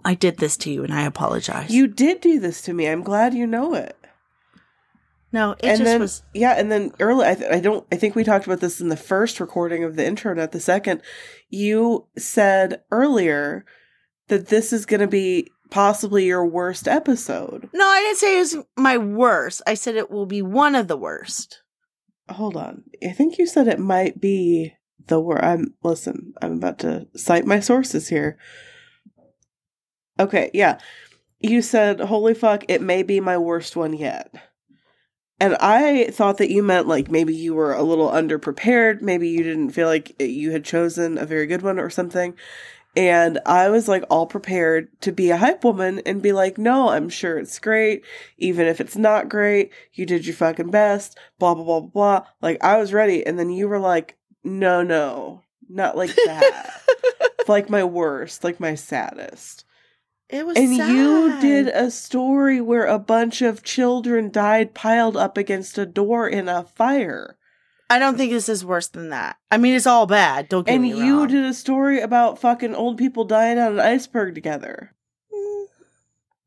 I 0.05 0.13
did 0.13 0.37
this 0.37 0.55
to 0.57 0.71
you, 0.71 0.83
and 0.83 0.93
I 0.93 1.03
apologize. 1.03 1.69
You 1.69 1.87
did 1.87 2.21
do 2.21 2.39
this 2.39 2.61
to 2.63 2.73
me. 2.73 2.87
I'm 2.87 3.03
glad 3.03 3.33
you 3.33 3.45
know 3.47 3.73
it. 3.73 3.97
No, 5.31 5.51
it 5.51 5.65
and 5.65 5.77
just 5.77 5.83
then, 5.83 5.99
was. 5.99 6.23
yeah, 6.33 6.53
and 6.53 6.71
then 6.71 6.93
early, 6.99 7.27
I, 7.27 7.35
th- 7.35 7.51
I 7.51 7.59
don't, 7.59 7.85
I 7.91 7.97
think 7.97 8.15
we 8.15 8.23
talked 8.23 8.45
about 8.45 8.61
this 8.61 8.79
in 8.79 8.89
the 8.89 8.97
first 8.97 9.39
recording 9.39 9.83
of 9.83 9.95
the 9.95 10.05
intro, 10.05 10.33
not 10.33 10.51
the 10.51 10.59
second. 10.59 11.01
You 11.49 12.07
said 12.17 12.81
earlier 12.91 13.65
that 14.29 14.47
this 14.47 14.71
is 14.71 14.85
going 14.85 15.01
to 15.01 15.07
be 15.07 15.49
possibly 15.69 16.25
your 16.25 16.45
worst 16.45 16.87
episode. 16.87 17.69
No, 17.73 17.85
I 17.85 18.01
didn't 18.01 18.17
say 18.17 18.37
it 18.37 18.39
was 18.39 18.57
my 18.77 18.97
worst. 18.97 19.61
I 19.67 19.73
said 19.73 19.95
it 19.95 20.09
will 20.09 20.25
be 20.25 20.41
one 20.41 20.75
of 20.75 20.87
the 20.87 20.97
worst. 20.97 21.61
Hold 22.29 22.55
on. 22.55 22.83
I 23.03 23.11
think 23.11 23.37
you 23.37 23.45
said 23.45 23.67
it 23.67 23.79
might 23.79 24.19
be 24.19 24.73
the 25.07 25.19
worst. 25.19 25.43
I'm, 25.43 25.73
listen, 25.83 26.33
I'm 26.41 26.53
about 26.53 26.79
to 26.79 27.07
cite 27.15 27.45
my 27.45 27.59
sources 27.59 28.07
here. 28.07 28.37
Okay, 30.19 30.51
yeah. 30.53 30.79
You 31.39 31.61
said, 31.61 31.99
holy 31.99 32.33
fuck, 32.33 32.63
it 32.67 32.81
may 32.81 33.03
be 33.03 33.19
my 33.19 33.37
worst 33.37 33.75
one 33.75 33.93
yet. 33.93 34.33
And 35.39 35.55
I 35.59 36.09
thought 36.09 36.37
that 36.39 36.49
you 36.49 36.63
meant 36.63 36.87
like 36.87 37.11
maybe 37.11 37.35
you 37.35 37.53
were 37.53 37.73
a 37.73 37.83
little 37.83 38.09
underprepared. 38.09 39.01
Maybe 39.01 39.29
you 39.29 39.43
didn't 39.43 39.71
feel 39.71 39.87
like 39.87 40.19
you 40.19 40.51
had 40.51 40.65
chosen 40.65 41.17
a 41.17 41.25
very 41.25 41.45
good 41.45 41.61
one 41.61 41.79
or 41.79 41.89
something. 41.89 42.35
And 42.95 43.37
I 43.45 43.69
was 43.69 43.87
like 43.87 44.03
all 44.09 44.25
prepared 44.25 44.89
to 45.01 45.11
be 45.11 45.29
a 45.29 45.37
hype 45.37 45.63
woman 45.63 46.01
and 46.07 46.19
be 46.23 46.31
like, 46.31 46.57
no, 46.57 46.89
I'm 46.89 47.09
sure 47.09 47.37
it's 47.37 47.59
great. 47.59 48.03
Even 48.39 48.65
if 48.65 48.81
it's 48.81 48.95
not 48.95 49.29
great, 49.29 49.71
you 49.93 50.07
did 50.07 50.25
your 50.25 50.35
fucking 50.35 50.71
best, 50.71 51.15
blah, 51.37 51.53
blah, 51.53 51.63
blah, 51.63 51.79
blah, 51.81 51.89
blah. 51.89 52.27
Like 52.41 52.63
I 52.63 52.77
was 52.77 52.93
ready. 52.93 53.23
And 53.23 53.37
then 53.37 53.51
you 53.51 53.67
were 53.67 53.77
like, 53.77 54.17
no, 54.43 54.81
no, 54.81 55.43
not 55.69 55.95
like 55.95 56.15
that. 56.25 56.81
like 57.47 57.69
my 57.69 57.83
worst, 57.83 58.43
like 58.43 58.59
my 58.59 58.73
saddest. 58.73 59.63
It 60.29 60.45
was 60.45 60.57
And 60.57 60.75
you 60.75 61.39
did 61.39 61.67
a 61.67 61.89
story 61.89 62.59
where 62.59 62.85
a 62.85 62.99
bunch 62.99 63.41
of 63.41 63.63
children 63.63 64.29
died 64.29 64.73
piled 64.73 65.15
up 65.15 65.37
against 65.37 65.77
a 65.77 65.85
door 65.85 66.27
in 66.27 66.49
a 66.49 66.63
fire. 66.63 67.37
I 67.89 67.99
don't 67.99 68.17
think 68.17 68.33
this 68.33 68.49
is 68.49 68.65
worse 68.65 68.87
than 68.89 69.09
that. 69.09 69.37
I 69.49 69.57
mean, 69.57 69.73
it's 69.73 69.87
all 69.87 70.05
bad. 70.05 70.49
Don't 70.49 70.65
get 70.65 70.73
And 70.73 70.83
me 70.83 70.91
wrong. 70.91 71.01
And 71.01 71.07
you 71.07 71.27
did 71.27 71.45
a 71.45 71.53
story 71.53 72.01
about 72.01 72.39
fucking 72.39 72.75
old 72.75 72.97
people 72.97 73.23
dying 73.23 73.57
on 73.57 73.73
an 73.73 73.79
iceberg 73.79 74.35
together. 74.35 74.93
Mm, 75.33 75.67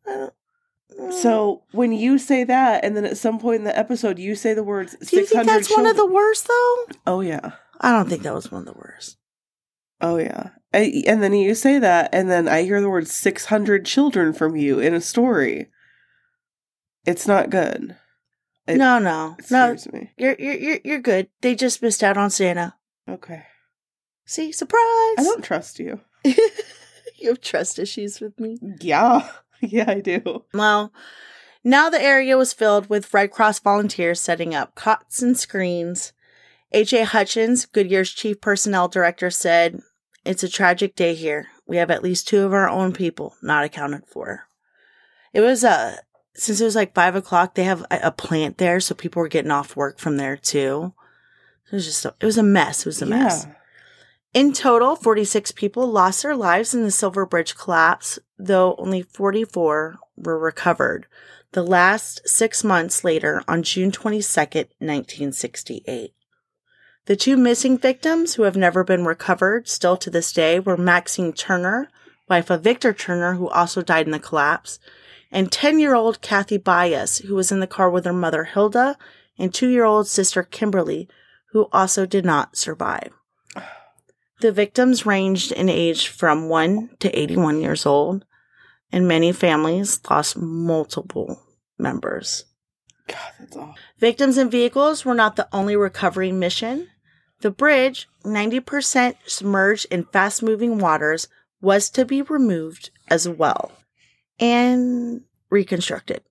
mm. 0.06 1.12
So 1.14 1.62
when 1.72 1.92
you 1.92 2.18
say 2.18 2.44
that, 2.44 2.84
and 2.84 2.94
then 2.94 3.06
at 3.06 3.16
some 3.16 3.38
point 3.38 3.60
in 3.60 3.64
the 3.64 3.78
episode 3.78 4.18
you 4.18 4.34
say 4.34 4.52
the 4.52 4.62
words 4.62 4.94
do 4.96 5.16
you 5.16 5.24
think 5.24 5.46
that's 5.46 5.74
one 5.74 5.86
of 5.86 5.96
the 5.96 6.06
worst, 6.06 6.46
though? 6.46 6.86
Oh 7.06 7.20
yeah. 7.20 7.52
I 7.80 7.92
don't 7.92 8.10
think 8.10 8.22
that 8.24 8.34
was 8.34 8.52
one 8.52 8.60
of 8.60 8.66
the 8.66 8.78
worst. 8.78 9.16
Oh 10.02 10.18
yeah. 10.18 10.50
I, 10.72 11.02
and 11.06 11.22
then 11.22 11.32
you 11.32 11.54
say 11.54 11.78
that, 11.78 12.10
and 12.12 12.30
then 12.30 12.46
I 12.46 12.62
hear 12.62 12.80
the 12.80 12.88
word 12.90 13.08
600 13.08 13.84
children 13.84 14.32
from 14.32 14.56
you 14.56 14.78
in 14.78 14.94
a 14.94 15.00
story. 15.00 15.68
It's 17.04 17.26
not 17.26 17.50
good. 17.50 17.96
It- 18.66 18.76
no, 18.76 18.98
no, 18.98 19.36
no. 19.50 19.76
me. 19.92 20.12
You're 20.16 20.36
you're 20.38 20.54
you're 20.54 20.78
you're 20.84 21.00
good. 21.00 21.28
They 21.40 21.54
just 21.54 21.82
missed 21.82 22.04
out 22.04 22.16
on 22.16 22.30
Santa. 22.30 22.74
Okay. 23.08 23.44
See, 24.26 24.52
surprise! 24.52 24.80
I 25.18 25.22
don't 25.24 25.42
trust 25.42 25.80
you. 25.80 26.00
you 26.24 27.28
have 27.30 27.40
trust 27.40 27.78
issues 27.78 28.20
with 28.20 28.38
me. 28.38 28.58
Yeah. 28.80 29.28
Yeah, 29.62 29.84
I 29.88 30.00
do. 30.00 30.44
Well, 30.54 30.90
now 31.62 31.90
the 31.90 32.00
area 32.02 32.38
was 32.38 32.54
filled 32.54 32.88
with 32.88 33.12
Red 33.12 33.30
Cross 33.30 33.58
volunteers 33.58 34.18
setting 34.18 34.54
up 34.54 34.74
cots 34.74 35.20
and 35.20 35.38
screens. 35.38 36.14
H.A. 36.72 37.04
Hutchins, 37.04 37.66
Goodyear's 37.66 38.10
chief 38.10 38.40
personnel 38.40 38.88
director, 38.88 39.28
said, 39.30 39.80
It's 40.24 40.42
a 40.42 40.48
tragic 40.48 40.94
day 40.94 41.14
here. 41.14 41.48
We 41.66 41.76
have 41.78 41.90
at 41.90 42.02
least 42.02 42.28
two 42.28 42.44
of 42.44 42.52
our 42.52 42.68
own 42.68 42.92
people 42.92 43.36
not 43.42 43.64
accounted 43.64 44.06
for. 44.06 44.46
It 45.32 45.40
was 45.40 45.64
uh, 45.64 45.96
since 46.34 46.60
it 46.60 46.64
was 46.64 46.76
like 46.76 46.94
five 46.94 47.14
o'clock, 47.14 47.54
they 47.54 47.64
have 47.64 47.82
a, 47.90 48.00
a 48.04 48.12
plant 48.12 48.58
there, 48.58 48.80
so 48.80 48.94
people 48.94 49.20
were 49.20 49.28
getting 49.28 49.50
off 49.50 49.76
work 49.76 49.98
from 49.98 50.16
there 50.16 50.36
too. 50.36 50.94
It 51.70 51.74
was 51.74 51.86
just, 51.86 52.04
a, 52.04 52.14
it 52.20 52.26
was 52.26 52.38
a 52.38 52.42
mess. 52.42 52.80
It 52.80 52.86
was 52.86 53.02
a 53.02 53.06
mess. 53.06 53.46
In 54.32 54.52
total, 54.52 54.96
46 54.96 55.52
people 55.52 55.86
lost 55.88 56.22
their 56.22 56.36
lives 56.36 56.74
in 56.74 56.84
the 56.84 56.90
Silver 56.90 57.26
Bridge 57.26 57.56
collapse, 57.56 58.18
though 58.38 58.74
only 58.76 59.02
44 59.02 59.98
were 60.16 60.38
recovered. 60.38 61.06
The 61.52 61.64
last 61.64 62.28
six 62.28 62.62
months 62.62 63.02
later, 63.02 63.42
on 63.48 63.64
June 63.64 63.90
22nd, 63.90 64.68
1968. 64.78 66.14
The 67.07 67.16
two 67.16 67.36
missing 67.36 67.78
victims 67.78 68.34
who 68.34 68.42
have 68.42 68.57
never 68.57 68.84
been 68.84 69.05
recovered 69.05 69.68
still 69.68 69.96
to 69.96 70.11
this 70.11 70.32
day 70.32 70.61
were 70.61 70.76
Maxine 70.76 71.32
Turner, 71.32 71.88
wife 72.28 72.51
of 72.51 72.62
Victor 72.62 72.92
Turner, 72.92 73.34
who 73.34 73.48
also 73.48 73.82
died 73.82 74.07
in 74.07 74.12
the 74.12 74.18
collapse, 74.18 74.78
and 75.32 75.51
10 75.51 75.78
year 75.78 75.94
old 75.94 76.20
Kathy 76.20 76.59
Bias, 76.59 77.18
who 77.18 77.34
was 77.34 77.51
in 77.51 77.61
the 77.61 77.66
car 77.66 77.90
with 77.90 78.05
her 78.05 78.12
mother 78.12 78.44
Hilda 78.44 78.96
and 79.38 79.53
two 79.53 79.68
year 79.68 79.84
old 79.84 80.07
sister 80.07 80.42
Kimberly, 80.42 81.09
who 81.53 81.68
also 81.72 82.07
did 82.07 82.24
not 82.24 82.57
survive. 82.57 83.12
The 84.40 84.53
victims 84.53 85.05
ranged 85.05 85.53
in 85.53 85.68
age 85.68 86.09
from 86.09 86.48
1 86.48 86.96
to 87.01 87.18
81 87.18 87.61
years 87.61 87.84
old, 87.84 88.24
and 88.92 89.07
many 89.07 89.32
families 89.32 90.01
lost 90.09 90.36
multiple 90.36 91.42
members. 91.78 92.44
God, 93.11 93.32
that's 93.38 93.56
awful. 93.56 93.74
Victims 93.98 94.36
and 94.36 94.50
vehicles 94.50 95.04
were 95.04 95.14
not 95.14 95.36
the 95.36 95.48
only 95.52 95.76
recovery 95.76 96.32
mission. 96.32 96.88
The 97.40 97.50
bridge, 97.50 98.08
90% 98.24 99.16
submerged 99.26 99.86
in 99.90 100.04
fast 100.04 100.42
moving 100.42 100.78
waters, 100.78 101.28
was 101.61 101.90
to 101.90 102.04
be 102.04 102.22
removed 102.22 102.90
as 103.08 103.28
well 103.28 103.72
and 104.38 105.22
reconstructed. 105.50 106.22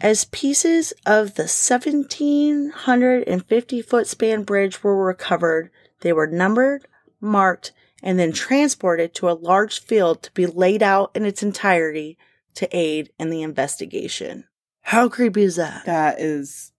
As 0.00 0.24
pieces 0.26 0.92
of 1.06 1.34
the 1.34 1.44
1750 1.44 3.82
foot 3.82 4.06
span 4.06 4.42
bridge 4.42 4.82
were 4.82 5.04
recovered, 5.04 5.70
they 6.00 6.12
were 6.12 6.26
numbered, 6.26 6.86
marked, 7.20 7.72
and 8.02 8.18
then 8.18 8.32
transported 8.32 9.14
to 9.14 9.30
a 9.30 9.32
large 9.32 9.80
field 9.80 10.22
to 10.22 10.32
be 10.32 10.46
laid 10.46 10.82
out 10.82 11.10
in 11.14 11.24
its 11.24 11.42
entirety 11.42 12.18
to 12.54 12.68
aid 12.76 13.10
in 13.18 13.30
the 13.30 13.42
investigation. 13.42 14.44
How 14.84 15.08
creepy 15.08 15.42
is 15.42 15.56
that? 15.56 15.86
That 15.86 16.20
is. 16.20 16.70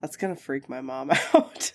That's 0.00 0.16
gonna 0.16 0.36
freak 0.36 0.68
my 0.68 0.80
mom 0.80 1.10
out. 1.34 1.72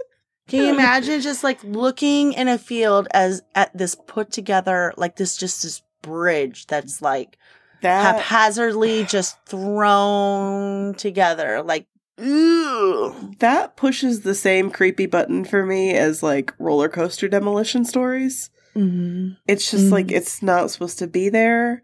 Can 0.47 0.65
you 0.65 0.69
imagine 0.74 1.22
just 1.22 1.43
like 1.43 1.63
looking 1.63 2.34
in 2.34 2.47
a 2.47 2.57
field 2.57 3.07
as 3.11 3.41
at 3.55 3.76
this 3.76 3.95
put 3.95 4.32
together, 4.32 4.93
like 4.97 5.15
this 5.15 5.38
just 5.38 5.63
this 5.63 5.82
bridge 6.01 6.67
that's 6.67 7.01
like 7.01 7.38
that 7.82 8.15
haphazardly 8.15 9.03
just 9.09 9.38
thrown 9.45 10.93
together, 10.95 11.61
like 11.63 11.88
ooh. 12.22 13.34
that 13.39 13.76
pushes 13.78 14.22
the 14.22 14.36
same 14.36 14.69
creepy 14.72 15.05
button 15.05 15.45
for 15.45 15.65
me 15.65 15.93
as 15.93 16.22
like 16.22 16.53
roller 16.59 16.89
coaster 16.89 17.28
demolition 17.28 17.86
stories. 17.86 18.49
Mm-hmm. 18.76 19.34
It's 19.47 19.69
just 19.72 19.86
Mhm. 19.86 19.91
like 19.91 20.11
it's 20.11 20.41
not 20.43 20.69
supposed 20.72 20.99
to 20.99 21.07
be 21.07 21.30
there. 21.30 21.82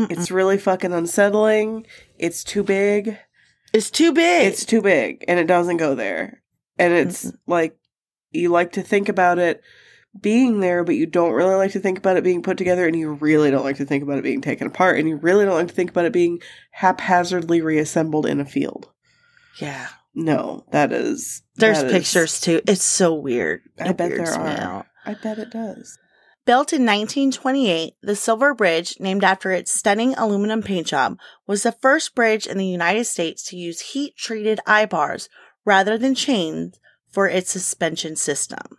It's 0.00 0.30
really 0.30 0.58
fucking 0.58 0.92
unsettling. 0.92 1.84
It's 2.18 2.44
too 2.44 2.62
big. 2.62 3.18
It's 3.72 3.90
too 3.90 4.12
big. 4.12 4.46
It's 4.52 4.64
too 4.64 4.82
big 4.82 5.24
and 5.28 5.38
it 5.38 5.46
doesn't 5.46 5.76
go 5.78 5.94
there. 5.94 6.42
And 6.78 6.92
mm-hmm. 6.92 7.08
it's 7.08 7.24
Mm-mm. 7.26 7.38
like 7.46 7.76
you 8.30 8.50
like 8.50 8.72
to 8.72 8.82
think 8.82 9.08
about 9.08 9.38
it 9.38 9.62
being 10.20 10.60
there, 10.60 10.84
but 10.84 10.94
you 10.96 11.06
don't 11.06 11.32
really 11.32 11.54
like 11.54 11.72
to 11.72 11.80
think 11.80 11.98
about 11.98 12.16
it 12.16 12.24
being 12.24 12.42
put 12.42 12.56
together 12.58 12.86
and 12.86 12.96
you 12.96 13.12
really 13.14 13.50
don't 13.50 13.64
like 13.64 13.76
to 13.76 13.84
think 13.84 14.02
about 14.02 14.18
it 14.18 14.24
being 14.24 14.40
taken 14.40 14.66
apart 14.66 14.98
and 14.98 15.08
you 15.08 15.16
really 15.16 15.44
don't 15.44 15.54
like 15.54 15.68
to 15.68 15.74
think 15.74 15.90
about 15.90 16.04
it 16.06 16.12
being 16.12 16.40
haphazardly 16.70 17.60
reassembled 17.60 18.26
in 18.26 18.40
a 18.40 18.44
field. 18.44 18.90
yeah. 19.60 19.88
No, 20.14 20.64
that 20.72 20.90
is 20.92 21.42
There's 21.56 21.78
that 21.78 21.86
is- 21.86 21.92
pictures 21.92 22.40
too. 22.40 22.60
It's 22.66 22.82
so 22.82 23.14
weird. 23.14 23.60
I 23.78 23.90
It 23.90 23.96
bet 23.98 24.10
there 24.10 24.32
are. 24.32 24.48
out. 24.48 24.86
I 25.04 25.14
bet 25.14 25.38
it 25.38 25.50
does. 25.50 25.96
Built 26.48 26.72
in 26.72 26.86
1928, 26.86 27.96
the 28.00 28.16
Silver 28.16 28.54
Bridge, 28.54 28.98
named 28.98 29.22
after 29.22 29.50
its 29.50 29.70
stunning 29.70 30.14
aluminum 30.14 30.62
paint 30.62 30.86
job, 30.86 31.18
was 31.46 31.62
the 31.62 31.72
first 31.72 32.14
bridge 32.14 32.46
in 32.46 32.56
the 32.56 32.64
United 32.64 33.04
States 33.04 33.42
to 33.50 33.56
use 33.58 33.92
heat 33.92 34.16
treated 34.16 34.58
eye 34.66 34.86
bars 34.86 35.28
rather 35.66 35.98
than 35.98 36.14
chains 36.14 36.80
for 37.10 37.28
its 37.28 37.50
suspension 37.50 38.16
system. 38.16 38.78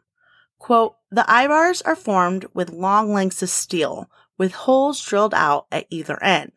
Quote, 0.57 0.95
the 1.11 1.31
eye 1.31 1.47
bars 1.47 1.83
are 1.83 1.95
formed 1.95 2.47
with 2.55 2.71
long 2.71 3.13
lengths 3.13 3.43
of 3.43 3.51
steel 3.51 4.09
with 4.35 4.53
holes 4.53 4.99
drilled 4.99 5.35
out 5.35 5.67
at 5.71 5.85
either 5.91 6.17
end. 6.23 6.53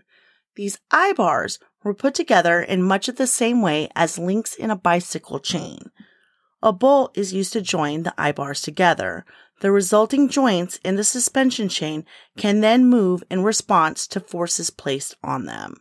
These 0.57 0.79
eye 0.91 1.13
bars 1.13 1.59
were 1.85 1.93
put 1.93 2.15
together 2.15 2.63
in 2.63 2.83
much 2.83 3.07
of 3.09 3.17
the 3.17 3.27
same 3.27 3.61
way 3.61 3.91
as 3.95 4.19
links 4.19 4.55
in 4.55 4.71
a 4.71 4.77
bicycle 4.77 5.41
chain. 5.41 5.91
A 6.63 6.73
bolt 6.73 7.19
is 7.19 7.35
used 7.35 7.53
to 7.53 7.61
join 7.61 8.05
the 8.05 8.15
eye 8.17 8.33
bars 8.33 8.63
together. 8.63 9.27
The 9.63 9.71
resulting 9.71 10.29
joints 10.29 10.81
in 10.83 10.97
the 10.97 11.05
suspension 11.05 11.69
chain 11.69 12.05
can 12.37 12.63
then 12.63 12.85
move 12.85 13.23
in 13.31 13.45
response 13.45 14.09
to 14.09 14.19
forces 14.19 14.71
placed 14.71 15.15
on 15.23 15.47
them. 15.47 15.77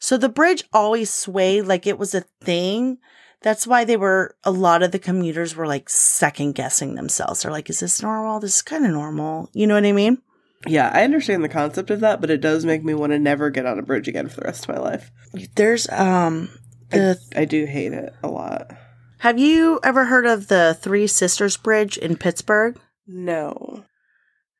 So 0.00 0.16
the 0.16 0.28
bridge 0.28 0.64
always 0.72 1.14
swayed 1.14 1.66
like 1.66 1.86
it 1.86 2.00
was 2.00 2.16
a 2.16 2.24
thing. 2.42 2.98
That's 3.42 3.64
why 3.64 3.84
they 3.84 3.96
were, 3.96 4.34
a 4.42 4.50
lot 4.50 4.82
of 4.82 4.90
the 4.90 4.98
commuters 4.98 5.54
were 5.54 5.68
like 5.68 5.88
second 5.88 6.56
guessing 6.56 6.96
themselves. 6.96 7.42
They're 7.42 7.52
like, 7.52 7.70
is 7.70 7.78
this 7.78 8.02
normal? 8.02 8.40
This 8.40 8.56
is 8.56 8.62
kind 8.62 8.84
of 8.84 8.90
normal. 8.90 9.50
You 9.52 9.68
know 9.68 9.74
what 9.74 9.86
I 9.86 9.92
mean? 9.92 10.20
Yeah, 10.66 10.90
I 10.92 11.04
understand 11.04 11.44
the 11.44 11.48
concept 11.48 11.90
of 11.90 12.00
that, 12.00 12.20
but 12.20 12.30
it 12.30 12.40
does 12.40 12.64
make 12.64 12.82
me 12.82 12.92
want 12.92 13.12
to 13.12 13.20
never 13.20 13.50
get 13.50 13.66
on 13.66 13.78
a 13.78 13.82
bridge 13.82 14.08
again 14.08 14.28
for 14.28 14.40
the 14.40 14.46
rest 14.46 14.68
of 14.68 14.74
my 14.74 14.80
life. 14.80 15.12
There's, 15.54 15.88
um, 15.90 16.48
the, 16.90 17.20
I 17.36 17.44
do 17.44 17.66
hate 17.66 17.92
it 17.92 18.12
a 18.24 18.28
lot. 18.28 18.72
have 19.18 19.38
you 19.38 19.78
ever 19.84 20.06
heard 20.06 20.26
of 20.26 20.48
the 20.48 20.76
Three 20.80 21.06
Sisters 21.06 21.56
Bridge 21.56 21.96
in 21.98 22.16
Pittsburgh? 22.16 22.76
No. 23.06 23.84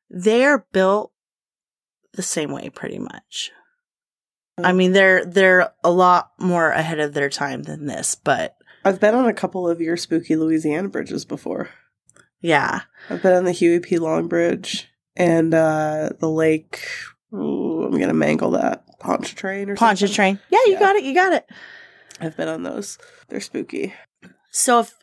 they're 0.09 0.66
built 0.72 1.12
the 2.14 2.22
same 2.22 2.51
way 2.53 2.68
pretty 2.70 2.99
much. 2.99 3.51
I 4.62 4.72
mean 4.72 4.92
they're 4.92 5.24
they're 5.24 5.70
a 5.84 5.90
lot 5.90 6.30
more 6.38 6.70
ahead 6.70 6.99
of 6.99 7.12
their 7.12 7.28
time 7.28 7.64
than 7.64 7.86
this, 7.86 8.14
but 8.14 8.57
I've 8.84 9.01
been 9.01 9.14
on 9.14 9.26
a 9.26 9.34
couple 9.34 9.68
of 9.68 9.80
your 9.80 9.97
spooky 9.97 10.36
Louisiana 10.36 10.88
bridges 10.88 11.24
before. 11.24 11.68
yeah. 12.40 12.82
I've 13.11 13.22
been 13.22 13.34
on 13.34 13.44
the 13.44 13.53
Huey 13.53 13.80
P. 13.80 13.99
Long 13.99 14.28
Bridge 14.28 14.88
and 15.16 15.53
uh, 15.53 16.11
the 16.20 16.28
lake. 16.30 16.86
Ooh, 17.34 17.82
I'm 17.84 17.99
gonna 17.99 18.14
mangle 18.14 18.53
that 18.53 18.84
Pontchartrain 19.01 19.68
or 19.68 19.74
Poncha 19.76 19.99
something. 19.99 20.14
train. 20.14 20.38
Yeah, 20.51 20.59
you 20.66 20.72
Yeah. 20.74 20.78
got 20.80 20.97
it, 20.97 21.05
you 21.05 21.14
got 21.14 21.32
it. 21.34 21.47
I've 22.20 22.36
been 22.36 22.49
on 22.49 22.62
those. 22.62 22.97
They're 23.28 23.40
spooky. 23.40 23.92
So 24.53 24.80
if 24.80 24.94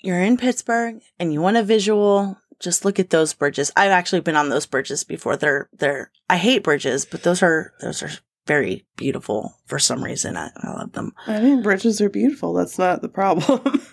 you're 0.00 0.20
in 0.22 0.36
Pittsburgh 0.36 1.00
and 1.18 1.32
you 1.32 1.40
want 1.40 1.56
a 1.56 1.64
visual, 1.64 2.38
just 2.60 2.84
look 2.84 2.98
at 2.98 3.10
those 3.10 3.34
bridges. 3.34 3.70
I've 3.76 3.90
actually 3.90 4.20
been 4.20 4.36
on 4.36 4.48
those 4.48 4.66
bridges 4.66 5.04
before. 5.04 5.36
They're 5.36 5.68
they're 5.72 6.10
I 6.28 6.36
hate 6.36 6.62
bridges, 6.62 7.04
but 7.04 7.22
those 7.22 7.42
are 7.42 7.72
those 7.80 8.02
are 8.02 8.10
very 8.46 8.84
beautiful 8.96 9.54
for 9.66 9.78
some 9.78 10.02
reason. 10.02 10.36
I, 10.36 10.50
I 10.56 10.70
love 10.72 10.92
them. 10.92 11.12
I 11.26 11.40
mean, 11.40 11.62
bridges 11.62 12.00
are 12.00 12.08
beautiful. 12.08 12.54
That's 12.54 12.78
not 12.78 13.02
the 13.02 13.08
problem. 13.08 13.82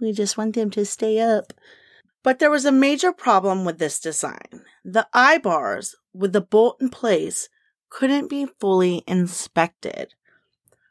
We 0.00 0.12
just 0.12 0.38
want 0.38 0.54
them 0.54 0.70
to 0.70 0.86
stay 0.86 1.20
up. 1.20 1.52
But 2.22 2.38
there 2.38 2.50
was 2.50 2.64
a 2.64 2.72
major 2.72 3.12
problem 3.12 3.66
with 3.66 3.78
this 3.78 4.00
design. 4.00 4.62
the 4.82 5.06
eye 5.12 5.36
bars 5.36 5.94
with 6.14 6.32
the 6.32 6.40
bolt 6.40 6.78
in 6.80 6.88
place 6.88 7.50
couldn't 7.90 8.30
be 8.30 8.46
fully 8.58 9.04
inspected. 9.06 10.14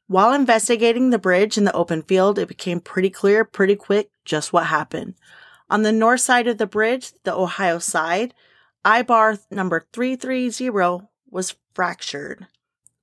While 0.05 0.33
investigating 0.33 1.09
the 1.09 1.17
bridge 1.19 1.57
in 1.57 1.63
the 1.63 1.73
open 1.73 2.03
field, 2.03 2.37
it 2.37 2.47
became 2.47 2.79
pretty 2.79 3.09
clear 3.09 3.43
pretty 3.43 3.75
quick 3.75 4.11
just 4.25 4.53
what 4.53 4.67
happened. 4.67 5.15
On 5.69 5.83
the 5.83 5.91
north 5.91 6.21
side 6.21 6.47
of 6.47 6.57
the 6.57 6.67
bridge, 6.67 7.13
the 7.23 7.33
Ohio 7.33 7.79
side, 7.79 8.33
eye 8.83 9.03
bar 9.03 9.37
number 9.51 9.85
330 9.93 11.07
was 11.29 11.55
fractured. 11.73 12.47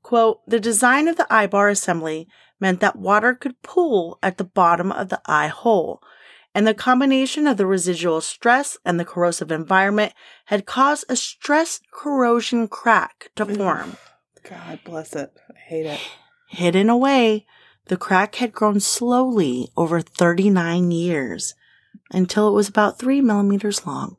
Quote, 0.03 0.41
the 0.49 0.61
design 0.61 1.09
of 1.09 1.17
the 1.17 1.33
eye 1.33 1.47
bar 1.47 1.69
assembly 1.69 2.29
meant 2.61 2.81
that 2.81 2.97
water 2.97 3.35
could 3.35 3.61
pool 3.62 4.19
at 4.23 4.39
the 4.39 4.45
bottom 4.45 4.91
of 4.93 5.09
the 5.09 5.21
eye 5.27 5.49
hole, 5.49 6.01
and 6.55 6.67
the 6.67 6.75
combination 6.75 7.47
of 7.47 7.57
the 7.57 7.67
residual 7.67 8.21
stress 8.21 8.79
and 8.85 8.99
the 8.99 9.05
corrosive 9.05 9.51
environment 9.51 10.12
had 10.47 10.64
caused 10.64 11.05
a 11.09 11.17
stress 11.17 11.81
corrosion 11.91 12.67
crack 12.67 13.31
to 13.37 13.45
form. 13.45 13.97
God 14.49 14.79
bless 14.85 15.14
it. 15.14 15.33
I 15.51 15.59
hate 15.59 15.87
it. 15.87 16.01
Hidden 16.49 16.89
away, 16.89 17.47
the 17.87 17.97
crack 17.97 18.37
had 18.37 18.53
grown 18.53 18.81
slowly 18.81 19.69
over 19.77 20.01
39 20.01 20.93
years 20.93 21.55
until 22.11 22.49
it 22.49 22.53
was 22.53 22.69
about 22.69 22.99
three 22.99 23.21
millimeters 23.21 23.87
long. 23.87 24.17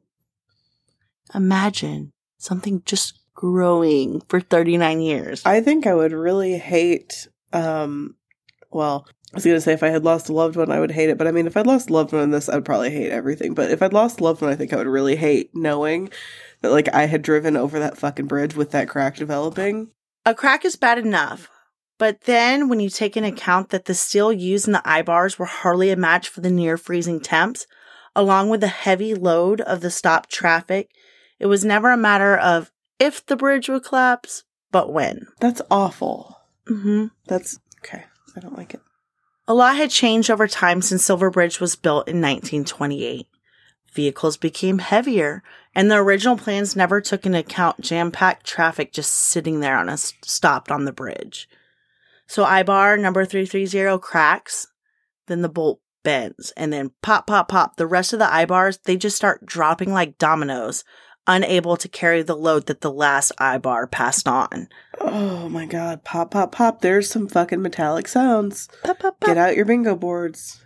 Imagine 1.33 2.11
something 2.37 2.81
just 2.85 3.19
growing 3.33 4.21
for 4.29 4.39
39 4.39 5.01
years. 5.01 5.45
I 5.45 5.61
think 5.61 5.85
I 5.85 5.93
would 5.93 6.11
really 6.11 6.57
hate 6.57 7.27
um 7.53 8.15
well, 8.71 9.07
I 9.33 9.37
was 9.37 9.45
gonna 9.45 9.61
say 9.61 9.73
if 9.73 9.83
I 9.83 9.89
had 9.89 10.03
lost 10.03 10.29
a 10.29 10.33
loved 10.33 10.55
one 10.55 10.71
I 10.71 10.79
would 10.79 10.91
hate 10.91 11.09
it, 11.09 11.17
but 11.17 11.27
I 11.27 11.31
mean 11.31 11.47
if 11.47 11.55
I'd 11.55 11.67
lost 11.67 11.89
a 11.89 11.93
loved 11.93 12.13
one 12.13 12.23
in 12.23 12.31
this 12.31 12.49
I'd 12.49 12.65
probably 12.65 12.89
hate 12.91 13.11
everything. 13.11 13.53
But 13.53 13.71
if 13.71 13.81
I'd 13.81 13.93
lost 13.93 14.19
a 14.19 14.23
loved 14.23 14.41
one 14.41 14.51
I 14.51 14.55
think 14.55 14.73
I 14.73 14.77
would 14.77 14.87
really 14.87 15.15
hate 15.15 15.51
knowing 15.53 16.09
that 16.61 16.71
like 16.71 16.93
I 16.93 17.05
had 17.05 17.21
driven 17.21 17.55
over 17.55 17.79
that 17.79 17.97
fucking 17.97 18.27
bridge 18.27 18.55
with 18.55 18.71
that 18.71 18.89
crack 18.89 19.15
developing. 19.15 19.89
A 20.25 20.33
crack 20.33 20.65
is 20.65 20.75
bad 20.75 20.97
enough, 20.97 21.49
but 21.97 22.21
then 22.21 22.69
when 22.69 22.79
you 22.79 22.89
take 22.89 23.17
into 23.17 23.29
account 23.29 23.69
that 23.69 23.85
the 23.85 23.93
steel 23.93 24.31
used 24.31 24.67
in 24.67 24.73
the 24.73 24.87
eye 24.87 25.01
bars 25.01 25.39
were 25.39 25.45
hardly 25.45 25.89
a 25.89 25.95
match 25.95 26.29
for 26.29 26.41
the 26.41 26.51
near 26.51 26.77
freezing 26.77 27.19
temps, 27.19 27.65
along 28.15 28.49
with 28.49 28.61
the 28.61 28.67
heavy 28.67 29.13
load 29.13 29.61
of 29.61 29.81
the 29.81 29.91
stopped 29.91 30.29
traffic, 30.29 30.91
it 31.39 31.47
was 31.47 31.65
never 31.65 31.91
a 31.91 31.97
matter 31.97 32.35
of 32.35 32.71
if 32.99 33.25
the 33.25 33.35
bridge 33.35 33.69
would 33.69 33.83
collapse, 33.83 34.43
but 34.71 34.91
when. 34.91 35.27
That's 35.39 35.61
awful. 35.69 36.39
Mm-hmm. 36.67 37.05
That's 37.27 37.59
okay. 37.79 38.05
I 38.35 38.39
don't 38.39 38.57
like 38.57 38.73
it. 38.73 38.81
A 39.47 39.53
lot 39.53 39.77
had 39.77 39.89
changed 39.89 40.29
over 40.29 40.47
time 40.47 40.81
since 40.81 41.05
Silver 41.05 41.29
Bridge 41.29 41.59
was 41.59 41.75
built 41.75 42.07
in 42.07 42.17
1928. 42.17 43.27
Vehicles 43.93 44.35
became 44.35 44.79
heavier, 44.79 45.41
and 45.73 45.89
the 45.89 45.95
original 45.95 46.37
plans 46.37 46.75
never 46.75 46.99
took 46.99 47.25
into 47.25 47.39
account 47.39 47.79
jam 47.79 48.11
packed 48.11 48.45
traffic 48.45 48.91
just 48.91 49.11
sitting 49.11 49.59
there 49.61 49.77
on 49.77 49.89
a 49.89 49.97
stopped 49.97 50.69
on 50.69 50.85
the 50.85 50.91
bridge. 50.91 51.47
So 52.27 52.43
I-bar 52.43 52.97
number 52.97 53.25
330 53.25 53.99
cracks, 53.99 54.67
then 55.27 55.41
the 55.41 55.49
bolt 55.49 55.79
bends, 56.03 56.51
and 56.57 56.71
then 56.71 56.91
pop, 57.01 57.27
pop, 57.27 57.49
pop. 57.49 57.77
The 57.77 57.87
rest 57.87 58.13
of 58.13 58.19
the 58.19 58.31
I-bars, 58.31 58.79
they 58.83 58.97
just 58.97 59.15
start 59.15 59.45
dropping 59.45 59.93
like 59.93 60.17
dominoes, 60.17 60.83
unable 61.25 61.77
to 61.77 61.89
carry 61.89 62.21
the 62.21 62.35
load 62.35 62.67
that 62.67 62.81
the 62.81 62.91
last 62.91 63.31
I-bar 63.37 63.87
passed 63.87 64.27
on. 64.27 64.67
Oh 64.99 65.49
my 65.49 65.65
god. 65.65 66.03
Pop 66.03 66.31
pop 66.31 66.51
pop. 66.51 66.81
There's 66.81 67.09
some 67.09 67.27
fucking 67.27 67.61
metallic 67.61 68.07
sounds. 68.07 68.67
Pop, 68.83 68.99
pop, 68.99 69.19
pop. 69.19 69.27
Get 69.27 69.37
out 69.37 69.55
your 69.55 69.65
bingo 69.65 69.95
boards. 69.95 70.61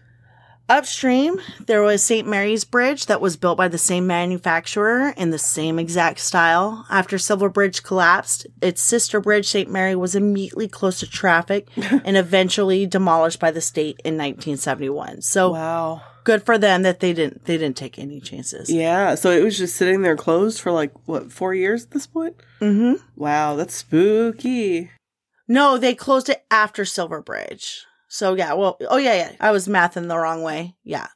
Upstream, 0.71 1.37
there 1.67 1.81
was 1.83 2.01
St. 2.01 2.25
Mary's 2.25 2.63
Bridge 2.63 3.07
that 3.07 3.19
was 3.19 3.35
built 3.35 3.57
by 3.57 3.67
the 3.67 3.77
same 3.77 4.07
manufacturer 4.07 5.09
in 5.17 5.29
the 5.29 5.37
same 5.37 5.77
exact 5.77 6.19
style. 6.19 6.85
After 6.89 7.17
Silver 7.17 7.49
Bridge 7.49 7.83
collapsed, 7.83 8.47
its 8.61 8.81
sister 8.81 9.19
bridge, 9.19 9.47
St. 9.49 9.69
Mary, 9.69 9.95
was 9.95 10.15
immediately 10.15 10.69
close 10.69 11.01
to 11.01 11.09
traffic 11.09 11.67
and 11.75 12.15
eventually 12.15 12.85
demolished 12.85 13.37
by 13.41 13.51
the 13.51 13.59
state 13.59 13.99
in 14.05 14.13
1971. 14.13 15.21
So 15.23 15.51
Wow. 15.51 16.03
good 16.23 16.43
for 16.43 16.57
them 16.57 16.83
that 16.83 17.01
they 17.01 17.11
didn't 17.11 17.43
they 17.43 17.57
didn't 17.57 17.75
take 17.75 17.99
any 17.99 18.21
chances. 18.21 18.69
Yeah, 18.71 19.15
so 19.15 19.29
it 19.29 19.43
was 19.43 19.57
just 19.57 19.75
sitting 19.75 20.03
there 20.03 20.15
closed 20.15 20.61
for 20.61 20.71
like 20.71 20.93
what, 21.05 21.33
4 21.33 21.53
years 21.53 21.83
at 21.83 21.91
this 21.91 22.07
point? 22.07 22.37
Mm-hmm. 22.61 22.93
Wow, 23.17 23.57
that's 23.57 23.75
spooky. 23.75 24.89
No, 25.49 25.77
they 25.77 25.95
closed 25.95 26.29
it 26.29 26.45
after 26.49 26.85
Silver 26.85 27.21
Bridge. 27.21 27.85
So 28.11 28.33
yeah, 28.33 28.51
well, 28.55 28.75
oh 28.89 28.97
yeah, 28.97 29.13
yeah. 29.13 29.31
I 29.39 29.51
was 29.51 29.69
mathing 29.69 30.09
the 30.09 30.17
wrong 30.17 30.43
way. 30.43 30.75
Yeah. 30.83 31.07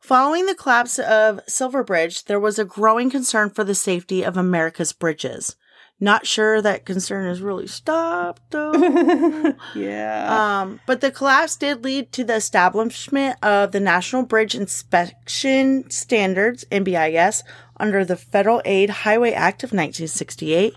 Following 0.00 0.46
the 0.46 0.54
collapse 0.56 0.98
of 0.98 1.40
Silver 1.46 1.84
Bridge, 1.84 2.24
there 2.24 2.40
was 2.40 2.58
a 2.58 2.64
growing 2.64 3.08
concern 3.08 3.50
for 3.50 3.62
the 3.62 3.74
safety 3.74 4.24
of 4.24 4.36
America's 4.36 4.92
bridges. 4.92 5.54
Not 6.00 6.26
sure 6.26 6.60
that 6.60 6.84
concern 6.84 7.28
has 7.28 7.40
really 7.40 7.68
stopped 7.68 8.50
though. 8.50 8.74
yeah. 9.76 10.62
um, 10.62 10.80
but 10.88 11.00
the 11.00 11.12
collapse 11.12 11.54
did 11.54 11.84
lead 11.84 12.10
to 12.14 12.24
the 12.24 12.34
establishment 12.34 13.38
of 13.40 13.70
the 13.70 13.78
National 13.78 14.24
Bridge 14.24 14.56
Inspection 14.56 15.88
Standards, 15.88 16.64
NBIS, 16.72 17.44
under 17.78 18.04
the 18.04 18.16
Federal 18.16 18.60
Aid 18.64 18.90
Highway 18.90 19.30
Act 19.30 19.62
of 19.62 19.68
1968 19.68 20.74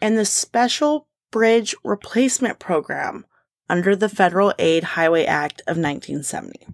and 0.00 0.18
the 0.18 0.24
Special 0.24 1.06
Bridge 1.30 1.76
Replacement 1.84 2.58
Program 2.58 3.24
under 3.70 3.94
the 3.94 4.08
Federal 4.08 4.52
Aid 4.58 4.82
Highway 4.82 5.24
Act 5.24 5.60
of 5.62 5.76
1970. 5.76 6.66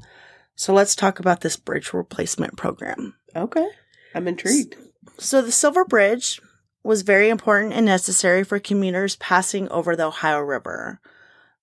So 0.55 0.73
let's 0.73 0.97
talk 0.97 1.21
about 1.21 1.43
this 1.43 1.57
bridge 1.57 1.93
replacement 1.93 2.57
program. 2.57 3.15
okay. 3.37 3.69
I'm 4.15 4.27
intrigued. 4.27 4.77
So 5.19 5.43
the 5.43 5.53
Silver 5.53 5.85
Bridge 5.85 6.41
was 6.83 7.03
very 7.03 7.29
important 7.29 7.75
and 7.75 7.85
necessary 7.85 8.43
for 8.43 8.59
commuters 8.59 9.17
passing 9.17 9.69
over 9.69 9.95
the 9.95 10.07
Ohio 10.07 10.41
River. 10.41 11.01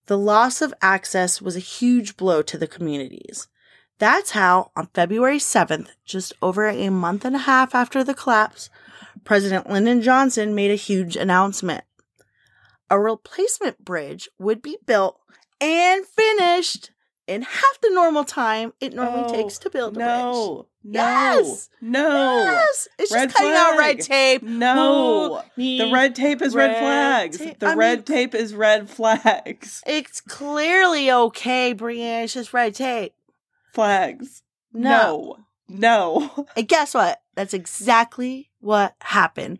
The 0.05 0.17
loss 0.17 0.61
of 0.61 0.73
access 0.81 1.41
was 1.41 1.55
a 1.55 1.59
huge 1.59 2.15
blow 2.15 2.43
to 2.43 2.57
the 2.57 2.67
communities. 2.67 3.47
That's 3.97 4.31
how, 4.31 4.71
on 4.75 4.89
February 4.93 5.39
7th, 5.39 5.87
just 6.05 6.33
over 6.41 6.67
a 6.67 6.89
month 6.89 7.25
and 7.25 7.35
a 7.35 7.39
half 7.39 7.73
after 7.73 8.03
the 8.03 8.13
collapse, 8.13 8.69
President 9.23 9.69
Lyndon 9.69 10.01
Johnson 10.01 10.53
made 10.53 10.71
a 10.71 10.75
huge 10.75 11.15
announcement. 11.15 11.85
A 12.89 12.99
replacement 12.99 13.83
bridge 13.83 14.29
would 14.37 14.61
be 14.61 14.77
built 14.85 15.19
and 15.63 16.05
finished 16.05 16.91
in 17.27 17.41
half 17.43 17.81
the 17.81 17.89
normal 17.91 18.23
time 18.25 18.73
it 18.81 18.93
normally 18.93 19.23
Oh, 19.27 19.33
takes 19.33 19.57
to 19.59 19.69
build 19.69 19.93
a 19.93 19.99
bridge. 19.99 20.05
No. 20.07 20.67
No. 20.85 20.99
Yes. 20.99 21.69
No. 21.81 22.43
Yes, 22.43 22.87
it's 22.99 23.11
Red 23.13 23.29
just 23.29 23.37
cutting 23.37 23.53
out 23.55 23.77
red 23.77 24.01
tape. 24.01 24.43
No. 24.43 25.41
The 25.55 25.89
red 25.93 26.13
tape 26.15 26.41
is 26.41 26.53
red, 26.53 26.71
red 26.71 26.79
flags. 26.79 27.37
tape? 27.37 27.59
The 27.59 27.67
I 27.67 27.75
red 27.75 27.99
mean- 27.99 28.03
tape 28.05 28.35
is 28.35 28.53
red 28.53 28.89
flags. 28.89 29.81
It's 29.87 30.19
clearly 30.19 31.09
okay, 31.09 31.71
Brienne. 31.71 32.25
It's 32.25 32.33
just 32.33 32.53
red 32.53 32.75
tape. 32.75 33.13
Flags. 33.71 34.43
No. 34.73 35.37
No. 35.69 36.29
No. 36.37 36.47
And 36.57 36.67
guess 36.67 36.93
what? 36.93 37.21
That's 37.35 37.53
exactly 37.53 38.51
what 38.59 38.95
happened. 39.01 39.59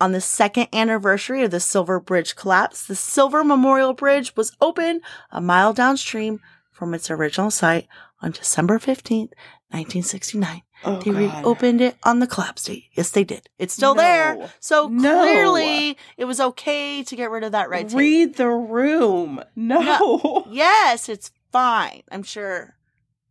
On 0.00 0.12
the 0.12 0.20
second 0.20 0.68
anniversary 0.72 1.42
of 1.42 1.50
the 1.50 1.58
Silver 1.60 1.98
Bridge 1.98 2.36
collapse, 2.36 2.86
the 2.86 2.94
Silver 2.94 3.42
Memorial 3.42 3.94
Bridge 3.94 4.36
was 4.36 4.56
opened 4.60 5.00
a 5.32 5.40
mile 5.40 5.72
downstream 5.72 6.40
from 6.70 6.94
its 6.94 7.10
original 7.10 7.50
site 7.50 7.88
on 8.22 8.30
December 8.30 8.78
15th, 8.78 9.32
1969. 9.70 10.62
Oh, 10.84 11.00
They 11.00 11.10
God. 11.10 11.16
reopened 11.44 11.80
it 11.80 11.96
on 12.04 12.20
the 12.20 12.28
collapse 12.28 12.64
date. 12.64 12.84
Yes, 12.92 13.10
they 13.10 13.24
did. 13.24 13.48
It's 13.58 13.74
still 13.74 13.96
No. 13.96 14.00
there. 14.00 14.50
So 14.60 14.86
No. 14.86 15.22
clearly 15.22 15.98
it 16.16 16.26
was 16.26 16.38
okay 16.40 17.02
to 17.02 17.16
get 17.16 17.30
rid 17.32 17.42
of 17.42 17.50
that 17.52 17.68
red 17.68 17.88
tape. 17.88 17.98
Read 17.98 18.36
the 18.36 18.48
room. 18.48 19.42
No. 19.56 20.44
Yes, 20.50 21.08
it's 21.08 21.32
fine. 21.50 22.02
I'm 22.12 22.22
sure 22.22 22.76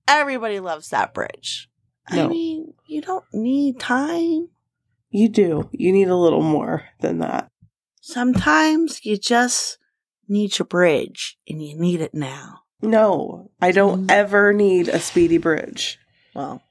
everybody 0.07 0.59
loves 0.59 0.89
that 0.89 1.13
bridge. 1.13 1.69
I 2.09 2.27
mean, 2.27 2.73
you 2.85 3.01
don't 3.01 3.25
need 3.33 3.79
time. 3.79 4.49
You 5.09 5.29
do. 5.29 5.69
You 5.71 5.91
need 5.91 6.09
a 6.09 6.15
little 6.15 6.41
more 6.43 6.85
than 6.99 7.19
that. 7.19 7.49
Sometimes 8.01 9.05
you 9.05 9.17
just 9.17 9.77
need 10.27 10.57
your 10.57 10.65
bridge 10.65 11.37
and 11.47 11.61
you 11.61 11.77
need 11.79 12.01
it 12.01 12.13
now. 12.13 12.61
No, 12.81 13.51
I 13.61 13.71
don't 13.71 14.07
Mm. 14.07 14.11
ever 14.11 14.53
need 14.53 14.87
a 14.87 14.99
speedy 14.99 15.37
bridge. 15.37 15.99
Well, 16.35 16.61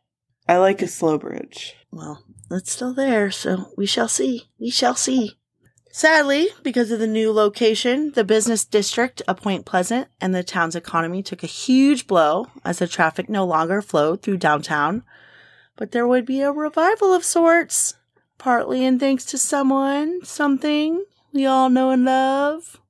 I 0.49 0.59
like 0.59 0.81
a 0.83 0.89
slow 0.89 1.19
bridge. 1.19 1.75
well, 1.91 2.23
it's 2.51 2.71
still 2.73 2.93
there, 2.95 3.31
so 3.31 3.73
we 3.77 3.87
shall 3.87 4.09
see. 4.09 4.49
We 4.61 4.71
shall 4.71 4.95
see. 4.95 5.33
Sadly, 5.91 6.49
because 6.63 6.91
of 6.91 6.99
the 7.01 7.07
new 7.07 7.33
location, 7.33 8.13
the 8.13 8.23
business 8.25 8.65
district 8.65 9.23
of 9.27 9.41
Point 9.41 9.65
Pleasant 9.65 10.09
and 10.21 10.35
the 10.35 10.45
town's 10.45 10.77
economy 10.77 11.23
took 11.23 11.43
a 11.43 11.47
huge 11.49 12.07
blow 12.07 12.47
as 12.65 12.79
the 12.79 12.87
traffic 12.87 13.29
no 13.31 13.47
longer 13.47 13.81
flowed 13.81 14.21
through 14.23 14.37
downtown. 14.37 15.05
But 15.77 15.93
there 15.93 16.07
would 16.07 16.27
be 16.27 16.41
a 16.43 16.53
revival 16.53 17.13
of 17.15 17.25
sorts, 17.25 17.95
partly 18.39 18.85
in 18.85 18.99
thanks 18.99 19.25
to 19.27 19.39
someone, 19.39 20.25
something 20.25 21.05
we 21.33 21.47
all 21.47 21.69
know 21.71 21.91
and 21.91 22.05
love. 22.05 22.81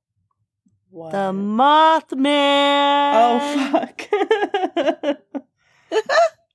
What? 0.89 1.11
The 1.11 1.31
Mothman. 1.33 3.11
oh 3.15 3.71
fuck. 3.71 5.17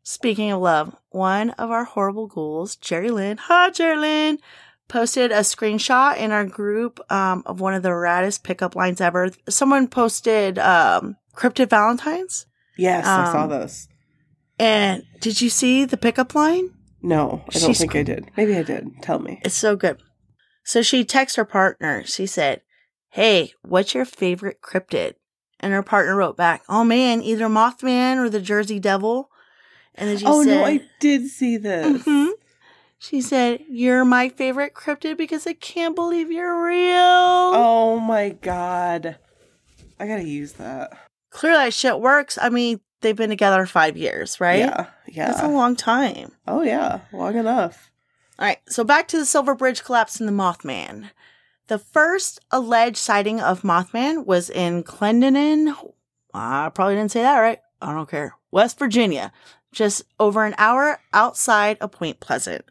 Speaking 0.04 0.50
of 0.52 0.60
love, 0.60 0.96
one 1.10 1.50
of 1.50 1.70
our 1.70 1.84
horrible 1.84 2.26
ghouls, 2.26 2.76
Jerry 2.76 3.10
Lynn, 3.10 3.36
hi 3.38 3.70
Jerry 3.70 3.96
Lynn, 3.96 4.38
posted 4.88 5.30
a 5.32 5.40
screenshot 5.40 6.16
in 6.18 6.32
our 6.32 6.44
group 6.44 7.00
um, 7.10 7.42
of 7.46 7.60
one 7.60 7.74
of 7.74 7.82
the 7.82 7.88
raddest 7.90 8.42
pickup 8.42 8.74
lines 8.74 9.00
ever. 9.00 9.30
Someone 9.48 9.88
posted 9.88 10.58
um, 10.58 11.16
Cryptid 11.34 11.70
Valentines. 11.70 12.46
Yes, 12.76 13.06
I 13.06 13.32
saw 13.32 13.44
Um, 13.44 13.50
those. 13.50 13.88
And 14.58 15.04
did 15.20 15.40
you 15.40 15.48
see 15.50 15.84
the 15.84 15.96
pickup 15.96 16.34
line? 16.34 16.70
No, 17.02 17.44
I 17.48 17.58
don't 17.58 17.68
she's 17.68 17.78
think 17.78 17.96
I 17.96 18.02
did. 18.02 18.30
Maybe 18.36 18.56
I 18.56 18.62
did. 18.62 19.02
Tell 19.02 19.18
me. 19.18 19.40
It's 19.44 19.54
so 19.54 19.76
good. 19.76 20.00
So 20.64 20.82
she 20.82 21.04
texted 21.04 21.36
her 21.36 21.44
partner. 21.44 22.04
She 22.04 22.26
said, 22.26 22.62
Hey, 23.10 23.52
what's 23.62 23.94
your 23.94 24.04
favorite 24.04 24.62
cryptid? 24.62 25.14
And 25.60 25.72
her 25.72 25.82
partner 25.82 26.16
wrote 26.16 26.36
back, 26.36 26.62
Oh 26.68 26.84
man, 26.84 27.22
either 27.22 27.48
Mothman 27.48 28.16
or 28.18 28.30
the 28.30 28.40
Jersey 28.40 28.78
Devil. 28.78 29.28
And 29.94 30.08
then 30.08 30.18
she 30.18 30.24
oh 30.26 30.44
said, 30.44 30.56
Oh 30.56 30.60
no, 30.60 30.64
I 30.64 30.80
did 31.00 31.26
see 31.28 31.56
this. 31.56 32.04
Mhm. 32.04 32.30
She 32.98 33.20
said, 33.20 33.64
You're 33.68 34.04
my 34.04 34.28
favorite 34.28 34.74
cryptid 34.74 35.16
because 35.16 35.44
I 35.46 35.54
can't 35.54 35.96
believe 35.96 36.30
you're 36.30 36.64
real. 36.64 36.94
Oh 36.94 37.98
my 38.00 38.30
god. 38.30 39.18
I 39.98 40.06
gotta 40.06 40.24
use 40.24 40.52
that. 40.54 40.92
Clearly, 41.30 41.64
that 41.64 41.74
shit 41.74 41.98
works. 41.98 42.38
I 42.40 42.48
mean, 42.48 42.80
they've 43.02 43.16
been 43.16 43.30
together 43.30 43.66
five 43.66 43.96
years, 43.96 44.40
right? 44.40 44.60
Yeah. 44.60 44.86
Yeah. 45.06 45.26
That's 45.26 45.42
a 45.42 45.48
long 45.48 45.76
time. 45.76 46.32
oh 46.48 46.62
yeah. 46.62 47.00
Long 47.12 47.36
enough. 47.36 47.90
All 48.38 48.46
right, 48.46 48.58
so 48.66 48.82
back 48.82 49.08
to 49.08 49.18
the 49.18 49.26
Silver 49.26 49.54
Bridge 49.54 49.84
collapse 49.84 50.18
and 50.18 50.28
the 50.28 50.32
Mothman. 50.32 51.10
The 51.68 51.78
first 51.78 52.40
alleged 52.50 52.96
sighting 52.96 53.40
of 53.40 53.62
Mothman 53.62 54.26
was 54.26 54.50
in 54.50 54.82
Clendenin. 54.82 55.74
I 56.34 56.70
probably 56.74 56.94
didn't 56.94 57.12
say 57.12 57.22
that 57.22 57.38
right. 57.38 57.60
I 57.80 57.92
don't 57.92 58.08
care. 58.10 58.34
West 58.50 58.78
Virginia, 58.78 59.32
just 59.70 60.02
over 60.18 60.44
an 60.44 60.54
hour 60.58 61.00
outside 61.12 61.78
of 61.80 61.92
Point 61.92 62.20
Pleasant. 62.20 62.64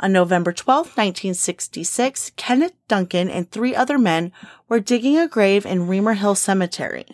On 0.00 0.12
November 0.12 0.52
twelfth, 0.52 0.96
1966, 0.96 2.32
Kenneth 2.36 2.74
Duncan 2.86 3.28
and 3.28 3.50
three 3.50 3.74
other 3.74 3.98
men 3.98 4.30
were 4.68 4.78
digging 4.78 5.18
a 5.18 5.26
grave 5.26 5.66
in 5.66 5.88
Reamer 5.88 6.14
Hill 6.14 6.36
Cemetery. 6.36 7.06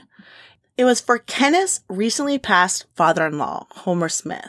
It 0.76 0.84
was 0.84 1.00
for 1.00 1.18
Kenneth's 1.18 1.82
recently 1.88 2.38
passed 2.38 2.86
father 2.96 3.26
in 3.26 3.38
law, 3.38 3.68
Homer 3.70 4.08
Smith. 4.08 4.48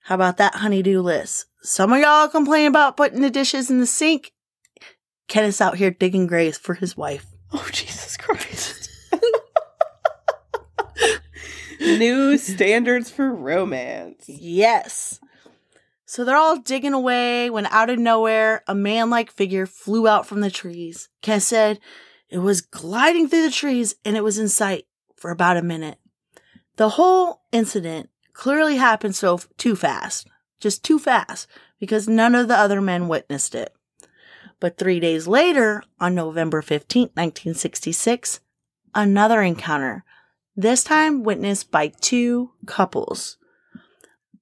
How 0.00 0.16
about 0.16 0.36
that 0.38 0.56
honeydew 0.56 1.00
list? 1.00 1.46
Some 1.62 1.92
of 1.92 2.00
y'all 2.00 2.26
complain 2.26 2.66
about 2.66 2.96
putting 2.96 3.20
the 3.20 3.30
dishes 3.30 3.70
in 3.70 3.78
the 3.78 3.86
sink. 3.86 4.32
Kenneth's 5.28 5.60
out 5.60 5.76
here 5.76 5.92
digging 5.92 6.26
graves 6.26 6.58
for 6.58 6.74
his 6.74 6.96
wife. 6.96 7.26
Oh 7.52 7.68
Jesus 7.70 8.16
Christ. 8.16 8.90
New 11.80 12.36
standards 12.36 13.08
for 13.08 13.32
romance. 13.32 14.24
Yes. 14.26 15.20
So 16.04 16.24
they're 16.24 16.36
all 16.36 16.58
digging 16.58 16.94
away 16.94 17.48
when 17.48 17.66
out 17.66 17.90
of 17.90 18.00
nowhere, 18.00 18.64
a 18.66 18.74
man 18.74 19.08
like 19.08 19.30
figure 19.30 19.66
flew 19.66 20.08
out 20.08 20.26
from 20.26 20.40
the 20.40 20.50
trees. 20.50 21.08
Kenneth 21.22 21.44
said 21.44 21.78
it 22.28 22.38
was 22.38 22.60
gliding 22.60 23.28
through 23.28 23.42
the 23.42 23.52
trees 23.52 23.94
and 24.04 24.16
it 24.16 24.24
was 24.24 24.36
in 24.36 24.48
sight 24.48 24.86
for 25.20 25.30
about 25.30 25.58
a 25.58 25.62
minute. 25.62 25.98
The 26.76 26.88
whole 26.88 27.42
incident 27.52 28.08
clearly 28.32 28.76
happened 28.76 29.14
so 29.14 29.38
too 29.58 29.76
fast, 29.76 30.26
just 30.60 30.82
too 30.82 30.98
fast, 30.98 31.46
because 31.78 32.08
none 32.08 32.34
of 32.34 32.48
the 32.48 32.56
other 32.56 32.80
men 32.80 33.06
witnessed 33.06 33.54
it. 33.54 33.74
But 34.60 34.78
three 34.78 34.98
days 34.98 35.28
later, 35.28 35.82
on 36.00 36.14
November 36.14 36.62
15th, 36.62 37.14
1966, 37.14 38.40
another 38.94 39.42
encounter, 39.42 40.04
this 40.56 40.82
time 40.82 41.22
witnessed 41.22 41.70
by 41.70 41.88
two 42.00 42.52
couples. 42.66 43.36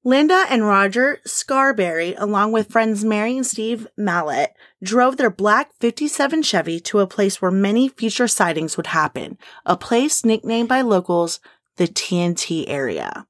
Linda 0.09 0.47
and 0.49 0.65
Roger 0.65 1.21
Scarberry, 1.27 2.15
along 2.15 2.53
with 2.53 2.73
friends 2.73 3.05
Mary 3.05 3.37
and 3.37 3.45
Steve 3.45 3.87
Mallet, 3.95 4.55
drove 4.83 5.19
their 5.19 5.29
black 5.29 5.71
57 5.81 6.43
Chevy 6.45 6.81
to 6.81 7.01
a 7.01 7.07
place 7.07 7.43
where 7.43 7.51
many 7.51 7.91
future 7.91 8.27
sightings 8.27 8.79
would 8.79 8.87
happen, 8.87 9.37
a 9.67 9.77
place 9.77 10.25
nicknamed 10.25 10.67
by 10.67 10.81
locals 10.81 11.41
the 11.77 11.87
TNT 11.87 12.65
area. 12.69 13.27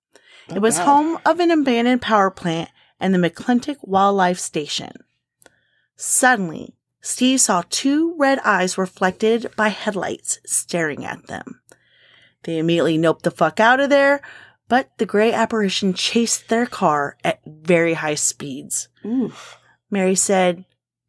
Oh, 0.50 0.54
it 0.54 0.62
was 0.62 0.78
God. 0.78 0.84
home 0.84 1.18
of 1.26 1.40
an 1.40 1.50
abandoned 1.50 2.00
power 2.00 2.30
plant 2.30 2.70
and 3.00 3.12
the 3.12 3.18
McClintic 3.18 3.78
Wildlife 3.82 4.38
Station. 4.38 4.92
Suddenly, 5.96 6.76
Steve 7.00 7.40
saw 7.40 7.64
two 7.70 8.14
red 8.16 8.38
eyes 8.44 8.78
reflected 8.78 9.50
by 9.56 9.70
headlights 9.70 10.38
staring 10.46 11.04
at 11.04 11.26
them. 11.26 11.60
They 12.44 12.58
immediately 12.58 12.98
noped 12.98 13.22
the 13.22 13.32
fuck 13.32 13.58
out 13.58 13.80
of 13.80 13.90
there, 13.90 14.22
but 14.68 14.90
the 14.98 15.06
gray 15.06 15.32
apparition 15.32 15.94
chased 15.94 16.48
their 16.48 16.66
car 16.66 17.16
at 17.24 17.40
very 17.46 17.94
high 17.94 18.14
speeds. 18.14 18.88
Oof. 19.04 19.58
Mary 19.90 20.14
said, 20.14 20.64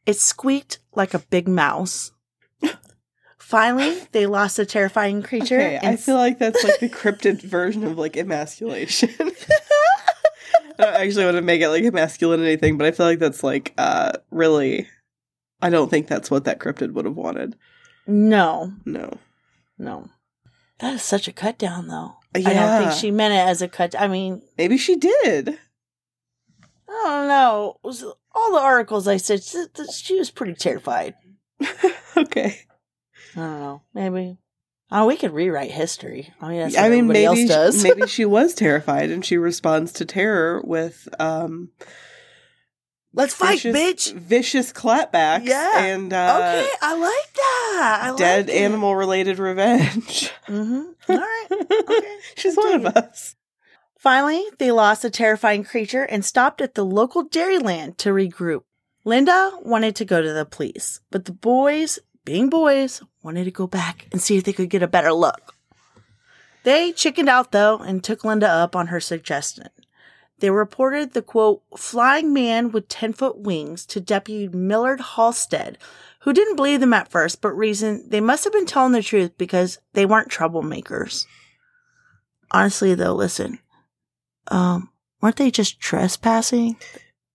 It 0.05 0.15
squeaked 0.17 0.79
like 0.95 1.13
a 1.13 1.19
big 1.19 1.47
mouse. 1.47 2.11
Finally, 3.37 3.97
they 4.11 4.25
lost 4.25 4.57
the 4.57 4.65
terrifying 4.65 5.23
creature. 5.23 5.59
Okay, 5.59 5.79
I 5.81 5.95
feel 5.95 6.15
like 6.15 6.39
that's 6.39 6.63
like 6.63 6.79
the 6.79 6.89
cryptid 6.89 7.41
version 7.41 7.83
of 7.83 7.97
like 7.97 8.15
emasculation. 8.17 9.09
I 10.79 10.83
don't 10.85 10.93
actually 10.95 11.25
want 11.25 11.35
to 11.37 11.41
make 11.41 11.59
it 11.61 11.69
like 11.69 11.83
emasculate 11.83 12.39
or 12.39 12.43
anything, 12.43 12.77
but 12.77 12.87
I 12.87 12.91
feel 12.91 13.05
like 13.05 13.19
that's 13.19 13.43
like 13.43 13.73
uh 13.77 14.13
really 14.31 14.87
I 15.61 15.69
don't 15.69 15.89
think 15.89 16.07
that's 16.07 16.31
what 16.31 16.45
that 16.45 16.59
cryptid 16.59 16.93
would 16.93 17.05
have 17.05 17.17
wanted. 17.17 17.55
no, 18.07 18.73
No. 18.85 19.17
no. 19.77 20.09
That 20.79 20.93
is 20.93 21.01
such 21.03 21.27
a 21.27 21.33
cut 21.33 21.57
down, 21.57 21.87
though. 21.89 22.15
I 22.35 22.41
don't 22.41 22.83
think 22.83 22.99
she 22.99 23.11
meant 23.11 23.33
it 23.33 23.49
as 23.49 23.61
a 23.61 23.67
cut. 23.67 23.95
I 23.99 24.07
mean, 24.07 24.41
Maybe 24.57 24.77
she 24.77 24.95
did. 24.95 25.57
I 26.87 27.03
don't 27.05 27.27
know. 27.27 27.77
All 28.33 28.51
the 28.51 28.59
articles 28.59 29.07
I 29.07 29.17
said, 29.17 29.43
she, 29.43 29.65
she 29.91 30.15
was 30.19 30.31
pretty 30.31 30.53
terrified. 30.53 31.15
okay. 32.17 32.61
I 33.35 33.39
don't 33.39 33.59
know. 33.59 33.81
Maybe. 33.93 34.37
Oh, 34.91 35.05
we 35.05 35.17
could 35.17 35.31
rewrite 35.31 35.71
history. 35.71 36.33
I 36.41 36.49
mean, 36.49 36.59
that's 36.61 36.77
I 36.77 36.89
mean 36.89 37.07
maybe 37.07 37.25
else 37.25 37.45
does. 37.45 37.81
she, 37.81 37.89
maybe 37.89 38.07
she 38.07 38.25
was 38.25 38.55
terrified 38.55 39.11
and 39.11 39.23
she 39.23 39.37
responds 39.37 39.93
to 39.93 40.05
terror 40.05 40.61
with 40.63 41.07
um 41.19 41.69
Let's 43.13 43.33
fight, 43.33 43.59
vicious, 43.61 43.75
bitch. 43.75 44.13
vicious 44.13 44.71
clapbacks 44.71 45.45
Yeah. 45.47 45.83
and 45.83 46.13
uh 46.13 46.35
okay, 46.37 46.69
I 46.81 46.93
like 46.95 47.33
that. 47.33 47.99
I 48.03 48.15
dead 48.17 48.47
like 48.47 48.55
animal 48.55 48.95
related 48.95 49.39
revenge. 49.39 50.31
Mhm. 50.47 50.93
All 51.09 51.17
right. 51.17 51.47
Okay. 51.51 52.17
She's 52.37 52.55
one 52.55 52.85
of 52.85 52.95
us. 52.95 53.35
Finally, 53.97 54.43
they 54.59 54.71
lost 54.71 55.01
the 55.01 55.09
terrifying 55.09 55.63
creature 55.63 56.03
and 56.03 56.23
stopped 56.23 56.61
at 56.61 56.75
the 56.75 56.85
local 56.85 57.27
dairyland 57.27 57.97
to 57.97 58.09
regroup. 58.11 58.61
Linda 59.05 59.51
wanted 59.61 59.95
to 59.97 60.05
go 60.05 60.21
to 60.21 60.31
the 60.33 60.45
police, 60.45 60.99
but 61.09 61.25
the 61.25 61.31
boys, 61.33 61.99
being 62.25 62.49
boys, 62.49 63.01
wanted 63.23 63.45
to 63.45 63.51
go 63.51 63.65
back 63.67 64.07
and 64.11 64.21
see 64.21 64.37
if 64.37 64.43
they 64.43 64.53
could 64.53 64.69
get 64.69 64.83
a 64.83 64.87
better 64.87 65.11
look. 65.11 65.55
They 66.63 66.91
chickened 66.91 67.27
out 67.29 67.51
though 67.51 67.77
and 67.79 68.03
took 68.03 68.23
Linda 68.23 68.47
up 68.47 68.75
on 68.75 68.87
her 68.87 68.99
suggestion. 68.99 69.67
They 70.39 70.49
reported 70.49 71.13
the 71.13 71.21
quote, 71.21 71.61
flying 71.77 72.33
man 72.33 72.71
with 72.71 72.87
10 72.87 73.13
foot 73.13 73.39
wings 73.39 73.85
to 73.87 73.99
Deputy 73.99 74.47
Millard 74.47 75.01
Halstead, 75.01 75.77
who 76.21 76.33
didn't 76.33 76.55
believe 76.55 76.79
them 76.79 76.93
at 76.93 77.09
first, 77.11 77.41
but 77.41 77.51
reasoned 77.53 78.11
they 78.11 78.21
must 78.21 78.43
have 78.43 78.53
been 78.53 78.65
telling 78.65 78.91
the 78.93 79.03
truth 79.03 79.37
because 79.37 79.79
they 79.93 80.05
weren't 80.05 80.29
troublemakers. 80.29 81.25
Honestly, 82.51 82.95
though, 82.95 83.13
listen, 83.13 83.59
um, 84.47 84.89
weren't 85.21 85.35
they 85.35 85.51
just 85.51 85.79
trespassing? 85.79 86.77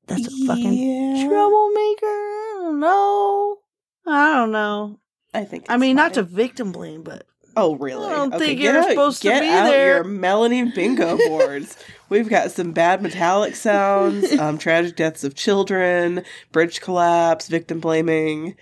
That's 0.06 0.26
a 0.26 0.46
fucking 0.46 0.72
Yeah. 0.74 1.28
troublemaker. 1.28 2.06
I 2.06 2.58
don't 2.62 2.80
know. 2.80 3.58
I 4.06 4.34
don't 4.34 4.52
know. 4.52 4.98
I 5.32 5.44
think. 5.44 5.66
I 5.68 5.76
mean, 5.76 5.96
not 5.96 6.14
to 6.14 6.22
victim 6.22 6.72
blame, 6.72 7.02
but 7.02 7.26
Oh, 7.56 7.76
really? 7.76 8.06
I 8.06 8.10
don't 8.16 8.34
okay, 8.34 8.46
think 8.46 8.60
you're 8.60 8.76
out, 8.78 8.88
supposed 8.88 9.22
to 9.22 9.28
be 9.28 9.48
out 9.48 9.64
there. 9.64 9.96
your 9.96 10.04
Melanie 10.04 10.70
bingo 10.70 11.16
boards. 11.28 11.76
We've 12.08 12.28
got 12.28 12.50
some 12.50 12.72
bad 12.72 13.02
metallic 13.02 13.56
sounds, 13.56 14.32
um, 14.38 14.58
tragic 14.58 14.96
deaths 14.96 15.24
of 15.24 15.34
children, 15.34 16.22
bridge 16.52 16.80
collapse, 16.80 17.48
victim 17.48 17.80
blaming, 17.80 18.56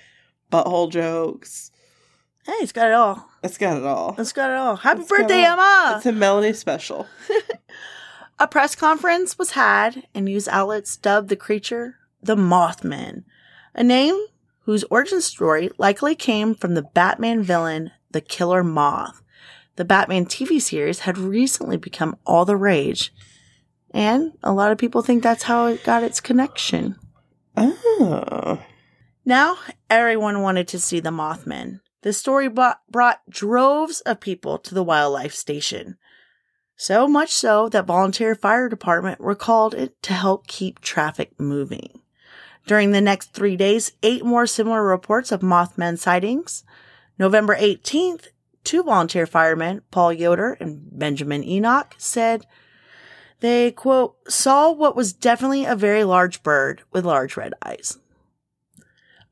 butthole 0.51 0.91
jokes. 0.91 1.71
hey, 2.47 2.53
it's 2.55 2.73
got 2.73 2.89
it 2.89 2.95
all. 2.95 3.29
It's 3.43 3.59
got 3.59 3.77
it 3.77 3.85
all. 3.85 4.15
It's 4.19 4.33
got 4.33 4.51
it 4.51 4.57
all. 4.57 4.77
Happy 4.77 5.01
It's 5.01 5.09
birthday, 5.11 5.45
all. 5.45 5.59
Emma! 5.59 5.95
It's 5.97 6.07
a 6.07 6.13
Melanie 6.13 6.53
special. 6.53 7.07
A 8.39 8.49
press 8.49 8.75
conference 8.75 9.39
was 9.39 9.53
had, 9.53 10.05
and 10.15 10.25
news 10.25 10.49
outlets 10.49 10.97
dubbed 10.97 11.29
the 11.29 11.37
creature 11.37 11.97
the 12.23 12.35
Mothman, 12.37 13.25
a 13.75 13.83
name 13.85 14.17
whose 14.61 14.85
origin 14.85 15.21
story 15.21 15.71
likely 15.79 16.15
came 16.15 16.55
from 16.55 16.75
the 16.75 16.83
Batman 16.83 17.43
villain, 17.43 17.91
the 18.13 18.21
Killer 18.21 18.63
Moth. 18.63 19.23
The 19.77 19.85
Batman 19.85 20.27
TV 20.27 20.61
series 20.61 21.01
had 21.01 21.17
recently 21.17 21.77
become 21.77 22.17
all 22.27 22.45
the 22.45 22.57
rage, 22.57 23.13
and 23.91 24.33
a 24.43 24.53
lot 24.53 24.73
of 24.73 24.79
people 24.79 25.03
think 25.03 25.23
that's 25.23 25.45
how 25.45 25.67
it 25.67 25.85
got 25.85 26.03
its 26.03 26.21
connection. 26.21 26.97
Oh. 27.57 28.63
Now, 29.25 29.57
everyone 29.89 30.43
wanted 30.43 30.69
to 30.69 30.81
see 30.81 31.01
the 31.01 31.11
Mothman. 31.11 31.81
The 32.03 32.13
story 32.13 32.49
brought, 32.49 32.81
brought 32.91 33.21
droves 33.31 34.01
of 34.01 34.21
people 34.21 34.59
to 34.59 34.75
the 34.75 34.83
wildlife 34.83 35.35
station. 35.35 35.97
So 36.77 37.07
much 37.07 37.31
so 37.31 37.69
that 37.69 37.87
volunteer 37.87 38.35
fire 38.35 38.69
department 38.69 39.21
were 39.21 39.37
called 39.37 39.75
in 39.75 39.91
to 40.03 40.13
help 40.13 40.49
keep 40.49 40.81
traffic 40.81 41.39
moving. 41.39 42.01
During 42.67 42.91
the 42.91 43.01
next 43.01 43.33
three 43.33 43.57
days, 43.57 43.93
eight 44.03 44.25
more 44.25 44.47
similar 44.47 44.83
reports 44.85 45.31
of 45.31 45.41
Mothman 45.41 45.99
sightings. 45.99 46.65
November 47.19 47.57
18th, 47.57 48.29
two 48.65 48.83
volunteer 48.83 49.27
firemen, 49.27 49.83
Paul 49.91 50.13
Yoder 50.13 50.57
and 50.61 50.81
Benjamin 50.99 51.45
Enoch, 51.45 51.95
said 51.99 52.47
they, 53.41 53.73
quote, 53.73 54.17
saw 54.29 54.71
what 54.71 54.95
was 54.95 55.13
definitely 55.13 55.65
a 55.65 55.75
very 55.75 56.05
large 56.05 56.43
bird 56.43 56.83
with 56.93 57.05
large 57.05 57.37
red 57.37 57.55
eyes. 57.65 57.99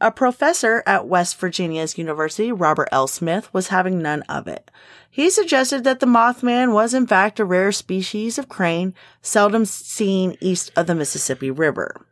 A 0.01 0.11
professor 0.11 0.83
at 0.87 1.07
West 1.07 1.39
Virginia's 1.39 1.99
University, 1.99 2.51
Robert 2.51 2.89
L. 2.91 3.07
Smith, 3.07 3.53
was 3.53 3.69
having 3.69 4.01
none 4.01 4.23
of 4.23 4.49
it. 4.49 4.71
He 5.11 5.29
suggested 5.29 5.85
that 5.85 6.01
the 6.01 6.07
Mothman 6.07 6.73
was 6.73 6.95
in 6.95 7.07
fact 7.07 7.39
a 7.39 7.45
rare 7.45 7.71
species 7.71 8.39
of 8.39 8.49
crane 8.49 8.95
seldom 9.21 9.67
seen 9.67 10.39
east 10.41 10.73
of 10.75 10.87
the 10.87 10.95
Mississippi 10.95 11.51
River. 11.51 12.07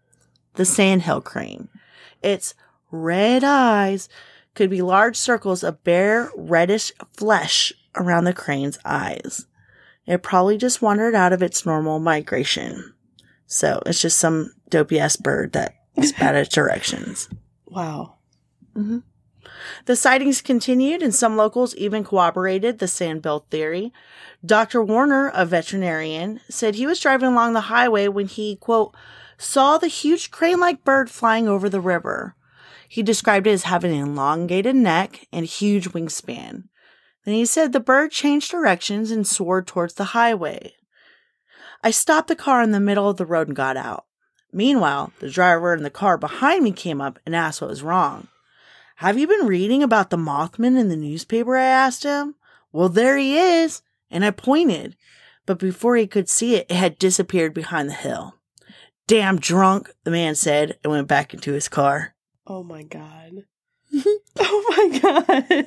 The 0.55 0.67
sandhill 0.67 1.23
crane. 1.23 1.69
Its 2.23 2.55
red 2.91 3.43
eyes 3.43 4.09
could 4.59 4.69
be 4.69 4.83
large 4.83 5.17
circles 5.17 5.63
of 5.63 5.85
bare 5.85 6.33
reddish 6.37 6.91
flesh 7.17 7.73
around 7.95 8.25
the 8.25 8.33
crane's 8.33 8.77
eyes. 8.85 9.47
It 10.05 10.25
probably 10.25 10.59
just 10.59 10.83
wandered 10.83 11.15
out 11.15 11.33
of 11.33 11.43
its 11.43 11.65
normal 11.65 12.01
migration. 12.01 12.93
So 13.47 13.81
it's 13.87 14.03
just 14.03 14.19
some 14.19 14.53
dopey 14.69 14.99
ass 14.99 15.15
bird 15.15 15.53
that 15.53 15.77
is 15.97 16.13
bad 16.13 16.35
at 16.37 16.51
directions. 16.51 17.29
Wow. 17.71 18.15
Mm-hmm. 18.75 19.01
The 19.85 19.95
sightings 19.95 20.41
continued, 20.41 21.03
and 21.03 21.15
some 21.15 21.37
locals 21.37 21.77
even 21.77 22.03
corroborated 22.03 22.79
the 22.79 22.89
sandhill 22.89 23.45
theory. 23.51 23.93
Dr. 24.45 24.83
Warner, 24.83 25.31
a 25.35 25.45
veterinarian, 25.45 26.41
said 26.49 26.77
he 26.77 26.87
was 26.87 26.99
driving 26.99 27.29
along 27.29 27.53
the 27.53 27.69
highway 27.69 28.09
when 28.09 28.27
he, 28.27 28.57
quote, 28.57 28.97
saw 29.37 29.77
the 29.77 29.89
huge 29.89 30.31
crane 30.31 30.59
like 30.59 30.83
bird 30.83 31.11
flying 31.11 31.47
over 31.47 31.69
the 31.69 31.79
river. 31.79 32.35
He 32.89 33.03
described 33.03 33.47
it 33.47 33.53
as 33.53 33.65
having 33.65 33.93
an 33.93 34.09
elongated 34.09 34.75
neck 34.75 35.27
and 35.31 35.45
huge 35.45 35.91
wingspan. 35.91 36.65
Then 37.25 37.35
he 37.35 37.45
said 37.45 37.73
the 37.73 37.81
bird 37.81 38.11
changed 38.11 38.51
directions 38.51 39.11
and 39.11 39.27
soared 39.27 39.67
towards 39.67 39.95
the 39.95 40.05
highway. 40.05 40.73
I 41.85 41.91
stopped 41.91 42.29
the 42.29 42.35
car 42.35 42.63
in 42.63 42.73
the 42.73 42.81
middle 42.81 43.09
of 43.09 43.19
the 43.19 43.27
road 43.27 43.49
and 43.49 43.57
got 43.57 43.77
out. 43.77 44.07
Meanwhile, 44.53 45.13
the 45.21 45.31
driver 45.31 45.75
in 45.75 45.83
the 45.83 45.91
car 45.91 46.17
behind 46.17 46.65
me 46.65 46.73
came 46.73 47.01
up 47.01 47.19
and 47.27 47.37
asked 47.37 47.61
what 47.61 47.71
was 47.71 47.83
wrong. 47.83 48.29
Have 48.97 49.19
you 49.19 49.27
been 49.29 49.47
reading 49.47 49.83
about 49.83 50.11
the 50.11 50.17
Mothman 50.17 50.79
in 50.79 50.89
the 50.89 50.97
newspaper? 50.97 51.57
I 51.57 51.65
asked 51.65 52.03
him. 52.03 52.35
Well, 52.73 52.89
there 52.89 53.17
he 53.17 53.39
is. 53.39 53.83
And 54.11 54.25
I 54.25 54.31
pointed. 54.31 54.97
But 55.47 55.59
before 55.59 55.97
he 55.97 56.07
could 56.07 56.29
see 56.29 56.57
it, 56.57 56.67
it 56.69 56.77
had 56.77 56.99
disappeared 56.99 57.55
behind 57.55 57.91
the 57.91 57.95
hill. 57.95 58.35
Damn 59.07 59.39
drunk, 59.39 59.93
the 60.05 60.11
man 60.11 60.35
said, 60.35 60.79
and 60.83 60.91
went 60.91 61.09
back 61.09 61.33
into 61.33 61.53
his 61.53 61.69
car. 61.69 62.15
Oh 62.49 62.63
my 62.63 62.83
god. 62.83 63.45
oh 64.39 64.65
my 64.71 64.99
god. 64.99 65.67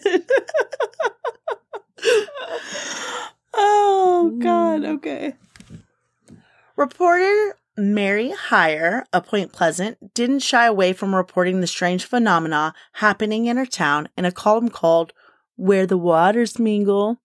oh 3.53 4.39
god. 4.41 4.85
Okay. 4.85 5.33
Reporter 6.75 7.55
Mary 7.77 8.31
Hyre 8.31 9.05
of 9.13 9.27
Point 9.27 9.53
Pleasant 9.53 10.13
didn't 10.15 10.39
shy 10.39 10.65
away 10.65 10.93
from 10.93 11.13
reporting 11.13 11.61
the 11.61 11.67
strange 11.67 12.03
phenomena 12.03 12.73
happening 12.93 13.45
in 13.45 13.57
her 13.57 13.67
town 13.67 14.09
in 14.17 14.25
a 14.25 14.31
column 14.31 14.69
called 14.69 15.13
Where 15.57 15.85
the 15.85 15.99
Waters 15.99 16.57
Mingle, 16.57 17.21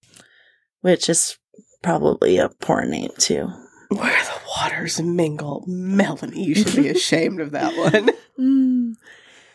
which 0.83 1.09
is 1.09 1.39
probably 1.83 2.37
a 2.37 2.51
poor 2.51 2.85
name 2.85 3.11
too. 3.17 3.51
Where 3.89 4.23
the 4.25 4.41
waters 4.59 5.01
mingle. 5.01 5.65
Melanie, 5.69 6.43
you 6.43 6.57
should 6.57 6.75
be 6.75 6.89
ashamed 6.89 7.41
of 7.41 7.53
that 7.53 7.77
one. 7.77 8.11
Mm. 8.37 8.95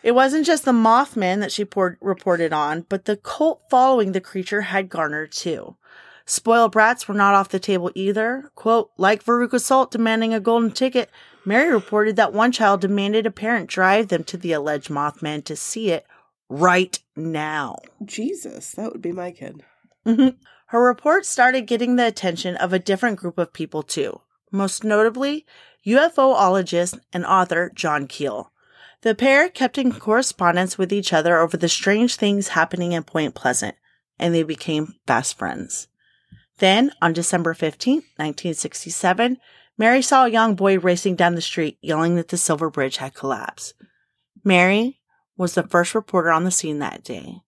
It 0.02 0.12
wasn't 0.12 0.46
just 0.46 0.64
the 0.64 0.72
Mothman 0.72 1.40
that 1.40 1.52
she 1.52 1.64
poured, 1.64 1.96
reported 2.00 2.52
on, 2.52 2.86
but 2.88 3.04
the 3.04 3.16
cult 3.16 3.62
following 3.70 4.12
the 4.12 4.20
creature 4.20 4.62
had 4.62 4.88
garnered 4.88 5.32
too. 5.32 5.76
Spoiled 6.24 6.72
brats 6.72 7.08
were 7.08 7.14
not 7.14 7.34
off 7.34 7.48
the 7.48 7.58
table 7.58 7.90
either. 7.94 8.50
Quote, 8.54 8.90
like 8.96 9.24
Veruca 9.24 9.60
Salt 9.60 9.90
demanding 9.90 10.32
a 10.32 10.40
golden 10.40 10.70
ticket, 10.70 11.10
Mary 11.44 11.72
reported 11.72 12.16
that 12.16 12.32
one 12.32 12.52
child 12.52 12.80
demanded 12.80 13.26
a 13.26 13.30
parent 13.30 13.68
drive 13.68 14.08
them 14.08 14.24
to 14.24 14.36
the 14.36 14.52
alleged 14.52 14.88
Mothman 14.88 15.44
to 15.44 15.56
see 15.56 15.90
it 15.90 16.06
right 16.48 16.98
now. 17.16 17.76
Jesus, 18.04 18.72
that 18.72 18.92
would 18.92 19.02
be 19.02 19.12
my 19.12 19.32
kid. 19.32 19.62
Mm-hmm. 20.06 20.36
Her 20.66 20.82
report 20.82 21.26
started 21.26 21.66
getting 21.66 21.96
the 21.96 22.06
attention 22.06 22.56
of 22.56 22.72
a 22.72 22.78
different 22.78 23.18
group 23.18 23.38
of 23.38 23.52
people 23.52 23.82
too, 23.82 24.20
most 24.50 24.84
notably 24.84 25.44
UFOologist 25.86 27.00
and 27.12 27.26
author 27.26 27.70
John 27.74 28.06
Keel. 28.06 28.52
The 29.02 29.16
pair 29.16 29.48
kept 29.48 29.78
in 29.78 29.92
correspondence 29.92 30.78
with 30.78 30.92
each 30.92 31.12
other 31.12 31.38
over 31.38 31.56
the 31.56 31.68
strange 31.68 32.14
things 32.14 32.48
happening 32.48 32.92
in 32.92 33.02
Point 33.02 33.34
Pleasant, 33.34 33.74
and 34.18 34.32
they 34.32 34.44
became 34.44 34.94
fast 35.06 35.36
friends. 35.36 35.88
Then, 36.58 36.92
on 37.02 37.12
December 37.12 37.54
15, 37.54 37.94
1967, 37.94 39.38
Mary 39.76 40.02
saw 40.02 40.24
a 40.24 40.30
young 40.30 40.54
boy 40.54 40.78
racing 40.78 41.16
down 41.16 41.34
the 41.34 41.40
street 41.40 41.78
yelling 41.82 42.14
that 42.14 42.28
the 42.28 42.36
Silver 42.36 42.70
Bridge 42.70 42.98
had 42.98 43.14
collapsed. 43.14 43.74
Mary 44.44 45.00
was 45.36 45.54
the 45.54 45.64
first 45.64 45.96
reporter 45.96 46.30
on 46.30 46.44
the 46.44 46.52
scene 46.52 46.78
that 46.78 47.02
day. 47.02 47.42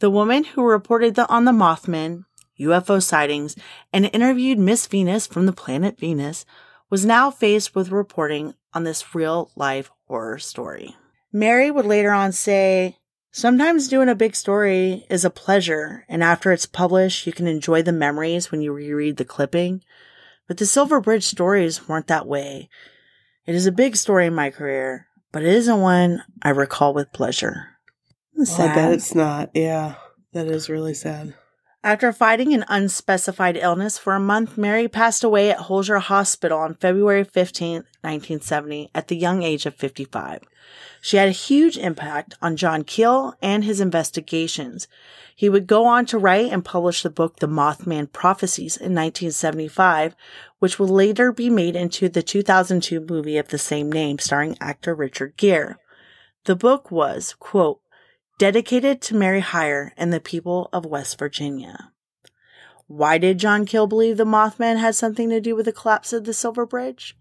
The 0.00 0.10
woman 0.10 0.44
who 0.44 0.62
reported 0.62 1.14
the, 1.14 1.26
on 1.30 1.46
the 1.46 1.52
Mothman, 1.52 2.24
UFO 2.60 3.02
sightings, 3.02 3.56
and 3.90 4.10
interviewed 4.12 4.58
Miss 4.58 4.86
Venus 4.86 5.26
from 5.26 5.46
the 5.46 5.52
planet 5.52 5.98
Venus 5.98 6.44
was 6.90 7.06
now 7.06 7.30
faced 7.30 7.74
with 7.74 7.90
reporting 7.90 8.52
on 8.74 8.84
this 8.84 9.14
real 9.14 9.50
life 9.56 9.90
horror 10.14 10.38
story. 10.38 10.94
Mary 11.32 11.72
would 11.72 11.86
later 11.86 12.12
on 12.12 12.30
say, 12.30 12.96
Sometimes 13.32 13.88
doing 13.88 14.08
a 14.08 14.14
big 14.14 14.36
story 14.36 15.04
is 15.10 15.24
a 15.24 15.30
pleasure, 15.30 16.04
and 16.08 16.22
after 16.22 16.52
it's 16.52 16.66
published, 16.66 17.26
you 17.26 17.32
can 17.32 17.48
enjoy 17.48 17.82
the 17.82 17.90
memories 17.90 18.52
when 18.52 18.62
you 18.62 18.72
reread 18.72 19.16
the 19.16 19.24
clipping. 19.24 19.82
But 20.46 20.58
the 20.58 20.66
Silver 20.66 21.00
Bridge 21.00 21.24
stories 21.24 21.88
weren't 21.88 22.06
that 22.06 22.28
way. 22.28 22.68
It 23.44 23.56
is 23.56 23.66
a 23.66 23.72
big 23.72 23.96
story 23.96 24.26
in 24.26 24.36
my 24.36 24.50
career, 24.50 25.08
but 25.32 25.42
it 25.42 25.48
isn't 25.48 25.80
one 25.80 26.22
I 26.40 26.50
recall 26.50 26.94
with 26.94 27.12
pleasure. 27.12 27.70
Well, 28.36 28.62
I 28.62 28.72
bet 28.72 28.92
it's 28.92 29.16
not. 29.16 29.50
Yeah, 29.52 29.96
that 30.32 30.46
is 30.46 30.70
really 30.70 30.94
sad. 30.94 31.34
After 31.84 32.14
fighting 32.14 32.54
an 32.54 32.64
unspecified 32.66 33.58
illness 33.58 33.98
for 33.98 34.14
a 34.14 34.18
month, 34.18 34.56
Mary 34.56 34.88
passed 34.88 35.22
away 35.22 35.50
at 35.50 35.58
Holzer 35.58 36.00
Hospital 36.00 36.58
on 36.58 36.76
February 36.76 37.24
15, 37.24 37.74
1970, 38.00 38.88
at 38.94 39.08
the 39.08 39.16
young 39.16 39.42
age 39.42 39.66
of 39.66 39.74
55. 39.74 40.40
She 41.02 41.18
had 41.18 41.28
a 41.28 41.32
huge 41.32 41.76
impact 41.76 42.36
on 42.40 42.56
John 42.56 42.84
Keel 42.84 43.34
and 43.42 43.64
his 43.64 43.82
investigations. 43.82 44.88
He 45.36 45.50
would 45.50 45.66
go 45.66 45.84
on 45.84 46.06
to 46.06 46.16
write 46.16 46.50
and 46.50 46.64
publish 46.64 47.02
the 47.02 47.10
book 47.10 47.40
The 47.40 47.48
Mothman 47.48 48.10
Prophecies 48.10 48.78
in 48.78 48.94
1975, 48.94 50.16
which 50.60 50.78
would 50.78 50.88
later 50.88 51.32
be 51.32 51.50
made 51.50 51.76
into 51.76 52.08
the 52.08 52.22
2002 52.22 53.00
movie 53.00 53.36
of 53.36 53.48
the 53.48 53.58
same 53.58 53.92
name 53.92 54.18
starring 54.18 54.56
actor 54.58 54.94
Richard 54.94 55.36
Gere. 55.36 55.74
The 56.46 56.56
book 56.56 56.90
was, 56.90 57.34
quote, 57.38 57.80
dedicated 58.38 59.00
to 59.00 59.14
Mary 59.14 59.40
Hyre 59.40 59.92
and 59.96 60.12
the 60.12 60.20
people 60.20 60.68
of 60.72 60.84
West 60.84 61.18
Virginia. 61.18 61.92
Why 62.86 63.18
did 63.18 63.38
John 63.38 63.64
Keel 63.64 63.86
believe 63.86 64.16
the 64.16 64.24
Mothman 64.24 64.78
had 64.78 64.94
something 64.94 65.30
to 65.30 65.40
do 65.40 65.56
with 65.56 65.66
the 65.66 65.72
collapse 65.72 66.12
of 66.12 66.24
the 66.24 66.34
Silver 66.34 66.66
Bridge? 66.66 67.16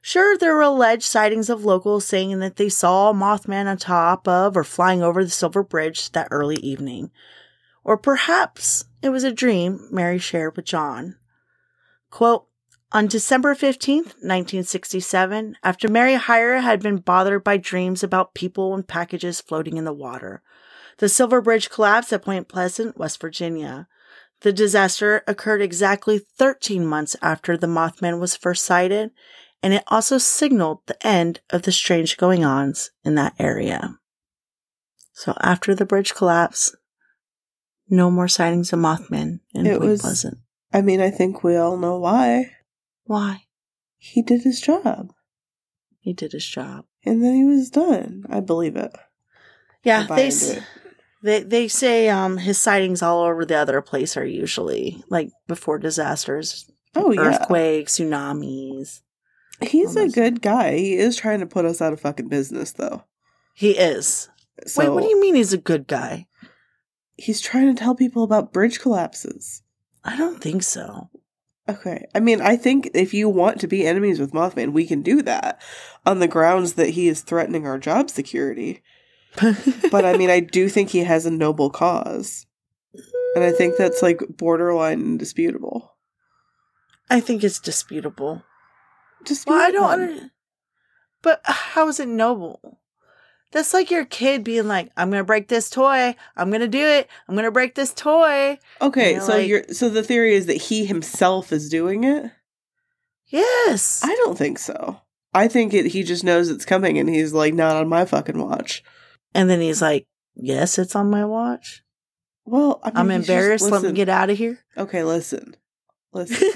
Sure, 0.00 0.36
there 0.36 0.54
were 0.54 0.62
alleged 0.62 1.04
sightings 1.04 1.50
of 1.50 1.64
locals 1.64 2.04
saying 2.04 2.38
that 2.38 2.56
they 2.56 2.68
saw 2.68 3.10
a 3.10 3.14
Mothman 3.14 3.66
on 3.66 3.76
top 3.76 4.26
of 4.26 4.56
or 4.56 4.64
flying 4.64 5.02
over 5.02 5.24
the 5.24 5.30
Silver 5.30 5.62
Bridge 5.62 6.10
that 6.12 6.28
early 6.30 6.56
evening. 6.56 7.10
Or 7.84 7.96
perhaps 7.96 8.84
it 9.02 9.10
was 9.10 9.24
a 9.24 9.32
dream 9.32 9.88
Mary 9.90 10.18
shared 10.18 10.56
with 10.56 10.64
John. 10.64 11.16
Quote, 12.10 12.46
on 12.92 13.08
December 13.08 13.54
15th, 13.54 14.14
1967, 14.22 15.56
after 15.62 15.88
Mary 15.88 16.14
Hyre 16.14 16.60
had 16.60 16.80
been 16.80 16.98
bothered 16.98 17.42
by 17.42 17.56
dreams 17.56 18.04
about 18.04 18.32
people 18.34 18.74
and 18.74 18.86
packages 18.86 19.40
floating 19.40 19.76
in 19.76 19.84
the 19.84 19.92
water, 19.92 20.40
the 20.98 21.08
Silver 21.08 21.40
Bridge 21.42 21.70
collapsed 21.70 22.12
at 22.12 22.24
Point 22.24 22.48
Pleasant, 22.48 22.96
West 22.96 23.20
Virginia. 23.20 23.86
The 24.40 24.52
disaster 24.52 25.22
occurred 25.26 25.62
exactly 25.62 26.18
13 26.38 26.86
months 26.86 27.16
after 27.22 27.56
the 27.56 27.66
Mothman 27.66 28.20
was 28.20 28.36
first 28.36 28.64
sighted, 28.64 29.10
and 29.62 29.72
it 29.72 29.82
also 29.88 30.18
signaled 30.18 30.80
the 30.86 31.06
end 31.06 31.40
of 31.50 31.62
the 31.62 31.72
strange 31.72 32.16
going 32.16 32.44
ons 32.44 32.90
in 33.04 33.14
that 33.14 33.34
area. 33.38 33.98
So 35.12 35.34
after 35.40 35.74
the 35.74 35.86
bridge 35.86 36.14
collapse, 36.14 36.74
no 37.88 38.10
more 38.10 38.28
sightings 38.28 38.72
of 38.72 38.78
Mothman 38.80 39.40
in 39.54 39.66
It 39.66 39.78
Point 39.78 39.90
was- 39.90 40.00
Pleasant. 40.02 40.38
I 40.72 40.82
mean, 40.82 41.00
I 41.00 41.10
think 41.10 41.42
we 41.42 41.56
all 41.56 41.76
know 41.78 41.98
why. 41.98 42.52
Why? 43.04 43.44
He 43.96 44.20
did 44.20 44.42
his 44.42 44.60
job, 44.60 45.12
He 46.00 46.12
did 46.12 46.32
his 46.32 46.46
job. 46.46 46.84
and 47.04 47.22
then 47.22 47.34
he 47.34 47.44
was 47.44 47.70
done. 47.70 48.24
I 48.28 48.40
believe 48.40 48.76
it. 48.76 48.92
Yeah, 49.84 50.06
they 50.06 50.28
it. 50.28 50.62
They 51.22 51.42
they 51.42 51.68
say 51.68 52.08
um 52.08 52.38
his 52.38 52.60
sightings 52.60 53.02
all 53.02 53.22
over 53.22 53.44
the 53.44 53.56
other 53.56 53.80
place 53.80 54.16
are 54.16 54.24
usually 54.24 55.02
like 55.08 55.30
before 55.46 55.78
disasters 55.78 56.70
Oh 56.94 57.12
yeah, 57.12 57.20
Earthquakes, 57.20 57.98
tsunamis. 57.98 59.02
he's 59.60 59.96
a 59.96 60.08
good 60.08 60.40
guy. 60.40 60.76
He 60.76 60.94
is 60.96 61.14
trying 61.16 61.40
to 61.40 61.46
put 61.46 61.66
us 61.66 61.82
out 61.82 61.92
of 61.92 62.00
fucking 62.00 62.28
business, 62.28 62.72
though. 62.72 63.04
He 63.52 63.72
is. 63.72 64.30
So 64.66 64.80
Wait, 64.82 64.88
what 64.88 65.02
do 65.02 65.08
you 65.10 65.20
mean 65.20 65.34
he's 65.34 65.52
a 65.52 65.58
good 65.58 65.86
guy? 65.86 66.26
he's 67.18 67.40
trying 67.40 67.74
to 67.74 67.78
tell 67.78 67.94
people 67.94 68.22
about 68.22 68.52
bridge 68.52 68.80
collapses. 68.80 69.62
I 70.04 70.16
don't 70.16 70.40
think 70.40 70.62
so. 70.62 71.08
Okay. 71.68 72.06
I 72.14 72.20
mean, 72.20 72.40
I 72.40 72.56
think 72.56 72.90
if 72.94 73.12
you 73.12 73.28
want 73.28 73.60
to 73.60 73.66
be 73.66 73.86
enemies 73.86 74.20
with 74.20 74.32
Mothman, 74.32 74.72
we 74.72 74.86
can 74.86 75.02
do 75.02 75.22
that 75.22 75.60
on 76.04 76.18
the 76.20 76.28
grounds 76.28 76.74
that 76.74 76.90
he 76.90 77.08
is 77.08 77.22
threatening 77.22 77.66
our 77.66 77.78
job 77.78 78.10
security. 78.10 78.82
But 79.90 80.04
I 80.04 80.16
mean, 80.16 80.30
I 80.30 80.40
do 80.40 80.68
think 80.68 80.90
he 80.90 81.00
has 81.00 81.26
a 81.26 81.30
noble 81.30 81.70
cause. 81.70 82.46
And 83.34 83.44
I 83.44 83.52
think 83.52 83.76
that's 83.76 84.02
like 84.02 84.20
borderline 84.28 85.00
indisputable. 85.00 85.94
I 87.10 87.20
think 87.20 87.44
it's 87.44 87.60
disputable. 87.60 88.42
Just 89.24 89.46
Well, 89.46 89.60
I 89.60 89.70
don't. 89.70 89.90
Under- 89.90 90.30
but 91.22 91.40
how 91.44 91.88
is 91.88 92.00
it 92.00 92.08
noble? 92.08 92.80
That's 93.52 93.72
like 93.74 93.90
your 93.90 94.04
kid 94.04 94.42
being 94.42 94.66
like, 94.68 94.90
"I'm 94.96 95.10
gonna 95.10 95.22
break 95.24 95.48
this 95.48 95.70
toy. 95.70 96.16
I'm 96.36 96.50
gonna 96.50 96.66
do 96.68 96.84
it. 96.84 97.08
I'm 97.28 97.36
gonna 97.36 97.50
break 97.50 97.74
this 97.74 97.92
toy." 97.94 98.58
Okay, 98.80 99.12
You're 99.12 99.20
so 99.20 99.32
like- 99.32 99.48
you're 99.48 99.64
so 99.72 99.88
the 99.88 100.02
theory 100.02 100.34
is 100.34 100.46
that 100.46 100.54
he 100.62 100.84
himself 100.84 101.52
is 101.52 101.68
doing 101.68 102.04
it. 102.04 102.30
Yes. 103.28 104.00
I 104.04 104.14
don't 104.16 104.38
think 104.38 104.58
so. 104.58 105.00
I 105.34 105.48
think 105.48 105.74
it. 105.74 105.86
He 105.86 106.02
just 106.02 106.24
knows 106.24 106.48
it's 106.48 106.64
coming, 106.64 106.98
and 106.98 107.08
he's 107.08 107.32
like, 107.32 107.54
not 107.54 107.76
on 107.76 107.88
my 107.88 108.04
fucking 108.04 108.38
watch. 108.38 108.82
And 109.36 109.48
then 109.50 109.60
he's 109.60 109.82
like, 109.82 110.06
"Yes, 110.34 110.78
it's 110.78 110.96
on 110.96 111.10
my 111.10 111.24
watch. 111.24 111.82
Well, 112.44 112.80
I 112.82 112.88
mean, 112.88 112.96
I'm 112.96 113.08
he's 113.10 113.18
just- 113.18 113.28
embarrassed. 113.30 113.70
Let 113.70 113.82
me 113.82 113.92
get 113.92 114.08
out 114.08 114.30
of 114.30 114.38
here." 114.38 114.58
Okay, 114.76 115.04
listen, 115.04 115.56
listen. 116.12 116.48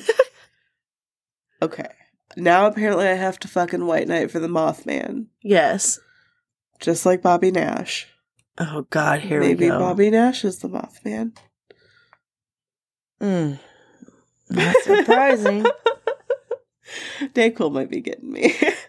okay, 1.63 1.89
now 2.37 2.67
apparently 2.67 3.07
I 3.07 3.15
have 3.15 3.39
to 3.41 3.49
fucking 3.49 3.87
white 3.87 4.09
knight 4.09 4.31
for 4.31 4.39
the 4.41 4.49
Mothman, 4.49 5.27
yes. 5.43 5.99
just 6.81 7.05
like 7.07 7.23
Bobby 7.23 7.51
Nash. 7.51 8.09
Oh 8.59 8.87
God, 8.91 9.21
here 9.21 9.41
Maybe 9.41 9.65
we 9.65 9.69
go. 9.69 9.75
Maybe 9.75 9.79
Bobby 9.85 10.11
Nash 10.11 10.45
is 10.45 10.59
the 10.59 10.69
Mothman. 10.69 11.37
Mm. 13.21 13.59
Not 14.51 14.77
surprising. 14.83 15.65
Dayquil 17.21 17.73
might 17.73 17.91
be 17.91 18.01
getting 18.01 18.33
me. 18.33 18.55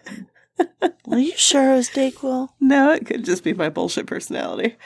Are 1.10 1.18
you 1.18 1.32
sure 1.36 1.72
it 1.72 1.76
was 1.76 1.88
Dayquil? 1.90 2.48
no, 2.60 2.92
it 2.92 3.06
could 3.06 3.24
just 3.24 3.44
be 3.44 3.52
my 3.52 3.68
bullshit 3.68 4.06
personality. 4.06 4.76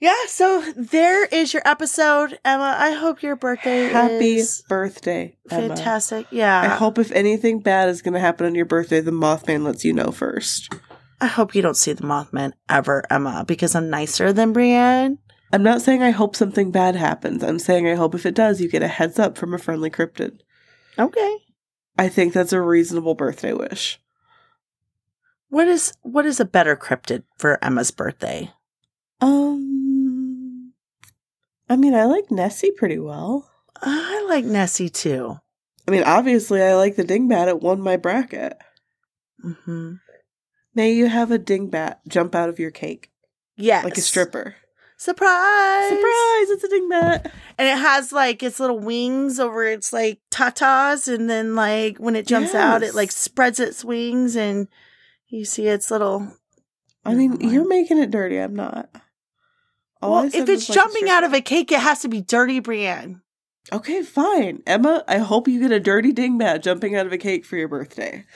Yeah. 0.00 0.14
So 0.28 0.64
there 0.76 1.26
is 1.26 1.52
your 1.52 1.62
episode, 1.66 2.38
Emma. 2.44 2.74
I 2.78 2.92
hope 2.92 3.22
your 3.22 3.36
birthday 3.36 3.88
Happy 3.88 4.40
birthday, 4.68 5.36
Emma. 5.50 5.68
fantastic. 5.68 6.26
Yeah. 6.30 6.62
I 6.62 6.68
hope 6.68 6.98
if 6.98 7.12
anything 7.12 7.60
bad 7.60 7.90
is 7.90 8.00
going 8.00 8.14
to 8.14 8.20
happen 8.20 8.46
on 8.46 8.54
your 8.54 8.64
birthday, 8.64 9.00
the 9.00 9.10
Mothman 9.10 9.62
lets 9.62 9.84
you 9.84 9.92
know 9.92 10.10
first. 10.10 10.74
I 11.20 11.26
hope 11.26 11.54
you 11.54 11.60
don't 11.60 11.76
see 11.76 11.92
the 11.92 12.04
Mothman 12.04 12.52
ever, 12.70 13.04
Emma, 13.10 13.44
because 13.46 13.74
I'm 13.74 13.90
nicer 13.90 14.32
than 14.32 14.54
Brienne. 14.54 15.18
I'm 15.52 15.62
not 15.62 15.82
saying 15.82 16.02
I 16.02 16.12
hope 16.12 16.34
something 16.34 16.70
bad 16.70 16.96
happens. 16.96 17.42
I'm 17.44 17.58
saying 17.58 17.86
I 17.86 17.94
hope 17.94 18.14
if 18.14 18.24
it 18.24 18.34
does, 18.34 18.58
you 18.60 18.70
get 18.70 18.82
a 18.82 18.88
heads 18.88 19.18
up 19.18 19.36
from 19.36 19.52
a 19.52 19.58
friendly 19.58 19.90
cryptid. 19.90 20.38
Okay. 20.98 21.36
I 21.98 22.08
think 22.08 22.32
that's 22.32 22.54
a 22.54 22.60
reasonable 22.62 23.14
birthday 23.14 23.52
wish. 23.52 24.00
What 25.50 25.68
is 25.68 25.92
what 26.02 26.26
is 26.26 26.40
a 26.40 26.44
better 26.44 26.76
cryptid 26.76 27.24
for 27.36 27.62
Emma's 27.62 27.90
birthday? 27.90 28.52
Um, 29.20 30.72
I 31.68 31.76
mean, 31.76 31.94
I 31.94 32.04
like 32.04 32.30
Nessie 32.30 32.70
pretty 32.72 32.98
well. 32.98 33.50
I 33.82 34.24
like 34.28 34.44
Nessie 34.44 34.88
too. 34.88 35.38
I 35.86 35.90
mean, 35.90 36.04
obviously, 36.04 36.62
I 36.62 36.74
like 36.76 36.96
the 36.96 37.04
dingbat. 37.04 37.48
It 37.48 37.60
won 37.60 37.80
my 37.80 37.96
bracket. 37.96 38.56
hmm 39.42 39.94
May 40.74 40.92
you 40.92 41.08
have 41.08 41.32
a 41.32 41.38
dingbat 41.38 41.96
jump 42.06 42.34
out 42.36 42.48
of 42.48 42.60
your 42.60 42.70
cake 42.70 43.10
Yes. 43.56 43.82
like 43.84 43.98
a 43.98 44.00
stripper. 44.00 44.54
Surprise! 44.96 45.88
Surprise! 45.88 46.50
It's 46.50 46.64
a 46.64 46.68
dingbat. 46.68 47.32
And 47.58 47.68
it 47.68 47.78
has 47.82 48.12
like 48.12 48.42
its 48.42 48.60
little 48.60 48.78
wings 48.78 49.40
over 49.40 49.64
its 49.66 49.92
like 49.92 50.20
tatas, 50.30 51.12
and 51.12 51.28
then 51.28 51.56
like 51.56 51.96
when 51.98 52.14
it 52.14 52.26
jumps 52.26 52.54
out, 52.54 52.82
it 52.84 52.94
like 52.94 53.10
spreads 53.10 53.58
its 53.58 53.84
wings, 53.84 54.36
and 54.36 54.68
you 55.30 55.44
see 55.44 55.66
its 55.66 55.90
little. 55.90 56.36
I 57.04 57.14
mean, 57.14 57.40
you're 57.40 57.66
making 57.66 57.98
it 57.98 58.10
dirty. 58.10 58.36
I'm 58.38 58.54
not. 58.54 58.90
All 60.02 60.12
well, 60.12 60.24
if 60.24 60.48
it's 60.48 60.68
like 60.68 60.74
jumping 60.74 61.08
out 61.08 61.24
of 61.24 61.32
a 61.32 61.40
cake, 61.40 61.72
it 61.72 61.80
has 61.80 62.00
to 62.00 62.08
be 62.08 62.20
dirty, 62.20 62.60
Brienne. 62.60 63.22
Okay, 63.72 64.02
fine. 64.02 64.62
Emma, 64.66 65.04
I 65.06 65.18
hope 65.18 65.46
you 65.48 65.60
get 65.60 65.72
a 65.72 65.80
dirty 65.80 66.12
dingbat 66.12 66.62
jumping 66.62 66.96
out 66.96 67.06
of 67.06 67.12
a 67.12 67.18
cake 67.18 67.44
for 67.44 67.56
your 67.56 67.68
birthday. 67.68 68.24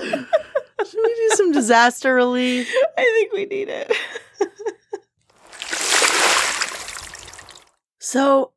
Should 0.00 1.00
we 1.04 1.14
do 1.14 1.30
some 1.34 1.52
disaster 1.52 2.14
relief? 2.14 2.72
I 2.98 3.02
think 3.02 3.32
we 3.32 3.44
need 3.44 3.68
it. 3.68 3.92
So, 8.10 8.52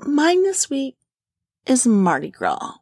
mine 0.00 0.42
this 0.42 0.68
week 0.68 0.96
is 1.64 1.86
Mardi 1.86 2.30
Gras. 2.30 2.78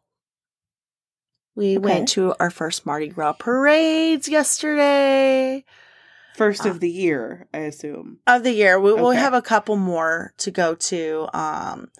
We 1.54 1.76
Okay. 1.76 1.84
went 1.84 2.08
to 2.10 2.34
our 2.40 2.50
first 2.50 2.86
Mardi 2.86 3.08
Gras 3.08 3.34
parades 3.34 4.28
yesterday 4.28 5.64
First 6.34 6.64
Uh, 6.64 6.70
of 6.70 6.80
the 6.80 6.90
year, 6.90 7.46
I 7.52 7.58
assume. 7.58 8.18
of 8.26 8.42
the 8.42 8.52
year. 8.54 8.80
We 8.80 8.94
will 8.94 9.10
have 9.10 9.34
a 9.34 9.42
couple 9.42 9.76
more 9.76 10.32
to 10.38 10.50
go 10.50 10.74
to. 10.74 11.28
Um, 11.34 11.90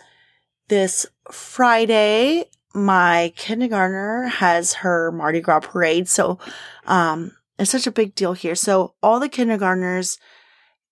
this 0.69 1.05
Friday, 1.31 2.47
my 2.75 3.35
kindergartner 3.37 4.29
has 4.29 4.73
her 4.75 5.13
Mardi 5.13 5.41
Gras 5.41 5.61
parade. 5.61 6.09
So, 6.09 6.39
um, 6.87 7.33
it's 7.59 7.71
such 7.71 7.87
a 7.87 7.93
big 7.93 8.15
deal 8.15 8.33
here. 8.33 8.55
So 8.55 8.95
all 9.03 9.21
the 9.21 9.29
kindergartners, 9.29 10.19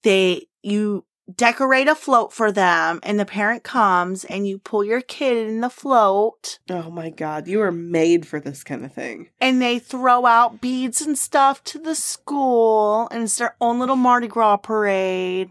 they, 0.03 0.49
you 0.63 1.07
decorate 1.37 1.89
a 1.89 1.95
float 1.95 2.33
for 2.33 2.51
them 2.53 3.01
and 3.03 3.18
the 3.18 3.24
parent 3.24 3.62
comes 3.62 4.24
and 4.24 4.47
you 4.47 4.59
pull 4.59 4.85
your 4.85 5.01
kid 5.01 5.37
in 5.49 5.61
the 5.61 5.70
float 5.70 6.59
Oh 6.68 6.91
my 6.91 7.11
god, 7.11 7.49
you 7.49 7.61
are 7.62 7.72
made 7.72 8.26
for 8.26 8.41
this 8.41 8.62
kind 8.64 8.85
of 8.85 8.93
thing. 8.93 9.28
and 9.41 9.61
they 9.61 9.78
throw 9.78 10.26
out 10.26 10.61
beads 10.61 11.01
and 11.01 11.16
stuff 11.18 11.62
to 11.64 11.78
the 11.78 11.95
school 11.95 13.09
and 13.11 13.22
it's 13.22 13.37
their 13.39 13.57
own 13.61 13.78
little 13.78 13.97
Mardi 13.97 14.28
Gras 14.28 14.57
parade. 14.59 15.51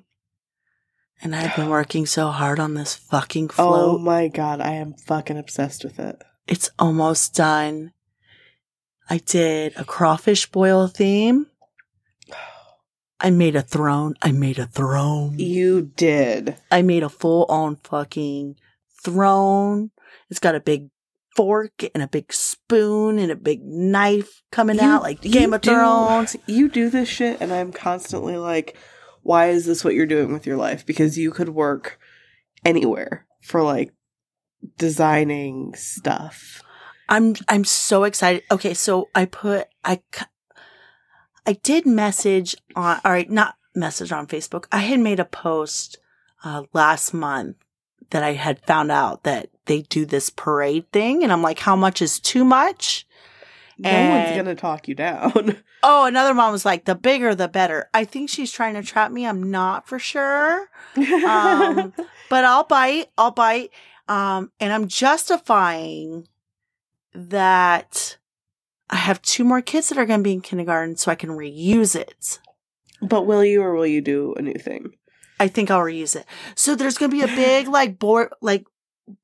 And 1.21 1.35
I've 1.35 1.55
been 1.55 1.69
working 1.69 2.05
so 2.05 2.27
hard 2.29 2.59
on 2.61 2.75
this 2.75 2.95
fucking 2.95 3.49
oh 3.51 3.53
float. 3.53 3.95
Oh 3.95 3.97
my 3.97 4.29
god, 4.29 4.61
I 4.61 4.71
am 4.71 4.93
fucking 4.93 5.37
obsessed 5.37 5.83
with 5.83 5.99
it. 5.99 6.21
It's 6.47 6.69
almost 6.79 7.35
done. 7.35 7.91
I 9.09 9.17
did 9.17 9.73
a 9.75 9.83
crawfish 9.83 10.49
boil 10.49 10.87
theme. 10.87 11.47
I 13.21 13.29
made 13.31 13.55
a 13.55 13.61
throne. 13.61 14.15
I 14.21 14.31
made 14.31 14.59
a 14.59 14.65
throne. 14.67 15.37
You 15.39 15.81
did. 15.95 16.55
I 16.71 16.81
made 16.81 17.03
a 17.03 17.09
full 17.09 17.45
on 17.49 17.75
fucking 17.77 18.55
throne. 19.03 19.91
It's 20.29 20.39
got 20.39 20.55
a 20.55 20.59
big 20.59 20.89
fork 21.35 21.83
and 21.93 22.01
a 22.03 22.07
big 22.07 22.31
spoon 22.33 23.19
and 23.19 23.31
a 23.31 23.35
big 23.35 23.61
knife 23.63 24.41
coming 24.51 24.77
You- 24.77 24.83
out 24.83 25.03
like 25.03 25.21
Game 25.21 25.53
of 25.53 25.61
do- 25.61 25.71
Thrones. 25.71 26.35
You 26.47 26.69
do 26.69 26.89
this 26.89 27.09
shit, 27.09 27.39
and 27.41 27.51
I'm 27.53 27.71
constantly 27.71 28.37
like, 28.37 28.77
why 29.21 29.49
is 29.49 29.65
this 29.65 29.83
what 29.83 29.93
you're 29.95 30.05
doing 30.05 30.31
with 30.33 30.45
your 30.47 30.57
life? 30.57 30.85
Because 30.85 31.17
you 31.17 31.31
could 31.31 31.49
work 31.49 31.99
anywhere 32.65 33.25
for 33.41 33.61
like 33.63 33.91
designing 34.77 35.73
stuff. 35.75 36.61
I'm 37.07 37.35
I'm 37.47 37.63
so 37.63 38.03
excited. 38.03 38.43
Okay, 38.51 38.73
so 38.73 39.09
I 39.15 39.25
put 39.25 39.67
I 39.83 40.01
I 41.49 41.53
did 41.53 41.87
message 41.87 42.55
on 42.75 43.01
all 43.03 43.11
right, 43.11 43.27
not 43.27 43.55
message 43.73 44.11
on 44.11 44.27
Facebook. 44.27 44.65
I 44.71 44.79
had 44.79 44.99
made 44.99 45.19
a 45.19 45.25
post 45.25 45.97
uh 46.43 46.63
last 46.73 47.11
month 47.11 47.55
that 48.11 48.21
I 48.23 48.33
had 48.33 48.63
found 48.67 48.91
out 48.91 49.23
that 49.23 49.49
they 49.65 49.81
do 49.81 50.05
this 50.05 50.29
parade 50.29 50.85
thing 50.91 51.23
and 51.23 51.31
I'm 51.31 51.41
like 51.41 51.57
how 51.59 51.75
much 51.75 52.03
is 52.03 52.19
too 52.19 52.45
much? 52.45 53.07
No 53.79 53.89
And- 53.89 54.25
one's 54.25 54.37
gonna 54.37 54.55
talk 54.55 54.87
you 54.87 54.93
down. 54.95 55.57
Oh, 55.81 56.03
another 56.03 56.33
mom 56.33 56.51
was 56.51 56.65
like 56.65 56.83
the 56.83 56.93
bigger 56.93 57.33
the 57.33 57.47
better. 57.47 57.89
I 57.93 58.03
think 58.03 58.29
she's 58.29 58.51
trying 58.51 58.73
to 58.73 58.83
trap 58.83 59.13
me. 59.13 59.25
I'm 59.25 59.49
not 59.49 59.87
for 59.87 59.97
sure. 59.97 60.67
Um, 60.97 61.93
but 62.29 62.43
I'll 62.43 62.65
bite. 62.65 63.05
I'll 63.17 63.31
bite. 63.31 63.71
Um, 64.09 64.51
and 64.59 64.73
I'm 64.73 64.89
justifying 64.89 66.27
that 67.13 68.17
I 68.89 68.95
have 68.97 69.21
two 69.21 69.43
more 69.43 69.61
kids 69.61 69.89
that 69.89 69.97
are 69.97 70.05
going 70.05 70.19
to 70.19 70.23
be 70.23 70.33
in 70.33 70.41
kindergarten 70.41 70.95
so 70.97 71.11
I 71.11 71.15
can 71.15 71.29
reuse 71.29 71.95
it. 71.95 72.39
but 73.01 73.25
will 73.27 73.43
you 73.45 73.61
or 73.61 73.73
will 73.75 73.85
you 73.87 74.01
do 74.01 74.33
a 74.37 74.41
new 74.41 74.55
thing? 74.55 74.91
I 75.39 75.47
think 75.47 75.69
I'll 75.71 75.79
reuse 75.81 76.15
it. 76.15 76.25
So 76.55 76.75
there's 76.75 76.97
going 76.97 77.11
to 77.11 77.15
be 77.17 77.23
a 77.23 77.27
big, 77.35 77.67
like, 77.67 77.99
boil, 77.99 78.27
like, 78.41 78.65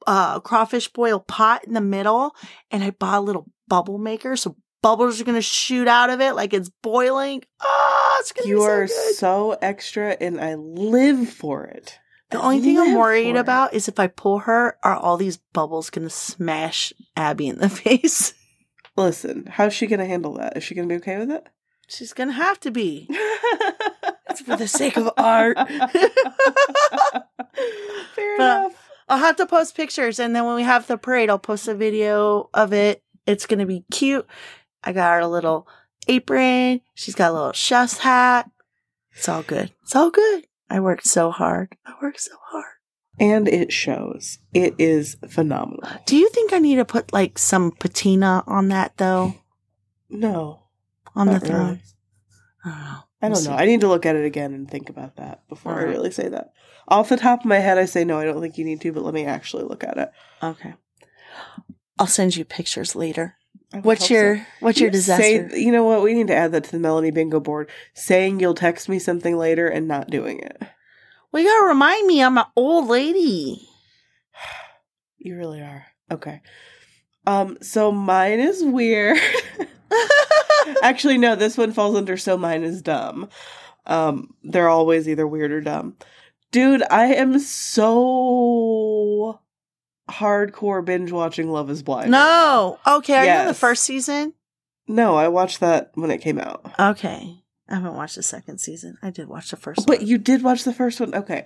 uh, 0.07 0.39
crawfish 0.39 0.88
boil 0.93 1.20
pot 1.20 1.66
in 1.66 1.74
the 1.74 1.82
middle. 1.82 2.36
And 2.72 2.84
I 2.84 2.91
bought 2.91 3.18
a 3.18 3.22
little 3.22 3.49
bubble 3.68 3.97
maker. 3.97 4.36
So 4.38 4.55
bubbles 4.84 5.20
are 5.20 5.24
going 5.26 5.36
to 5.36 5.41
shoot 5.41 5.88
out 5.88 6.09
of 6.11 6.22
it 6.22 6.34
like 6.34 6.53
it's 6.53 6.70
boiling. 6.84 7.43
Oh, 7.61 8.18
it's 8.20 8.32
going 8.32 8.43
to 8.43 8.47
be 8.47 8.49
You 8.51 8.61
so 8.61 8.70
are 8.72 8.86
good. 8.88 9.16
so 9.16 9.57
extra, 9.61 10.11
and 10.22 10.39
I 10.39 10.53
live 10.55 11.28
for 11.28 11.66
it. 11.66 11.97
The 12.30 12.39
only 12.41 12.59
thing 12.61 12.78
I'm 12.80 12.93
worried 12.95 13.36
about 13.36 13.74
is 13.74 13.88
if 13.88 13.99
I 13.99 14.07
pull 14.07 14.39
her, 14.39 14.78
are 14.84 14.95
all 14.95 15.18
these 15.18 15.38
bubbles 15.53 15.89
going 15.89 16.07
to 16.07 16.13
smash 16.13 16.93
Abby 17.16 17.47
in 17.47 17.57
the 17.59 17.70
face? 17.84 18.34
Listen, 18.98 19.46
how's 19.52 19.74
she 19.74 19.88
gonna 19.88 20.06
handle 20.06 20.34
that? 20.36 20.56
Is 20.58 20.64
she 20.64 20.76
gonna 20.76 20.88
be 20.88 20.96
okay 20.96 21.18
with 21.18 21.32
it? 21.32 21.48
She's 21.88 22.14
going 22.14 22.30
to 22.30 22.34
have 22.34 22.60
to 22.62 22.72
be. 22.72 23.08
It's 24.28 24.41
for 24.41 24.58
the 24.58 24.68
sake 24.68 24.98
of 24.98 25.10
art. 25.18 25.56
Fair 28.16 28.38
But- 28.38 28.58
enough. 28.62 28.82
I'll 29.08 29.20
have 29.20 29.36
to 29.36 29.46
post 29.46 29.78
pictures, 29.78 30.20
and 30.20 30.36
then 30.36 30.46
when 30.46 30.56
we 30.56 30.64
have 30.64 30.88
the 30.88 30.98
parade, 30.98 31.30
I'll 31.30 31.38
post 31.38 31.68
a 31.68 31.76
video 31.76 32.50
of 32.56 32.74
it. 32.74 33.04
It's 33.28 33.46
going 33.46 33.60
to 33.60 33.68
be 33.68 33.86
cute. 33.91 34.26
I 34.84 34.93
got 34.93 35.14
her 35.14 35.20
a 35.20 35.28
little 35.28 35.68
apron. 36.08 36.82
She's 36.96 37.14
got 37.14 37.30
a 37.30 37.34
little 37.34 37.54
chef's 37.54 38.00
hat. 38.00 38.50
It's 39.12 39.30
all 39.30 39.43
good. 39.43 39.72
It's 39.84 39.96
all 39.96 40.10
good. 40.10 40.46
I 40.72 40.80
worked 40.80 41.06
so 41.06 41.30
hard. 41.30 41.78
I 41.86 41.93
worked 42.02 42.20
so 42.22 42.34
hard. 42.50 42.66
And 43.20 43.47
it 43.47 43.72
shows. 43.72 44.39
It 44.53 44.76
is 44.78 45.16
phenomenal. 45.30 45.89
Do 46.05 46.18
you 46.18 46.30
think 46.30 46.51
I 46.53 46.59
need 46.59 46.76
to 46.76 46.86
put 46.86 47.13
like 47.13 47.38
some 47.38 47.72
patina 47.72 48.43
on 48.45 48.68
that 48.70 48.97
though? 48.97 49.36
No, 50.09 50.63
On 51.16 51.28
the 51.28 51.39
throne? 51.39 51.68
really. 51.68 51.82
I 52.66 52.70
don't 52.70 52.76
know. 52.82 53.01
I 53.22 53.30
don't 53.30 53.43
know. 53.45 53.55
I 53.55 53.66
need 53.66 53.82
to 53.82 53.88
look 53.88 54.05
at 54.05 54.16
it 54.16 54.26
again 54.26 54.53
and 54.53 54.70
think 54.70 54.89
about 54.89 55.16
that 55.18 55.47
before 55.47 55.74
I 55.80 55.84
really 55.84 56.11
say 56.11 56.28
that. 56.30 56.51
Off 56.88 57.09
the 57.09 57.18
top 57.18 57.39
of 57.39 57.45
my 57.45 57.57
head, 57.59 57.78
I 57.78 57.86
say 57.86 58.03
no. 58.03 58.20
I 58.20 58.26
don't 58.26 58.41
think 58.41 58.57
you 58.57 58.66
need 58.66 58.82
to, 58.82 58.91
but 58.91 59.03
let 59.03 59.13
me 59.13 59.26
actually 59.26 59.63
look 59.63 59.84
at 59.84 59.97
it. 59.97 60.11
Okay. 60.43 60.74
I'll 61.97 62.05
send 62.07 62.36
you 62.36 62.43
pictures 62.45 62.95
later. 62.95 63.36
What's 63.82 64.01
hope 64.03 64.07
so. 64.09 64.13
your 64.13 64.47
What's 64.59 64.80
your 64.80 64.91
You 64.91 64.99
say- 64.99 65.38
disaster? 65.39 65.57
you 65.57 65.72
know 65.72 65.84
what? 65.84 66.03
We 66.03 66.13
need 66.13 66.28
to 66.28 66.36
add 66.36 66.51
that 66.51 66.66
to 66.66 66.72
the 66.72 66.80
Melanie 66.80 67.11
bingo 67.11 67.39
board. 67.39 67.70
Saying 67.93 68.39
you'll 68.39 68.53
text 68.53 68.88
me 68.89 68.99
something 68.99 69.38
later 69.38 69.68
and 69.68 69.88
not 69.88 70.09
doing 70.09 70.39
it. 70.39 70.61
Well, 71.32 71.43
you 71.43 71.49
gotta 71.49 71.67
remind 71.67 72.07
me. 72.07 72.23
I'm 72.23 72.38
an 72.38 72.45
old 72.55 72.88
lady. 72.88 73.67
You 75.17 75.36
really 75.38 75.59
are. 75.59 75.88
Okay. 76.11 76.39
Um, 77.26 77.57
so 77.59 77.91
mine 77.91 78.39
is 78.39 78.63
weird. 78.63 79.17
Actually, 80.84 81.17
no, 81.17 81.36
this 81.36 81.57
one 81.57 81.71
falls 81.71 81.95
under 81.95 82.15
so 82.15 82.38
mine 82.38 82.63
is 82.63 82.84
dumb. 82.84 83.28
Um, 83.88 84.36
they're 84.43 84.69
always 84.69 85.09
either 85.09 85.28
weird 85.28 85.51
or 85.51 85.61
dumb. 85.61 85.97
Dude, 86.51 86.84
I 86.89 87.15
am 87.15 87.39
so 87.39 89.39
hardcore 90.09 90.86
binge 90.86 91.11
watching 91.11 91.49
Love 91.49 91.69
is 91.69 91.84
Blind. 91.84 92.11
no. 92.11 92.80
Okay. 92.86 93.17
Are 93.17 93.26
you 93.26 93.41
in 93.41 93.47
the 93.47 93.53
first 93.53 93.84
season? 93.84 94.34
No, 94.88 95.15
I 95.15 95.28
watched 95.30 95.59
that 95.61 95.91
when 95.95 96.11
it 96.11 96.21
came 96.21 96.39
out. 96.39 96.71
Okay. 96.80 97.43
I 97.70 97.76
haven't 97.76 97.95
watched 97.95 98.16
the 98.16 98.24
second 98.24 98.59
season. 98.59 98.97
I 99.01 99.09
did 99.09 99.28
watch 99.28 99.49
the 99.51 99.57
first 99.57 99.86
But 99.88 99.99
one. 99.99 100.07
you 100.07 100.18
did 100.18 100.43
watch 100.43 100.63
the 100.63 100.74
first 100.74 100.99
one? 100.99 101.16
Okay. 101.16 101.45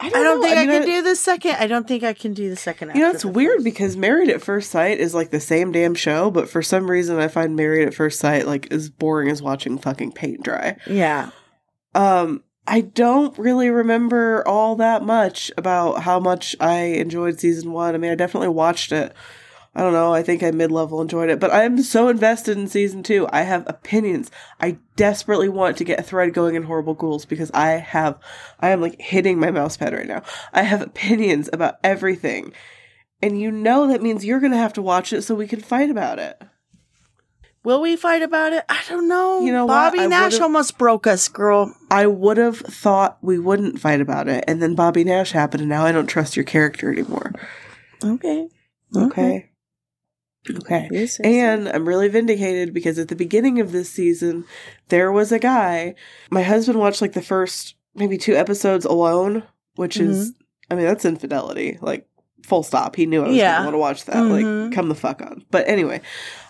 I 0.00 0.06
I 0.08 0.10
don't 0.10 0.42
think 0.42 0.56
I, 0.58 0.66
mean, 0.66 0.82
can 0.82 0.86
do 0.88 1.02
the 1.02 1.14
second. 1.16 1.52
I 1.52 1.66
don't 1.68 1.86
think 1.86 2.02
I 2.02 2.12
can 2.14 2.34
do 2.34 2.50
the 2.50 2.56
second. 2.56 2.90
You 2.94 3.02
know, 3.02 3.10
it's 3.10 3.24
weird 3.24 3.58
first. 3.58 3.64
because 3.64 3.96
Married 3.96 4.28
at 4.28 4.42
First 4.42 4.70
Sight 4.72 4.98
is 4.98 5.14
like 5.14 5.30
the 5.30 5.38
same 5.40 5.70
damn 5.72 5.94
show, 5.94 6.30
but 6.32 6.48
for 6.48 6.62
some 6.62 6.90
reason 6.90 7.18
I 7.20 7.28
find 7.28 7.54
Married 7.54 7.86
at 7.86 7.94
First 7.94 8.18
Sight 8.18 8.46
like 8.46 8.72
as 8.72 8.90
boring 8.90 9.30
as 9.30 9.40
watching 9.40 9.78
fucking 9.78 10.12
paint 10.12 10.42
dry. 10.42 10.76
yeah, 10.88 11.30
Um, 11.94 12.42
I 12.66 12.80
don't 12.80 13.38
really 13.38 13.70
remember 13.70 14.42
all 14.48 14.74
that 14.76 15.02
much 15.04 15.52
about 15.56 16.02
how 16.02 16.18
much 16.18 16.56
I 16.60 16.78
enjoyed 16.80 17.38
season 17.38 17.70
one. 17.72 17.94
I 17.94 17.98
mean, 17.98 18.10
I 18.10 18.14
definitely 18.16 18.48
watched 18.48 18.90
it. 18.90 19.14
I 19.76 19.82
don't 19.82 19.92
know. 19.92 20.14
I 20.14 20.22
think 20.22 20.42
I 20.42 20.52
mid 20.52 20.70
level 20.70 21.00
enjoyed 21.00 21.30
it, 21.30 21.40
but 21.40 21.52
I'm 21.52 21.82
so 21.82 22.08
invested 22.08 22.56
in 22.56 22.68
season 22.68 23.02
two. 23.02 23.26
I 23.32 23.42
have 23.42 23.64
opinions. 23.66 24.30
I 24.60 24.78
desperately 24.94 25.48
want 25.48 25.76
to 25.78 25.84
get 25.84 25.98
a 25.98 26.02
thread 26.02 26.32
going 26.32 26.54
in 26.54 26.62
Horrible 26.62 26.94
Ghouls 26.94 27.24
because 27.24 27.50
I 27.52 27.70
have, 27.70 28.18
I 28.60 28.68
am 28.68 28.80
like 28.80 29.00
hitting 29.00 29.40
my 29.40 29.50
mouse 29.50 29.76
pad 29.76 29.92
right 29.92 30.06
now. 30.06 30.22
I 30.52 30.62
have 30.62 30.80
opinions 30.80 31.50
about 31.52 31.76
everything. 31.82 32.52
And 33.20 33.40
you 33.40 33.50
know 33.50 33.88
that 33.88 34.02
means 34.02 34.24
you're 34.24 34.38
going 34.40 34.52
to 34.52 34.58
have 34.58 34.74
to 34.74 34.82
watch 34.82 35.12
it 35.12 35.22
so 35.22 35.34
we 35.34 35.48
can 35.48 35.60
fight 35.60 35.90
about 35.90 36.18
it. 36.20 36.40
will 37.64 37.80
we 37.80 37.96
fight 37.96 38.22
about 38.22 38.52
it? 38.52 38.64
I 38.68 38.80
don't 38.88 39.08
know. 39.08 39.40
You 39.44 39.50
know? 39.50 39.66
Bobby 39.66 40.00
I 40.00 40.06
Nash 40.06 40.38
almost 40.38 40.78
broke 40.78 41.06
us, 41.08 41.26
girl. 41.28 41.74
I 41.90 42.06
would 42.06 42.36
have 42.36 42.58
thought 42.58 43.18
we 43.22 43.38
wouldn't 43.40 43.80
fight 43.80 44.00
about 44.00 44.28
it, 44.28 44.44
and 44.46 44.62
then 44.62 44.74
Bobby 44.74 45.02
Nash 45.02 45.32
happened, 45.32 45.62
and 45.62 45.70
now 45.70 45.84
I 45.84 45.90
don't 45.90 46.06
trust 46.06 46.36
your 46.36 46.44
character 46.44 46.92
anymore. 46.92 47.32
Okay. 48.04 48.48
Okay. 48.94 49.06
Okay. 49.06 49.50
Yes, 50.48 50.88
yes, 50.90 51.20
And 51.20 51.68
I'm 51.68 51.88
really 51.88 52.08
vindicated 52.08 52.74
because 52.74 52.98
at 52.98 53.08
the 53.08 53.16
beginning 53.16 53.60
of 53.60 53.72
this 53.72 53.90
season, 53.90 54.44
there 54.88 55.10
was 55.10 55.32
a 55.32 55.38
guy. 55.38 55.94
My 56.30 56.42
husband 56.42 56.78
watched 56.78 57.00
like 57.02 57.12
the 57.14 57.22
first 57.22 57.74
maybe 57.94 58.18
two 58.18 58.34
episodes 58.34 58.84
alone, 58.84 59.42
which 59.76 59.96
is, 59.96 60.32
I 60.70 60.74
mean, 60.74 60.84
that's 60.84 61.04
infidelity. 61.04 61.78
Like, 61.80 62.06
full 62.44 62.62
stop. 62.62 62.94
He 62.96 63.06
knew 63.06 63.22
I 63.24 63.28
was 63.28 63.36
Yeah. 63.36 63.62
going 63.62 63.72
to 63.72 63.78
want 63.78 63.98
to 63.98 64.02
watch 64.02 64.04
that. 64.06 64.16
Mhm. 64.16 64.64
Like, 64.66 64.74
come 64.74 64.88
the 64.90 64.94
fuck 64.94 65.22
on. 65.22 65.44
But 65.50 65.66
anyway, 65.68 66.00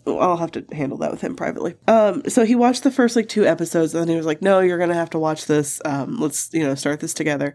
I'll 0.06 0.36
have 0.36 0.52
to 0.52 0.64
handle 0.72 0.98
that 0.98 1.10
with 1.10 1.22
him 1.22 1.34
privately. 1.34 1.76
Um, 1.88 2.22
so 2.28 2.44
he 2.44 2.54
watched 2.54 2.82
the 2.82 2.90
first 2.90 3.16
like 3.16 3.28
two 3.28 3.46
episodes 3.46 3.94
and 3.94 4.02
then 4.02 4.08
he 4.08 4.16
was 4.16 4.26
like, 4.26 4.42
no, 4.42 4.60
you're 4.60 4.78
going 4.78 4.90
to 4.90 4.94
have 4.94 5.10
to 5.10 5.18
watch 5.18 5.46
this. 5.46 5.80
Um, 5.84 6.18
let's, 6.20 6.52
you 6.52 6.62
know, 6.62 6.74
start 6.74 7.00
this 7.00 7.14
together. 7.14 7.54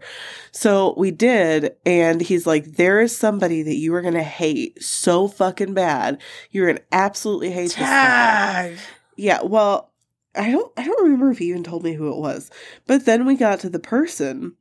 So 0.50 0.94
we 0.96 1.12
did. 1.12 1.76
And 1.86 2.20
he's 2.20 2.46
like, 2.46 2.76
there 2.76 3.00
is 3.00 3.16
somebody 3.16 3.62
that 3.62 3.76
you 3.76 3.94
are 3.94 4.02
going 4.02 4.14
to 4.14 4.22
hate 4.22 4.82
so 4.82 5.28
fucking 5.28 5.74
bad. 5.74 6.20
You're 6.50 6.66
going 6.66 6.78
to 6.78 6.84
absolutely 6.92 7.50
hate 7.50 7.68
this 7.68 7.76
guy. 7.76 8.76
Yeah, 9.16 9.42
well, 9.42 9.92
I 10.34 10.50
don't 10.50 10.72
I 10.76 10.84
don't 10.84 11.02
remember 11.02 11.30
if 11.30 11.38
he 11.38 11.48
even 11.48 11.64
told 11.64 11.82
me 11.82 11.94
who 11.94 12.12
it 12.12 12.18
was. 12.18 12.50
But 12.86 13.04
then 13.04 13.26
we 13.26 13.36
got 13.36 13.60
to 13.60 13.68
the 13.68 13.80
person 13.80 14.54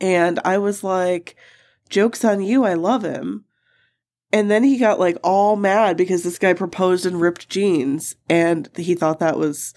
and 0.00 0.38
I 0.44 0.58
was 0.58 0.84
like, 0.84 1.36
"Jokes 1.88 2.24
on 2.24 2.42
you, 2.42 2.64
I 2.64 2.74
love 2.74 3.02
him." 3.02 3.44
And 4.34 4.50
then 4.50 4.64
he 4.64 4.78
got 4.78 4.98
like 4.98 5.16
all 5.22 5.54
mad 5.54 5.96
because 5.96 6.24
this 6.24 6.38
guy 6.38 6.54
proposed 6.54 7.06
in 7.06 7.18
ripped 7.18 7.48
jeans 7.48 8.16
and 8.28 8.68
he 8.76 8.96
thought 8.96 9.20
that 9.20 9.38
was 9.38 9.72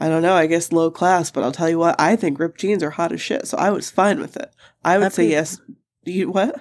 I 0.00 0.08
don't 0.08 0.22
know, 0.22 0.34
I 0.34 0.46
guess 0.46 0.70
low 0.70 0.92
class, 0.92 1.32
but 1.32 1.42
I'll 1.42 1.50
tell 1.50 1.68
you 1.68 1.80
what, 1.80 2.00
I 2.00 2.14
think 2.14 2.38
ripped 2.38 2.60
jeans 2.60 2.84
are 2.84 2.90
hot 2.90 3.10
as 3.10 3.20
shit. 3.20 3.48
So 3.48 3.58
I 3.58 3.70
was 3.70 3.90
fine 3.90 4.20
with 4.20 4.36
it. 4.36 4.52
I 4.84 4.96
would 4.98 5.02
Let 5.02 5.12
say 5.14 5.24
people- 5.24 5.32
yes. 5.32 5.60
You 6.04 6.30
what? 6.30 6.54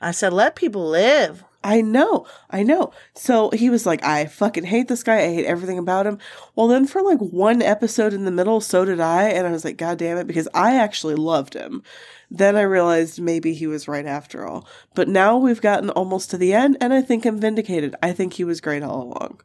I 0.00 0.12
said, 0.12 0.32
let 0.32 0.54
people 0.54 0.88
live. 0.88 1.42
I 1.64 1.80
know, 1.80 2.26
I 2.48 2.62
know. 2.62 2.92
So 3.14 3.50
he 3.50 3.70
was 3.70 3.84
like, 3.86 4.04
I 4.04 4.26
fucking 4.26 4.62
hate 4.64 4.86
this 4.86 5.02
guy. 5.02 5.16
I 5.16 5.34
hate 5.34 5.46
everything 5.46 5.78
about 5.78 6.06
him. 6.06 6.18
Well, 6.54 6.68
then 6.68 6.86
for 6.86 7.02
like 7.02 7.18
one 7.18 7.60
episode 7.60 8.12
in 8.12 8.24
the 8.24 8.30
middle, 8.30 8.60
so 8.60 8.84
did 8.84 9.00
I. 9.00 9.30
And 9.30 9.44
I 9.44 9.50
was 9.50 9.64
like, 9.64 9.76
God 9.76 9.98
damn 9.98 10.18
it, 10.18 10.28
because 10.28 10.46
I 10.54 10.76
actually 10.76 11.16
loved 11.16 11.54
him. 11.54 11.82
Then 12.30 12.56
I 12.56 12.62
realized 12.62 13.20
maybe 13.20 13.54
he 13.54 13.66
was 13.66 13.88
right 13.88 14.06
after 14.06 14.46
all. 14.46 14.66
But 14.94 15.08
now 15.08 15.36
we've 15.36 15.60
gotten 15.60 15.90
almost 15.90 16.30
to 16.30 16.38
the 16.38 16.52
end, 16.52 16.76
and 16.80 16.92
I 16.92 17.02
think 17.02 17.24
I'm 17.24 17.38
vindicated. 17.38 17.94
I 18.02 18.12
think 18.12 18.34
he 18.34 18.44
was 18.44 18.60
great 18.60 18.82
all 18.82 19.02
along. 19.02 19.40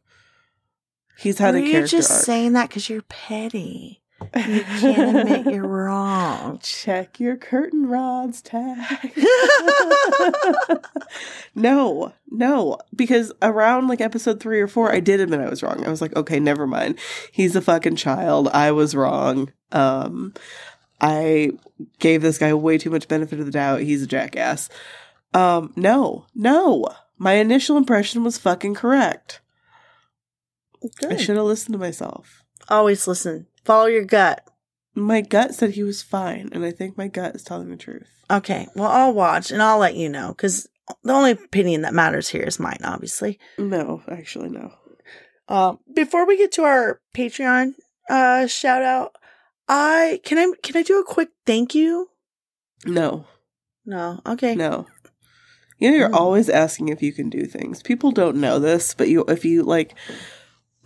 He's 1.17 1.37
had 1.37 1.55
a 1.55 1.59
character. 1.59 1.77
you're 1.77 1.87
just 1.87 2.11
arc. 2.11 2.23
saying 2.23 2.53
that 2.53 2.69
because 2.69 2.89
you're 2.89 3.03
petty. 3.03 4.01
You 4.35 4.63
can't 4.63 5.17
admit 5.17 5.53
you're 5.53 5.67
wrong. 5.67 6.59
Check 6.63 7.19
your 7.19 7.37
curtain 7.37 7.87
rods 7.87 8.41
tag. 8.41 9.13
no, 11.55 12.13
no, 12.29 12.77
because 12.95 13.31
around 13.41 13.87
like 13.87 14.01
episode 14.01 14.39
three 14.39 14.61
or 14.61 14.67
four, 14.67 14.91
I 14.91 14.99
did 14.99 15.19
admit 15.19 15.41
I 15.41 15.49
was 15.49 15.63
wrong. 15.63 15.85
I 15.85 15.89
was 15.89 16.01
like, 16.01 16.15
okay, 16.15 16.39
never 16.39 16.67
mind. 16.67 16.99
He's 17.31 17.55
a 17.55 17.61
fucking 17.61 17.95
child. 17.95 18.47
I 18.49 18.71
was 18.71 18.95
wrong. 18.95 19.51
Um, 19.71 20.33
I 21.01 21.51
gave 21.99 22.21
this 22.21 22.37
guy 22.37 22.53
way 22.53 22.77
too 22.77 22.91
much 22.91 23.07
benefit 23.07 23.39
of 23.39 23.45
the 23.45 23.51
doubt. 23.51 23.81
He's 23.81 24.03
a 24.03 24.07
jackass. 24.07 24.69
Um, 25.33 25.73
no, 25.75 26.27
no. 26.35 26.87
My 27.17 27.33
initial 27.33 27.75
impression 27.75 28.23
was 28.23 28.37
fucking 28.37 28.75
correct. 28.75 29.41
I 31.07 31.17
should 31.17 31.37
have 31.37 31.45
listened 31.45 31.73
to 31.73 31.79
myself. 31.79 32.43
Always 32.69 33.07
listen. 33.07 33.47
Follow 33.65 33.85
your 33.85 34.05
gut. 34.05 34.47
My 34.93 35.21
gut 35.21 35.53
said 35.53 35.71
he 35.71 35.83
was 35.83 36.01
fine, 36.01 36.49
and 36.51 36.65
I 36.65 36.71
think 36.71 36.97
my 36.97 37.07
gut 37.07 37.35
is 37.35 37.43
telling 37.43 37.69
the 37.69 37.77
truth. 37.77 38.07
Okay. 38.29 38.67
Well, 38.75 38.89
I'll 38.89 39.13
watch 39.13 39.51
and 39.51 39.61
I'll 39.61 39.77
let 39.77 39.95
you 39.95 40.09
know 40.09 40.29
because 40.29 40.67
the 41.03 41.13
only 41.13 41.31
opinion 41.31 41.81
that 41.81 41.93
matters 41.93 42.29
here 42.29 42.43
is 42.43 42.59
mine, 42.59 42.79
obviously. 42.83 43.39
No, 43.57 44.03
actually, 44.09 44.49
no. 44.49 44.73
Um, 45.47 45.79
before 45.93 46.25
we 46.25 46.37
get 46.37 46.51
to 46.53 46.63
our 46.63 47.01
Patreon 47.15 47.73
uh 48.09 48.47
shout 48.47 48.81
out, 48.81 49.15
I 49.73 50.19
can 50.25 50.37
I 50.37 50.51
can 50.61 50.75
I 50.75 50.83
do 50.83 50.99
a 50.99 51.03
quick 51.05 51.29
thank 51.45 51.73
you? 51.73 52.09
No, 52.85 53.25
No. 53.85 54.19
Okay. 54.27 54.53
no. 54.55 54.85
You 55.79 55.89
know, 55.91 55.97
you're 55.97 56.09
Mm. 56.09 56.15
always 56.15 56.49
asking 56.49 56.89
if 56.89 57.01
you 57.01 57.13
can 57.13 57.29
do 57.29 57.45
things. 57.45 57.81
People 57.81 58.11
don't 58.11 58.35
know 58.37 58.59
this, 58.59 58.93
but 58.93 59.07
you, 59.09 59.23
if 59.27 59.45
you 59.45 59.63
like, 59.63 59.95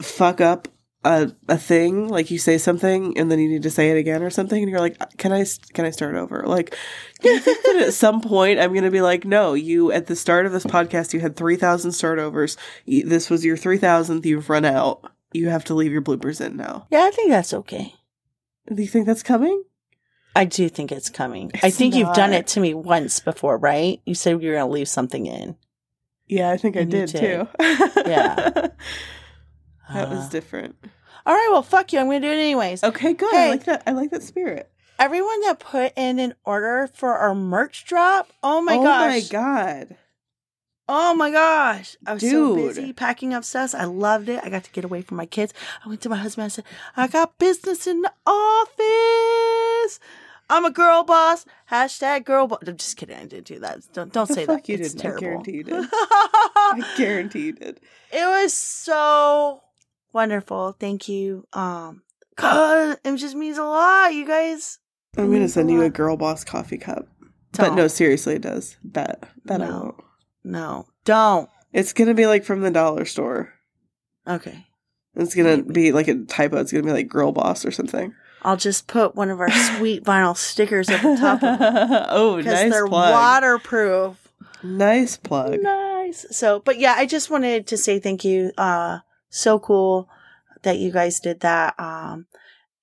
fuck 0.02 0.40
up 0.40 0.68
a 1.04 1.32
a 1.50 1.58
thing, 1.58 2.08
like 2.10 2.30
you 2.32 2.38
say 2.38 2.58
something 2.58 3.18
and 3.18 3.30
then 3.32 3.40
you 3.40 3.50
need 3.50 3.64
to 3.64 3.70
say 3.72 3.90
it 3.92 3.98
again 3.98 4.22
or 4.24 4.30
something, 4.30 4.62
and 4.62 4.70
you're 4.72 4.80
like, 4.80 4.98
can 5.18 5.32
I 5.34 5.46
can 5.74 5.86
I 5.86 5.90
start 5.90 6.16
over? 6.16 6.44
Like, 6.46 6.76
do 7.22 7.30
you 7.30 7.40
think 7.40 7.64
that 7.66 7.76
at 7.88 7.94
some 8.06 8.22
point 8.22 8.60
I'm 8.60 8.74
gonna 8.74 8.92
be 8.92 9.02
like, 9.02 9.26
no, 9.26 9.54
you 9.56 9.92
at 9.92 10.06
the 10.08 10.16
start 10.16 10.46
of 10.46 10.52
this 10.52 10.66
podcast 10.66 11.12
you 11.14 11.20
had 11.22 11.36
three 11.36 11.56
thousand 11.58 11.94
start 11.94 12.20
overs. 12.20 12.56
This 12.86 13.30
was 13.32 13.44
your 13.44 13.58
three 13.58 13.78
thousandth. 13.80 14.26
You've 14.26 14.50
run 14.50 14.64
out. 14.66 15.12
You 15.34 15.50
have 15.50 15.66
to 15.66 15.74
leave 15.74 15.92
your 15.92 16.02
bloopers 16.04 16.40
in 16.40 16.56
now. 16.56 16.88
Yeah, 16.92 17.04
I 17.04 17.12
think 17.12 17.30
that's 17.32 17.54
okay. 17.54 17.94
Do 18.74 18.82
you 18.82 18.88
think 18.88 19.06
that's 19.06 19.24
coming? 19.24 19.64
I 20.36 20.46
do 20.46 20.68
think 20.70 20.92
it's 20.92 21.10
coming. 21.10 21.52
I 21.64 21.68
It's 21.68 21.78
think 21.78 21.96
you've 21.96 22.14
done 22.14 22.34
it 22.34 22.48
to 22.48 22.60
me 22.60 22.74
once 22.74 23.20
before, 23.20 23.58
right? 23.58 24.02
You 24.06 24.16
said 24.16 24.42
you 24.42 24.50
were 24.50 24.56
going 24.56 24.68
to 24.68 24.74
leave 24.74 24.90
something 24.90 25.26
in. 25.28 25.56
Yeah, 26.28 26.50
I 26.52 26.58
think 26.58 26.76
I 26.76 26.84
did 26.84 27.10
did. 27.10 27.20
too. 27.20 27.48
Yeah. 28.06 28.36
that 29.94 30.10
was 30.10 30.26
Uh, 30.26 30.30
different. 30.32 30.76
all 31.26 31.34
right. 31.34 31.50
Well, 31.52 31.62
fuck 31.64 31.94
you. 31.94 32.00
I'm 32.00 32.08
going 32.08 32.22
to 32.22 32.28
do 32.28 32.32
it 32.34 32.38
anyways. 32.40 32.84
Okay, 32.84 33.14
good. 33.14 33.32
Hey. 33.32 33.48
I 33.48 33.50
like 33.52 33.64
that. 33.66 33.84
I 33.86 33.92
like 33.92 34.10
that 34.12 34.24
spirit. 34.24 34.70
Everyone 34.98 35.40
that 35.42 35.60
put 35.60 35.94
in 35.96 36.20
an 36.20 36.34
order 36.46 36.90
for 36.94 37.14
our 37.14 37.36
merch 37.36 37.86
drop. 37.86 38.30
Oh 38.44 38.62
my 38.62 38.76
oh 38.76 38.84
gosh. 38.84 39.06
Oh 39.06 39.10
my 39.10 39.22
god. 39.30 39.96
Oh 40.88 41.16
my 41.16 41.32
gosh. 41.32 41.96
I 42.06 42.14
was 42.14 42.22
so 42.22 42.56
busy 42.56 42.94
packing 42.94 43.34
up 43.34 43.44
stuff. 43.44 43.74
I 43.74 43.86
loved 43.86 44.30
it. 44.30 44.40
I 44.44 44.50
got 44.50 44.64
to 44.66 44.72
get 44.72 44.86
away 44.86 45.02
from 45.02 45.18
my 45.18 45.26
kids. 45.26 45.54
I 45.84 45.90
went 45.90 46.02
to 46.02 46.10
my 46.10 46.18
husband. 46.18 46.46
I 46.46 46.48
said, 46.50 46.66
I 46.96 47.08
got 47.08 47.38
business 47.40 47.88
in 47.88 48.02
the 48.04 48.14
office. 48.26 50.00
I'm 50.48 50.64
a 50.64 50.70
girl 50.72 51.04
boss. 51.04 51.46
Hashtag 51.72 52.24
girl 52.26 52.48
boss. 52.48 52.60
I'm 52.68 52.78
just 52.78 52.98
kidding. 52.98 53.18
I 53.18 53.26
didn't 53.26 53.48
do 53.48 53.60
that. 53.60 53.80
Don't, 53.94 54.14
don't 54.14 54.28
say 54.28 54.46
that. 54.46 54.70
you 54.70 54.76
it's 54.76 54.94
didn't. 54.94 55.00
I 55.00 55.02
terrible. 55.02 55.22
guarantee 55.22 55.52
you 55.54 55.64
did. 55.64 55.86
I 55.92 56.94
guarantee 56.98 57.46
you 57.48 57.54
did. 57.54 57.80
it 58.12 58.26
was 58.26 58.54
so 58.54 59.64
wonderful. 60.14 60.76
Thank 60.80 61.10
you. 61.10 61.48
Um, 61.54 62.04
God, 62.36 63.00
it 63.04 63.16
just 63.18 63.36
means 63.36 63.58
a 63.58 63.64
lot, 63.64 64.14
you 64.14 64.28
guys. 64.28 64.78
I'm 65.18 65.32
gonna 65.32 65.48
send 65.48 65.72
you 65.72 65.82
a 65.82 65.90
girl 65.90 66.16
boss 66.18 66.44
coffee 66.44 66.78
cup. 66.78 67.08
But 67.54 67.68
Don't. 67.68 67.76
no, 67.76 67.88
seriously, 67.88 68.36
it 68.36 68.42
does. 68.42 68.76
Bet. 68.84 69.24
Bet 69.46 69.62
I 69.62 69.70
won't. 69.70 69.96
No, 70.46 70.88
don't. 71.04 71.50
It's 71.74 71.92
gonna 71.92 72.14
be 72.14 72.28
like 72.28 72.44
from 72.44 72.62
the 72.62 72.72
dollar 72.72 73.06
store. 73.06 73.54
Okay. 74.28 74.66
It's 75.16 75.34
gonna 75.36 75.64
be 75.64 75.92
like 75.92 76.08
a 76.08 76.24
typo. 76.26 76.60
It's 76.60 76.72
gonna 76.72 76.84
be 76.84 76.92
like 76.92 77.08
girl 77.08 77.32
boss 77.32 77.66
or 77.66 77.72
something. 77.72 78.14
I'll 78.44 78.58
just 78.58 78.88
put 78.88 79.16
one 79.16 79.32
of 79.32 79.40
our 79.40 79.52
sweet 79.78 80.04
vinyl 80.04 80.38
stickers 80.38 80.90
at 80.90 81.02
the 81.02 81.18
top 81.18 81.42
of 81.42 81.60
it 81.60 82.06
oh, 82.10 82.38
because 82.38 82.54
nice 82.54 82.72
they're 82.72 82.88
plug. 82.88 83.12
waterproof. 83.12 84.32
Nice 84.62 85.18
plug. 85.18 85.62
Nice. 85.62 86.26
So, 86.30 86.60
but 86.60 86.80
yeah, 86.80 86.94
I 86.96 87.08
just 87.08 87.30
wanted 87.32 87.68
to 87.68 87.78
say 87.78 88.00
thank 88.00 88.24
you. 88.24 88.52
Uh, 88.58 89.00
so 89.30 89.60
cool 89.60 90.08
that 90.62 90.78
you 90.78 90.92
guys 90.92 91.20
did 91.20 91.40
that. 91.42 91.74
Um, 91.80 92.28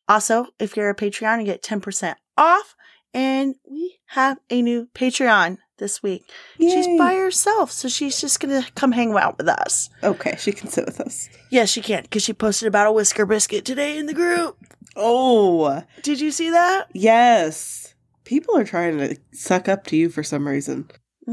also, 0.09 0.47
if 0.59 0.77
you're 0.77 0.91
a 0.91 0.97
Patreon, 0.97 1.39
you 1.39 1.47
get 1.47 1.63
10% 1.63 2.17
off. 2.37 2.75
And 3.15 3.57
we 3.71 4.01
have 4.07 4.39
a 4.51 4.63
new 4.63 4.89
Patreon 4.95 5.59
this 5.83 6.03
week. 6.03 6.31
She's 6.59 6.87
by 6.97 7.15
herself, 7.17 7.71
so 7.73 7.89
she's 7.89 8.21
just 8.21 8.41
gonna 8.41 8.65
come 8.77 8.93
hang 8.93 9.13
out 9.15 9.37
with 9.37 9.49
us. 9.49 9.91
Okay, 10.03 10.37
she 10.39 10.53
can 10.53 10.69
sit 10.69 10.87
with 10.87 11.01
us. 11.01 11.29
Yes, 11.51 11.69
she 11.71 11.83
can, 11.83 12.05
because 12.05 12.23
she 12.23 12.33
posted 12.33 12.69
about 12.69 12.87
a 12.87 12.93
whisker 12.93 13.27
biscuit 13.27 13.65
today 13.65 13.99
in 13.99 14.07
the 14.07 14.15
group. 14.15 14.57
Oh, 14.97 15.83
Did 16.03 16.21
you 16.21 16.31
see 16.31 16.51
that? 16.51 16.87
yes. 16.95 17.95
People 18.25 18.57
are 18.57 18.65
trying 18.65 18.99
to 18.99 19.17
suck 19.33 19.69
up 19.69 19.85
to 19.89 19.97
you 19.97 20.09
for 20.09 20.23
some 20.23 20.47
reason. 20.47 20.89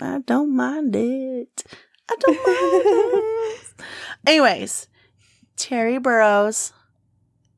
I 0.00 0.20
don't 0.24 0.54
mind 0.54 0.94
it. 0.94 1.64
I 2.08 2.14
don't 2.20 2.36
mind 2.36 2.82
it. 2.86 3.84
Anyways, 4.26 4.86
Terry 5.56 5.98
Burrows, 5.98 6.72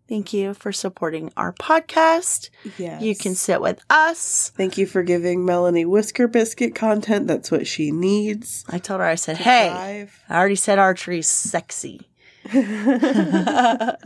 thank 0.09 0.33
you 0.33 0.55
for 0.55 0.71
supporting 0.73 1.31
our 1.37 1.53
podcast. 1.53 2.51
Yes. 2.79 3.03
You 3.03 3.15
can 3.17 3.35
sit 3.35 3.61
with 3.61 3.81
us. 3.91 4.51
Thank 4.57 4.79
you 4.79 4.87
for 4.87 5.03
giving 5.03 5.45
Melanie 5.45 5.85
Whisker 5.85 6.29
Biscuit 6.29 6.75
content. 6.75 7.27
That's 7.27 7.51
what 7.51 7.67
she 7.67 7.91
needs. 7.91 8.65
I 8.69 8.79
told 8.79 9.01
her, 9.01 9.07
I 9.07 9.17
said, 9.17 9.39
hey, 9.39 9.69
thrive." 9.71 10.23
I 10.29 10.39
already 10.39 10.55
said 10.57 10.79
archery's 10.79 11.29
sexy. 11.29 12.03
but 12.53 13.99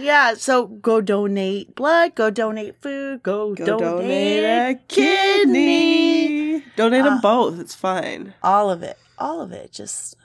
yeah, 0.00 0.34
so 0.34 0.66
go 0.66 1.00
donate 1.00 1.74
blood, 1.76 2.14
go 2.16 2.30
donate 2.30 2.80
food, 2.82 3.22
go, 3.22 3.54
Go 3.54 3.64
donate, 3.78 4.00
donate 4.00 4.44
a 4.44 4.74
kidney. 4.88 6.58
kidney. 6.58 6.64
Donate 6.76 7.04
them 7.04 7.14
Uh, 7.14 7.20
both. 7.20 7.60
It's 7.60 7.74
fine. 7.74 8.34
All 8.42 8.70
of 8.70 8.82
it. 8.82 8.98
All 9.18 9.40
of 9.40 9.52
it. 9.52 9.72
Just, 9.72 10.16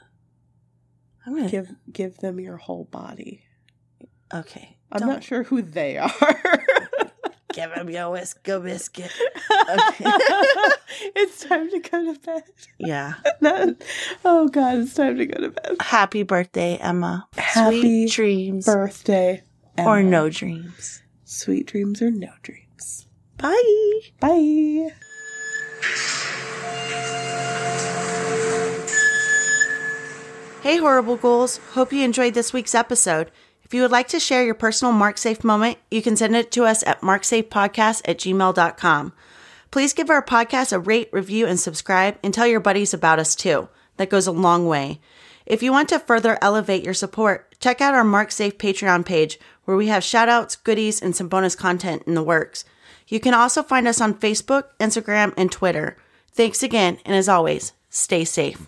I'm 1.25 1.35
to, 1.35 1.49
Give 1.49 1.69
give 1.91 2.17
them 2.17 2.39
your 2.39 2.57
whole 2.57 2.85
body. 2.85 3.43
okay. 4.33 4.74
I'm 4.95 5.01
Don't 5.01 5.09
not 5.09 5.23
sure 5.23 5.43
who 5.43 5.61
they 5.61 5.97
are. 5.97 6.09
Give 7.53 7.71
him 7.71 7.89
your 7.89 8.11
whisker 8.11 8.59
biscuit. 8.59 9.11
it's 11.15 11.43
time 11.45 11.69
to 11.71 11.79
go 11.79 12.13
to 12.13 12.19
bed. 12.19 12.43
Yeah. 12.77 13.13
Oh 14.25 14.47
God, 14.47 14.77
it's 14.79 14.93
time 14.93 15.17
to 15.17 15.25
go 15.25 15.39
to 15.41 15.49
bed. 15.49 15.75
Happy 15.81 16.23
birthday, 16.23 16.77
Emma. 16.77 17.27
Happy 17.37 17.79
Sweet 17.81 18.11
dreams 18.11 18.65
Birthday 18.65 19.43
or 19.77 20.01
no 20.01 20.29
dreams. 20.29 21.01
sweet 21.25 21.67
dreams 21.67 22.01
or 22.01 22.09
no 22.11 22.29
dreams. 22.41 23.07
Bye. 23.37 23.99
Bye. 24.19 24.89
Hey, 30.61 30.77
Horrible 30.77 31.15
Ghouls. 31.15 31.57
Hope 31.73 31.93
you 31.93 32.03
enjoyed 32.03 32.33
this 32.33 32.51
week's 32.51 32.73
episode. 32.73 33.29
If 33.65 33.73
you 33.73 33.81
would 33.81 33.91
like 33.91 34.07
to 34.09 34.19
share 34.19 34.45
your 34.45 34.53
personal 34.53 34.93
Marked 34.93 35.17
Safe 35.17 35.43
moment, 35.43 35.79
you 35.89 36.03
can 36.03 36.15
send 36.15 36.35
it 36.35 36.51
to 36.51 36.65
us 36.65 36.83
at 36.85 37.01
markedsafepodcast 37.01 38.03
at 38.05 38.19
gmail.com. 38.19 39.13
Please 39.71 39.93
give 39.93 40.11
our 40.11 40.23
podcast 40.23 40.71
a 40.71 40.79
rate, 40.79 41.09
review, 41.11 41.47
and 41.47 41.59
subscribe, 41.59 42.17
and 42.23 42.31
tell 42.31 42.45
your 42.45 42.59
buddies 42.59 42.93
about 42.93 43.17
us 43.17 43.35
too. 43.35 43.67
That 43.97 44.11
goes 44.11 44.27
a 44.27 44.31
long 44.31 44.67
way. 44.67 45.01
If 45.47 45.63
you 45.63 45.71
want 45.71 45.89
to 45.89 45.99
further 45.99 46.37
elevate 46.41 46.83
your 46.83 46.93
support, 46.93 47.59
check 47.59 47.81
out 47.81 47.95
our 47.95 48.03
Marked 48.03 48.33
Safe 48.33 48.57
Patreon 48.57 49.03
page, 49.03 49.39
where 49.63 49.75
we 49.75 49.87
have 49.87 50.03
shoutouts, 50.03 50.63
goodies, 50.63 51.01
and 51.01 51.15
some 51.15 51.27
bonus 51.27 51.55
content 51.55 52.03
in 52.05 52.13
the 52.13 52.23
works. 52.23 52.65
You 53.07 53.19
can 53.19 53.33
also 53.33 53.63
find 53.63 53.87
us 53.87 53.99
on 53.99 54.13
Facebook, 54.13 54.65
Instagram, 54.79 55.33
and 55.37 55.51
Twitter. 55.51 55.97
Thanks 56.31 56.61
again, 56.61 56.99
and 57.03 57.15
as 57.15 57.27
always, 57.27 57.73
stay 57.89 58.25
safe. 58.25 58.67